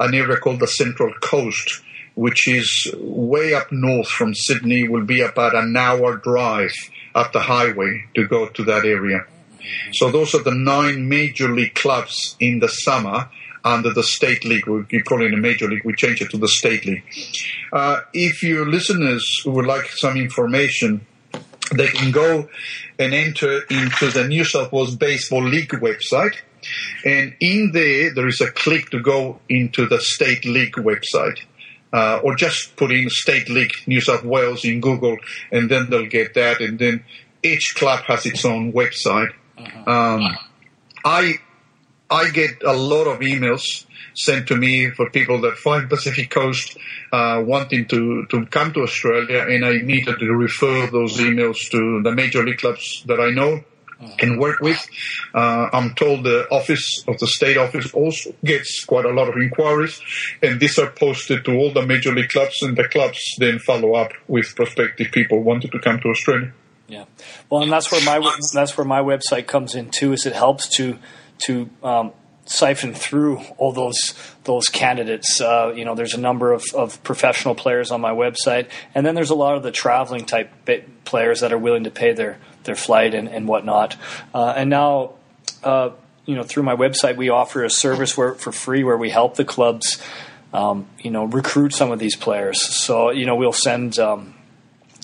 an 0.00 0.14
area 0.14 0.38
called 0.38 0.60
the 0.60 0.66
Central 0.66 1.12
Coast, 1.20 1.82
which 2.14 2.48
is 2.48 2.90
way 2.96 3.52
up 3.52 3.70
north 3.70 4.08
from 4.08 4.34
Sydney, 4.34 4.88
will 4.88 5.04
be 5.04 5.20
about 5.20 5.54
an 5.54 5.76
hour 5.76 6.16
drive 6.16 6.72
up 7.14 7.32
the 7.32 7.40
highway 7.40 8.04
to 8.14 8.26
go 8.26 8.48
to 8.48 8.64
that 8.64 8.86
area. 8.86 9.26
So 9.92 10.10
those 10.10 10.34
are 10.34 10.42
the 10.42 10.54
nine 10.54 11.08
major 11.08 11.48
league 11.48 11.74
clubs 11.74 12.36
in 12.40 12.60
the 12.60 12.68
summer 12.68 13.28
under 13.64 13.92
the 13.92 14.02
state 14.02 14.44
league. 14.44 14.66
We 14.66 15.02
call 15.02 15.22
it 15.22 15.34
a 15.34 15.36
major 15.36 15.68
league. 15.68 15.84
We 15.84 15.94
change 15.94 16.22
it 16.22 16.30
to 16.30 16.38
the 16.38 16.48
state 16.48 16.86
league. 16.86 17.02
Uh, 17.72 18.00
if 18.14 18.42
your 18.42 18.66
listeners 18.66 19.42
would 19.44 19.66
like 19.66 19.90
some 19.90 20.16
information, 20.16 21.06
they 21.74 21.88
can 21.88 22.10
go 22.10 22.48
and 22.98 23.14
enter 23.14 23.60
into 23.70 24.10
the 24.10 24.26
New 24.26 24.44
South 24.44 24.72
Wales 24.72 24.96
Baseball 24.96 25.44
League 25.44 25.70
website. 25.70 26.36
And 27.04 27.34
in 27.40 27.72
there, 27.72 28.12
there 28.12 28.26
is 28.26 28.40
a 28.40 28.50
click 28.50 28.90
to 28.90 29.00
go 29.00 29.40
into 29.48 29.86
the 29.86 30.00
State 30.00 30.44
League 30.44 30.74
website. 30.74 31.40
Uh, 31.90 32.20
or 32.22 32.34
just 32.34 32.76
put 32.76 32.92
in 32.92 33.08
State 33.08 33.48
League 33.48 33.72
New 33.86 34.00
South 34.02 34.22
Wales 34.22 34.62
in 34.64 34.80
Google, 34.80 35.16
and 35.50 35.70
then 35.70 35.88
they'll 35.88 36.06
get 36.06 36.34
that. 36.34 36.60
And 36.60 36.78
then 36.78 37.02
each 37.42 37.74
club 37.76 38.00
has 38.00 38.26
its 38.26 38.44
own 38.44 38.72
website. 38.74 39.32
Uh-huh. 39.56 39.90
Um, 39.90 40.36
I 41.02 41.38
I 42.10 42.30
get 42.30 42.62
a 42.62 42.72
lot 42.72 43.06
of 43.06 43.20
emails 43.20 43.84
sent 44.14 44.48
to 44.48 44.56
me 44.56 44.90
for 44.90 45.10
people 45.10 45.40
that 45.42 45.56
find 45.56 45.88
Pacific 45.88 46.30
Coast 46.30 46.76
uh, 47.12 47.42
wanting 47.44 47.86
to, 47.86 48.26
to 48.26 48.46
come 48.46 48.72
to 48.72 48.80
Australia, 48.80 49.46
and 49.48 49.64
I 49.64 49.78
to 49.78 50.34
refer 50.34 50.86
those 50.90 51.18
emails 51.18 51.70
to 51.70 52.02
the 52.02 52.12
major 52.12 52.42
league 52.42 52.58
clubs 52.58 53.04
that 53.06 53.20
I 53.20 53.30
know 53.30 53.62
and 54.20 54.38
work 54.38 54.60
with. 54.60 54.84
Uh, 55.34 55.68
I'm 55.72 55.94
told 55.94 56.24
the 56.24 56.48
office 56.50 57.04
of 57.08 57.18
the 57.18 57.26
state 57.26 57.56
office 57.56 57.92
also 57.92 58.34
gets 58.44 58.84
quite 58.84 59.04
a 59.04 59.10
lot 59.10 59.28
of 59.28 59.36
inquiries, 59.36 60.00
and 60.42 60.60
these 60.60 60.78
are 60.78 60.90
posted 60.90 61.44
to 61.44 61.56
all 61.56 61.72
the 61.72 61.84
major 61.84 62.14
league 62.14 62.30
clubs, 62.30 62.62
and 62.62 62.76
the 62.76 62.88
clubs 62.88 63.20
then 63.38 63.58
follow 63.58 63.94
up 63.94 64.12
with 64.26 64.54
prospective 64.54 65.10
people 65.10 65.42
wanting 65.42 65.70
to 65.70 65.78
come 65.78 66.00
to 66.00 66.08
Australia. 66.08 66.52
Yeah, 66.86 67.04
well, 67.50 67.62
and 67.62 67.70
that's 67.70 67.92
where 67.92 68.02
my 68.02 68.18
that's 68.54 68.78
where 68.78 68.86
my 68.86 69.00
website 69.00 69.46
comes 69.46 69.74
in 69.74 69.90
too. 69.90 70.12
Is 70.12 70.24
it 70.24 70.32
helps 70.32 70.68
to 70.76 70.98
to 71.46 71.68
um, 71.82 72.12
siphon 72.48 72.94
through 72.94 73.38
all 73.56 73.72
those 73.72 74.14
those 74.44 74.68
candidates. 74.68 75.40
Uh, 75.40 75.72
you 75.74 75.84
know, 75.84 75.94
there's 75.94 76.14
a 76.14 76.20
number 76.20 76.52
of, 76.52 76.64
of 76.74 77.02
professional 77.02 77.54
players 77.54 77.90
on 77.90 78.00
my 78.00 78.12
website, 78.12 78.68
and 78.94 79.04
then 79.04 79.14
there's 79.14 79.30
a 79.30 79.34
lot 79.34 79.56
of 79.56 79.62
the 79.62 79.70
traveling 79.70 80.24
type 80.24 80.50
players 81.04 81.40
that 81.40 81.52
are 81.52 81.58
willing 81.58 81.84
to 81.84 81.90
pay 81.90 82.12
their 82.12 82.38
their 82.64 82.74
flight 82.74 83.14
and, 83.14 83.28
and 83.28 83.46
whatnot. 83.46 83.96
Uh, 84.34 84.52
and 84.56 84.70
now, 84.70 85.12
uh, 85.62 85.90
you 86.26 86.34
know, 86.34 86.42
through 86.42 86.62
my 86.62 86.74
website, 86.74 87.16
we 87.16 87.28
offer 87.28 87.64
a 87.64 87.70
service 87.70 88.16
where 88.16 88.34
for 88.34 88.52
free 88.52 88.84
where 88.84 88.96
we 88.96 89.10
help 89.10 89.36
the 89.36 89.44
clubs, 89.44 90.02
um, 90.52 90.86
you 90.98 91.10
know, 91.10 91.24
recruit 91.24 91.72
some 91.72 91.92
of 91.92 91.98
these 91.98 92.16
players. 92.16 92.62
So 92.62 93.10
you 93.10 93.26
know, 93.26 93.36
we'll 93.36 93.52
send. 93.52 93.98
Um, 93.98 94.34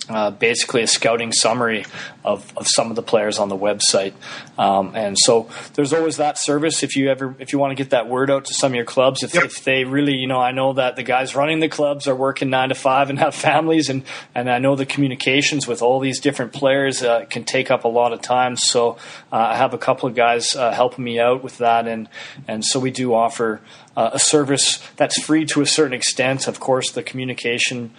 uh, 0.09 0.31
basically 0.31 0.83
a 0.83 0.87
scouting 0.87 1.33
summary 1.33 1.85
of, 2.25 2.53
of 2.57 2.67
some 2.67 2.91
of 2.91 2.97
the 2.97 3.03
players 3.03 3.39
on 3.39 3.49
the 3.49 3.57
website. 3.57 4.15
Um, 4.59 4.93
and 4.95 5.17
so 5.19 5.49
there's 5.75 5.93
always 5.93 6.17
that 6.17 6.39
service 6.39 6.83
if 6.83 6.97
you 6.97 7.11
ever 7.11 7.35
if 7.39 7.53
you 7.53 7.59
want 7.59 7.71
to 7.71 7.75
get 7.75 7.91
that 7.91 8.09
word 8.09 8.31
out 8.31 8.47
to 8.47 8.55
some 8.55 8.73
of 8.73 8.77
your 8.77 8.85
clubs. 8.85 9.23
If, 9.23 9.35
yep. 9.35 9.45
if 9.45 9.65
they 9.65 9.85
really, 9.85 10.15
you 10.15 10.27
know, 10.27 10.41
I 10.41 10.53
know 10.53 10.75
that 10.75 10.97
the 10.97 11.03
guys 11.03 11.35
running 11.35 11.61
the 11.61 11.69
clubs 11.69 12.07
are 12.07 12.15
working 12.15 12.51
nine 12.51 12.71
to 12.71 12.75
five 12.75 13.11
and 13.11 13.19
have 13.19 13.35
families, 13.35 13.89
and 13.89 14.03
and 14.35 14.51
I 14.51 14.59
know 14.59 14.77
the 14.77 14.87
communications 14.87 15.67
with 15.67 15.83
all 15.83 16.01
these 16.01 16.21
different 16.21 16.53
players 16.53 17.03
uh, 17.03 17.25
can 17.29 17.45
take 17.45 17.71
up 17.71 17.85
a 17.85 17.89
lot 17.89 18.13
of 18.13 18.23
time. 18.23 18.57
So 18.57 18.99
uh, 19.33 19.37
I 19.37 19.57
have 19.57 19.75
a 19.75 19.79
couple 19.79 20.09
of 20.09 20.15
guys 20.15 20.55
uh, 20.55 20.73
helping 20.73 21.05
me 21.05 21.19
out 21.19 21.43
with 21.43 21.59
that, 21.59 21.87
and 21.87 22.09
and 22.49 22.65
so 22.65 22.81
we 22.81 22.91
do 22.91 23.15
offer. 23.15 23.61
Uh, 23.97 24.11
a 24.15 24.19
service 24.19 24.83
that's 24.97 25.23
free 25.23 25.45
to 25.45 25.61
a 25.61 25.67
certain 25.67 25.93
extent. 25.93 26.49
Of 26.49 26.59
course, 26.59 26.91
the 26.91 27.03
communication 27.05 27.93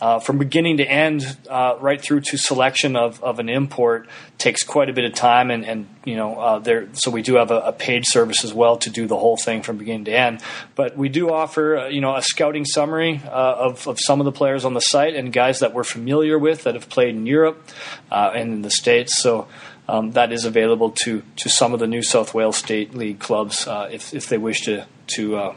uh, 0.00 0.18
from 0.18 0.38
beginning 0.38 0.78
to 0.78 0.84
end, 0.84 1.36
uh, 1.48 1.76
right 1.80 2.00
through 2.00 2.20
to 2.22 2.38
selection 2.38 2.96
of, 2.96 3.22
of 3.22 3.38
an 3.38 3.48
import 3.48 4.08
takes 4.38 4.62
quite 4.62 4.88
a 4.88 4.92
bit 4.92 5.04
of 5.04 5.12
time, 5.12 5.50
and, 5.50 5.64
and 5.66 5.86
you 6.04 6.16
know 6.16 6.38
uh, 6.38 6.58
there. 6.58 6.88
So 6.94 7.10
we 7.10 7.20
do 7.20 7.34
have 7.34 7.50
a, 7.50 7.60
a, 7.60 7.72
paid 7.72 8.04
service 8.06 8.42
as 8.42 8.54
well 8.54 8.78
to 8.78 8.90
do 8.90 9.06
the 9.06 9.16
whole 9.16 9.36
thing 9.36 9.62
from 9.62 9.76
beginning 9.76 10.06
to 10.06 10.12
end. 10.12 10.40
But 10.74 10.96
we 10.96 11.10
do 11.10 11.30
offer 11.30 11.76
uh, 11.76 11.88
you 11.88 12.00
know 12.00 12.16
a 12.16 12.22
scouting 12.22 12.64
summary 12.64 13.20
uh, 13.26 13.28
of, 13.30 13.86
of 13.86 13.98
some 14.00 14.20
of 14.20 14.24
the 14.24 14.32
players 14.32 14.64
on 14.64 14.72
the 14.72 14.80
site 14.80 15.14
and 15.14 15.32
guys 15.32 15.60
that 15.60 15.74
we're 15.74 15.84
familiar 15.84 16.38
with 16.38 16.64
that 16.64 16.74
have 16.74 16.88
played 16.88 17.14
in 17.14 17.26
Europe 17.26 17.68
uh, 18.10 18.30
and 18.34 18.52
in 18.52 18.62
the 18.62 18.70
states. 18.70 19.20
So. 19.22 19.48
Um, 19.88 20.12
that 20.12 20.30
is 20.30 20.44
available 20.44 20.92
to, 21.02 21.24
to 21.34 21.48
some 21.48 21.74
of 21.74 21.80
the 21.80 21.88
New 21.88 22.04
South 22.04 22.32
Wales 22.32 22.56
State 22.56 22.94
League 22.94 23.18
clubs 23.18 23.66
if, 23.68 24.14
if 24.14 24.28
they 24.28 24.38
wish 24.38 24.60
to 24.66 24.86
to 25.16 25.54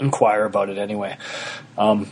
inquire 0.00 0.44
about 0.44 0.70
it 0.70 0.76
anyway. 0.78 1.16
Um, 1.78 2.08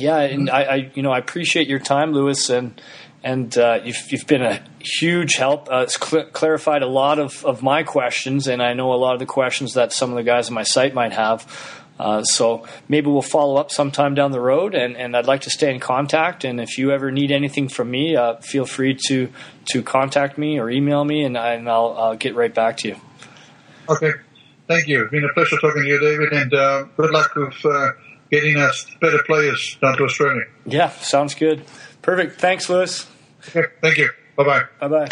yeah, 0.00 0.20
and 0.20 0.50
I, 0.50 0.62
I, 0.62 0.92
you 0.94 1.02
know 1.02 1.12
I 1.12 1.18
appreciate 1.18 1.68
your 1.68 1.78
time, 1.78 2.12
Lewis, 2.12 2.50
and 2.50 2.80
and 3.22 3.56
uh, 3.58 3.80
you've, 3.84 4.10
you've 4.10 4.26
been 4.26 4.42
a 4.42 4.62
huge 4.78 5.34
help. 5.34 5.70
Uh, 5.70 5.84
it's 5.84 5.98
cl- 6.00 6.26
clarified 6.26 6.82
a 6.82 6.86
lot 6.86 7.18
of, 7.18 7.44
of 7.44 7.62
my 7.62 7.82
questions, 7.82 8.46
and 8.46 8.62
I 8.62 8.72
know 8.72 8.92
a 8.92 8.96
lot 8.96 9.12
of 9.12 9.18
the 9.18 9.26
questions 9.26 9.74
that 9.74 9.92
some 9.92 10.10
of 10.10 10.16
the 10.16 10.22
guys 10.22 10.48
on 10.48 10.54
my 10.54 10.62
site 10.62 10.94
might 10.94 11.12
have. 11.12 11.46
Uh, 11.98 12.22
so 12.24 12.66
maybe 12.88 13.10
we'll 13.10 13.20
follow 13.20 13.56
up 13.56 13.70
sometime 13.70 14.14
down 14.14 14.32
the 14.32 14.40
road, 14.40 14.74
and, 14.74 14.96
and 14.96 15.14
I'd 15.14 15.26
like 15.26 15.42
to 15.42 15.50
stay 15.50 15.70
in 15.70 15.80
contact. 15.80 16.44
And 16.44 16.58
if 16.58 16.78
you 16.78 16.92
ever 16.92 17.10
need 17.10 17.30
anything 17.30 17.68
from 17.68 17.90
me, 17.90 18.16
uh, 18.16 18.36
feel 18.36 18.64
free 18.64 18.96
to 19.08 19.28
to 19.66 19.82
contact 19.82 20.38
me 20.38 20.58
or 20.58 20.70
email 20.70 21.04
me, 21.04 21.22
and, 21.22 21.36
I, 21.36 21.52
and 21.52 21.68
I'll, 21.68 21.94
I'll 21.98 22.16
get 22.16 22.34
right 22.34 22.54
back 22.54 22.78
to 22.78 22.88
you. 22.88 22.96
Okay, 23.86 24.12
thank 24.66 24.88
you. 24.88 25.02
It's 25.02 25.10
been 25.10 25.24
a 25.24 25.32
pleasure 25.34 25.58
talking 25.60 25.82
to 25.82 25.88
you, 25.88 26.00
David, 26.00 26.32
and 26.32 26.54
uh, 26.54 26.84
good 26.96 27.10
luck 27.10 27.34
with 27.34 27.66
uh, 27.66 27.90
getting 28.30 28.56
us 28.56 28.86
better 29.00 29.22
players 29.24 29.76
down 29.80 29.96
to 29.98 30.04
Australia. 30.04 30.44
Yeah, 30.66 30.90
sounds 30.90 31.34
good. 31.34 31.64
Perfect. 32.02 32.40
Thanks, 32.40 32.68
Lewis. 32.68 33.06
Okay, 33.48 33.68
thank 33.80 33.98
you. 33.98 34.10
Bye 34.36 34.44
bye. 34.44 34.62
Bye 34.80 34.88
bye. 34.88 35.08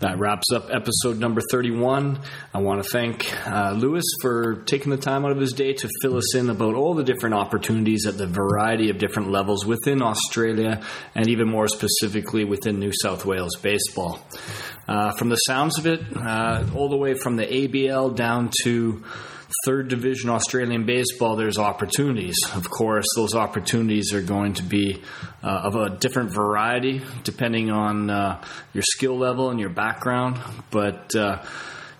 That 0.00 0.16
wraps 0.20 0.52
up 0.54 0.68
episode 0.70 1.18
number 1.18 1.40
31. 1.50 2.20
I 2.54 2.58
want 2.58 2.84
to 2.84 2.88
thank 2.88 3.26
uh, 3.48 3.72
Lewis 3.72 4.04
for 4.22 4.62
taking 4.64 4.90
the 4.90 4.96
time 4.96 5.24
out 5.24 5.32
of 5.32 5.38
his 5.38 5.52
day 5.52 5.72
to 5.72 5.88
fill 6.00 6.16
us 6.16 6.36
in 6.36 6.50
about 6.50 6.76
all 6.76 6.94
the 6.94 7.02
different 7.02 7.34
opportunities 7.34 8.06
at 8.06 8.16
the 8.16 8.28
variety 8.28 8.90
of 8.90 8.98
different 8.98 9.32
levels 9.32 9.66
within 9.66 10.00
Australia 10.00 10.82
and 11.16 11.26
even 11.26 11.48
more 11.48 11.66
specifically 11.66 12.44
within 12.44 12.78
New 12.78 12.92
South 13.02 13.24
Wales 13.24 13.56
baseball. 13.60 14.20
Uh, 14.86 15.10
from 15.16 15.30
the 15.30 15.36
sounds 15.36 15.78
of 15.80 15.86
it, 15.86 16.00
uh, 16.16 16.64
all 16.76 16.88
the 16.88 16.96
way 16.96 17.14
from 17.14 17.34
the 17.34 17.46
ABL 17.46 18.14
down 18.14 18.50
to 18.62 19.02
third 19.68 19.88
division 19.88 20.30
Australian 20.30 20.86
baseball, 20.86 21.36
there's 21.36 21.58
opportunities. 21.58 22.38
Of 22.54 22.70
course, 22.70 23.04
those 23.16 23.34
opportunities 23.34 24.14
are 24.14 24.22
going 24.22 24.54
to 24.54 24.62
be 24.62 25.02
uh, 25.42 25.46
of 25.46 25.76
a 25.76 25.90
different 25.90 26.30
variety 26.30 27.02
depending 27.22 27.70
on 27.70 28.08
uh, 28.08 28.42
your 28.72 28.82
skill 28.82 29.18
level 29.18 29.50
and 29.50 29.60
your 29.60 29.68
background. 29.68 30.38
But 30.70 31.14
uh, 31.14 31.44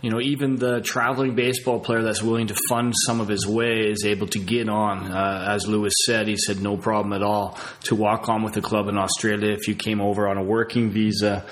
you 0.00 0.08
know, 0.08 0.18
even 0.18 0.56
the 0.56 0.80
traveling 0.80 1.34
baseball 1.34 1.78
player 1.78 2.02
that's 2.02 2.22
willing 2.22 2.46
to 2.46 2.56
fund 2.70 2.94
some 3.04 3.20
of 3.20 3.28
his 3.28 3.46
way 3.46 3.80
is 3.90 4.06
able 4.06 4.28
to 4.28 4.38
get 4.38 4.70
on. 4.70 5.12
Uh, 5.12 5.52
as 5.54 5.66
Lewis 5.66 5.92
said, 6.06 6.26
he 6.26 6.38
said 6.38 6.62
no 6.62 6.78
problem 6.78 7.12
at 7.12 7.22
all 7.22 7.58
to 7.82 7.94
walk 7.94 8.30
on 8.30 8.42
with 8.42 8.54
the 8.54 8.62
club 8.62 8.88
in 8.88 8.96
Australia 8.96 9.52
if 9.52 9.68
you 9.68 9.74
came 9.74 10.00
over 10.00 10.26
on 10.26 10.38
a 10.38 10.42
working 10.42 10.88
visa. 10.88 11.44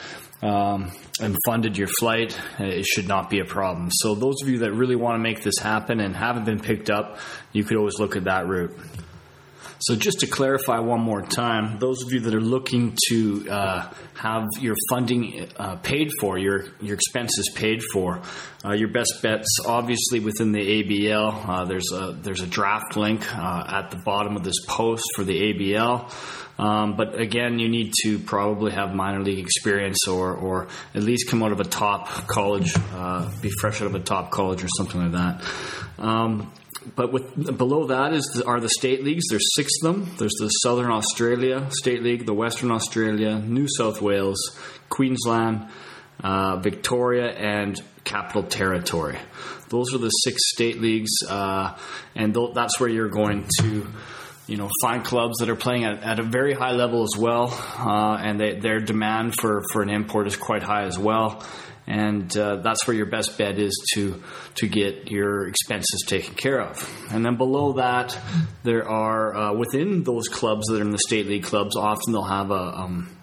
Um, 0.43 0.93
and 1.19 1.35
funded 1.47 1.79
your 1.79 1.89
flight, 1.89 2.39
it 2.59 2.85
should 2.85 3.09
not 3.09 3.31
be 3.31 3.39
a 3.39 3.47
problem. 3.47 3.89
So, 3.91 4.15
those 4.15 4.43
of 4.43 4.49
you 4.49 4.59
that 4.59 4.73
really 4.73 4.95
want 4.95 5.15
to 5.15 5.19
make 5.19 5.43
this 5.43 5.59
happen 5.59 5.99
and 5.99 6.15
haven't 6.15 6.45
been 6.45 6.61
picked 6.61 6.91
up, 6.91 7.19
you 7.53 7.65
could 7.65 7.79
always 7.79 7.99
look 7.99 8.17
at 8.17 8.25
that 8.25 8.47
route. 8.47 8.77
So, 9.79 9.95
just 9.95 10.21
to 10.21 10.27
clarify 10.27 10.79
one 10.79 11.01
more 11.01 11.23
time, 11.23 11.79
those 11.79 12.03
of 12.03 12.13
you 12.13 12.21
that 12.21 12.35
are 12.35 12.41
looking 12.41 12.97
to 13.09 13.51
uh, 13.51 13.93
have 14.15 14.47
your 14.61 14.75
funding 14.91 15.49
uh, 15.57 15.77
paid 15.77 16.11
for, 16.21 16.39
your 16.39 16.67
your 16.81 16.95
expenses 16.95 17.51
paid 17.55 17.83
for, 17.93 18.23
uh, 18.65 18.73
your 18.73 18.89
best 18.89 19.21
bets 19.23 19.49
obviously 19.67 20.21
within 20.21 20.53
the 20.53 20.83
ABL. 20.83 21.49
Uh, 21.49 21.65
there's 21.67 21.93
a 21.93 22.17
there's 22.23 22.41
a 22.41 22.47
draft 22.47 22.97
link 22.97 23.23
uh, 23.37 23.65
at 23.69 23.91
the 23.91 23.99
bottom 23.99 24.37
of 24.37 24.45
this 24.45 24.65
post 24.67 25.05
for 25.15 25.25
the 25.25 25.53
ABL. 25.53 26.11
Um, 26.59 26.97
but 26.97 27.21
again, 27.21 27.59
you 27.59 27.69
need 27.69 27.93
to 28.05 28.19
probably 28.19 28.73
have 28.73 28.95
minor 28.95 29.21
league 29.21 29.39
experience 29.39 30.09
or, 30.09 30.33
or 30.35 30.69
at 30.95 31.03
least 31.03 31.29
come 31.29 31.43
out 31.43 31.53
of 31.53 31.61
a 31.61 31.65
top 31.65 32.09
college, 32.27 32.73
uh, 32.95 33.31
be 33.43 33.51
fresh 33.61 33.83
out 33.83 33.89
of 33.89 33.95
a 33.95 34.01
top 34.01 34.31
college 34.31 34.65
or 34.65 34.69
something 34.77 35.03
like 35.03 35.13
that. 35.13 35.45
Um, 35.99 36.53
but 36.95 37.13
with 37.13 37.57
below 37.57 37.87
that 37.87 38.13
is 38.13 38.25
the, 38.35 38.47
are 38.47 38.61
the 38.61 38.69
state 38.69 39.03
leagues. 39.03 39.25
There's 39.29 39.47
six 39.55 39.73
of 39.83 39.93
them. 39.93 40.15
There's 40.19 40.35
the 40.39 40.49
Southern 40.49 40.91
Australia 40.91 41.67
State 41.71 42.03
League, 42.03 42.27
the 42.27 42.35
Western 42.35 42.71
Australia, 42.71 43.39
New 43.39 43.67
South 43.69 44.01
Wales, 44.01 44.39
Queensland, 44.89 45.69
uh, 46.23 46.57
Victoria, 46.57 47.31
and 47.33 47.81
Capital 48.05 48.45
Territory. 48.45 49.19
Those 49.69 49.93
are 49.95 49.99
the 49.99 50.11
six 50.11 50.37
state 50.55 50.81
leagues, 50.81 51.11
uh, 51.29 51.77
and 52.15 52.33
th- 52.33 52.55
that's 52.55 52.79
where 52.79 52.89
you're 52.89 53.09
going 53.09 53.49
to 53.61 53.87
you 54.47 54.57
know, 54.57 54.71
find 54.81 55.05
clubs 55.05 55.39
that 55.39 55.49
are 55.49 55.57
playing 55.57 55.85
at, 55.85 56.03
at 56.03 56.19
a 56.21 56.23
very 56.23 56.55
high 56.55 56.71
level 56.71 57.03
as 57.03 57.19
well, 57.19 57.49
uh, 57.79 58.17
and 58.17 58.39
they, 58.39 58.55
their 58.59 58.81
demand 58.81 59.35
for, 59.41 59.65
for 59.73 59.83
an 59.83 59.91
import 59.91 60.29
is 60.29 60.37
quite 60.37 60.63
high 60.63 60.85
as 60.85 60.99
well. 60.99 61.45
And 61.87 62.37
uh, 62.37 62.57
that's 62.57 62.87
where 62.87 62.97
your 62.97 63.07
best 63.07 63.39
bet 63.39 63.59
is 63.59 63.73
to 63.95 64.23
to 64.57 64.67
get 64.67 65.11
your 65.11 65.47
expenses 65.47 66.05
taken 66.07 66.35
care 66.35 66.61
of. 66.61 66.91
And 67.13 67.25
then 67.25 67.37
below 67.37 67.75
that, 67.75 68.19
there 68.65 68.89
are 68.89 69.35
uh, 69.35 69.53
within 69.55 70.03
those 70.03 70.29
clubs 70.29 70.67
that 70.67 70.79
are 70.79 70.85
in 70.85 70.91
the 70.91 70.99
state 70.99 71.27
league 71.27 71.45
clubs. 71.45 71.77
Often 71.77 72.13
they'll 72.13 72.23
have 72.23 72.51
a 72.51 72.79
um, 72.79 73.16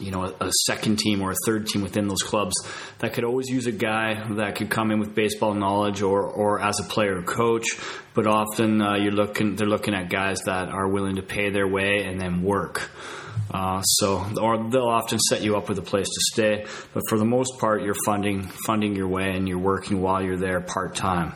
you 0.00 0.10
know, 0.10 0.24
a, 0.24 0.46
a, 0.46 0.50
second 0.66 0.98
team 0.98 1.20
or 1.22 1.32
a 1.32 1.34
third 1.46 1.66
team 1.66 1.82
within 1.82 2.08
those 2.08 2.22
clubs 2.22 2.54
that 2.98 3.12
could 3.12 3.24
always 3.24 3.48
use 3.48 3.66
a 3.66 3.72
guy 3.72 4.14
that 4.34 4.56
could 4.56 4.70
come 4.70 4.90
in 4.90 4.98
with 4.98 5.14
baseball 5.14 5.54
knowledge 5.54 6.02
or, 6.02 6.22
or 6.22 6.60
as 6.60 6.80
a 6.80 6.84
player 6.84 7.18
or 7.18 7.22
coach. 7.22 7.66
But 8.14 8.26
often 8.26 8.80
uh, 8.80 8.96
you're 8.96 9.12
looking, 9.12 9.56
they're 9.56 9.66
looking 9.66 9.94
at 9.94 10.08
guys 10.08 10.42
that 10.42 10.68
are 10.68 10.88
willing 10.88 11.16
to 11.16 11.22
pay 11.22 11.50
their 11.50 11.68
way 11.68 12.04
and 12.04 12.20
then 12.20 12.42
work. 12.42 12.90
Uh, 13.52 13.82
so, 13.82 14.24
or 14.40 14.70
they'll 14.70 14.86
often 14.86 15.18
set 15.18 15.42
you 15.42 15.56
up 15.56 15.68
with 15.68 15.78
a 15.78 15.82
place 15.82 16.06
to 16.06 16.20
stay. 16.32 16.66
But 16.94 17.02
for 17.08 17.18
the 17.18 17.24
most 17.24 17.58
part, 17.58 17.82
you're 17.82 17.96
funding 18.06 18.44
funding 18.66 18.94
your 18.94 19.08
way 19.08 19.34
and 19.36 19.48
you're 19.48 19.58
working 19.58 20.00
while 20.00 20.22
you're 20.22 20.36
there 20.36 20.60
part 20.60 20.94
time. 20.94 21.34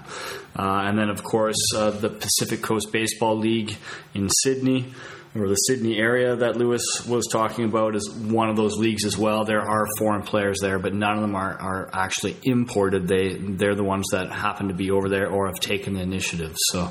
Uh, 0.57 0.83
and 0.85 0.97
then, 0.97 1.11
of 1.11 1.25
course, 1.25 1.57
uh, 1.75 1.91
the 1.91 2.11
Pacific 2.11 2.63
Coast 2.63 2.93
Baseball 2.93 3.37
League 3.37 3.77
in 4.15 4.29
Sydney 4.43 4.95
or 5.37 5.49
the 5.49 5.55
Sydney 5.55 5.99
area 5.99 6.37
that 6.37 6.57
Lewis 6.57 6.83
was 7.09 7.27
talking 7.27 7.65
about 7.65 7.97
is 7.97 8.09
one 8.11 8.51
of 8.51 8.57
those 8.57 8.77
leagues 8.77 9.05
as 9.05 9.19
well. 9.19 9.45
There 9.45 9.61
are 9.61 9.87
foreign 9.99 10.23
players 10.23 10.59
there, 10.61 10.79
but 10.79 10.95
none 10.95 11.17
of 11.17 11.23
them 11.23 11.35
are, 11.35 11.61
are 11.61 11.91
actually 11.93 12.37
imported. 12.45 13.09
They 13.09 13.35
they're 13.35 13.75
the 13.75 13.85
ones 13.85 14.07
that 14.13 14.31
happen 14.31 14.69
to 14.69 14.75
be 14.75 14.91
over 14.91 15.09
there 15.09 15.29
or 15.29 15.47
have 15.47 15.61
taken 15.61 15.95
the 15.95 16.03
initiative. 16.03 16.57
So. 16.57 16.91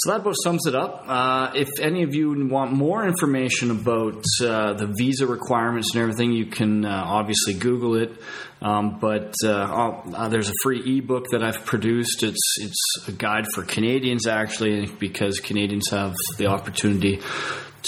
So 0.00 0.12
that 0.12 0.20
about 0.20 0.36
sums 0.44 0.64
it 0.68 0.76
up. 0.76 1.06
Uh, 1.08 1.50
if 1.56 1.68
any 1.80 2.04
of 2.04 2.14
you 2.14 2.46
want 2.46 2.70
more 2.70 3.04
information 3.04 3.72
about 3.72 4.22
uh, 4.40 4.74
the 4.74 4.94
visa 4.96 5.26
requirements 5.26 5.92
and 5.92 6.00
everything, 6.00 6.30
you 6.30 6.46
can 6.46 6.84
uh, 6.84 7.02
obviously 7.04 7.54
Google 7.54 7.96
it. 7.96 8.12
Um, 8.60 8.98
but 8.98 9.34
uh, 9.44 9.48
uh, 9.48 10.28
there's 10.28 10.48
a 10.48 10.54
free 10.62 10.98
ebook 10.98 11.26
that 11.30 11.42
I've 11.42 11.64
produced. 11.64 12.22
It's 12.22 12.56
it's 12.60 13.08
a 13.08 13.12
guide 13.12 13.46
for 13.54 13.62
Canadians 13.62 14.26
actually, 14.26 14.86
because 14.86 15.38
Canadians 15.38 15.90
have 15.90 16.14
the 16.38 16.46
opportunity 16.46 17.20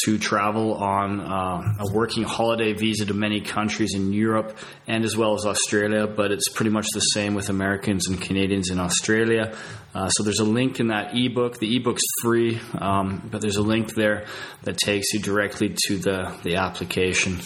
to 0.04 0.18
travel 0.18 0.74
on 0.74 1.20
uh, 1.20 1.74
a 1.80 1.92
working 1.92 2.22
holiday 2.22 2.72
visa 2.72 3.04
to 3.06 3.14
many 3.14 3.40
countries 3.40 3.94
in 3.94 4.12
Europe 4.12 4.56
and 4.86 5.04
as 5.04 5.16
well 5.16 5.34
as 5.34 5.44
Australia, 5.44 6.06
but 6.06 6.30
it's 6.30 6.48
pretty 6.48 6.70
much 6.70 6.86
the 6.94 7.00
same 7.00 7.34
with 7.34 7.48
Americans 7.48 8.08
and 8.08 8.20
Canadians 8.20 8.70
in 8.70 8.78
Australia. 8.78 9.54
Uh, 9.92 10.08
so 10.08 10.22
there's 10.22 10.38
a 10.38 10.44
link 10.44 10.78
in 10.78 10.88
that 10.88 11.16
ebook. 11.16 11.58
The 11.58 11.76
ebook's 11.76 12.04
free, 12.22 12.60
um, 12.78 13.28
but 13.30 13.40
there's 13.40 13.56
a 13.56 13.62
link 13.62 13.94
there 13.94 14.26
that 14.62 14.78
takes 14.78 15.12
you 15.12 15.20
directly 15.20 15.74
to 15.88 15.98
the, 15.98 16.32
the 16.44 16.56
application 16.56 17.36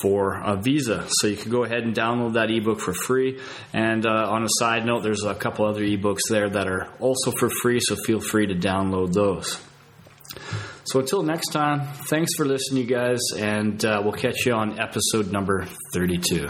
for 0.00 0.40
a 0.42 0.56
visa. 0.56 1.04
So 1.08 1.26
you 1.26 1.36
can 1.36 1.50
go 1.50 1.64
ahead 1.64 1.82
and 1.82 1.94
download 1.94 2.34
that 2.34 2.50
ebook 2.50 2.80
for 2.80 2.94
free. 2.94 3.38
And 3.74 4.06
uh, 4.06 4.30
on 4.30 4.42
a 4.42 4.48
side 4.48 4.86
note, 4.86 5.02
there's 5.02 5.24
a 5.24 5.34
couple 5.34 5.66
other 5.66 5.82
ebooks 5.82 6.22
there 6.30 6.48
that 6.48 6.66
are 6.66 6.88
also 6.98 7.30
for 7.32 7.50
free, 7.50 7.80
so 7.80 7.94
feel 7.94 8.20
free 8.20 8.46
to 8.46 8.54
download 8.54 9.12
those. 9.12 9.60
So 10.84 11.00
until 11.00 11.22
next 11.22 11.48
time, 11.48 11.86
thanks 12.08 12.34
for 12.36 12.44
listening, 12.44 12.82
you 12.82 12.88
guys, 12.88 13.20
and 13.36 13.84
uh, 13.84 14.00
we'll 14.02 14.12
catch 14.12 14.46
you 14.46 14.52
on 14.52 14.80
episode 14.80 15.30
number 15.30 15.64
32. 15.94 16.48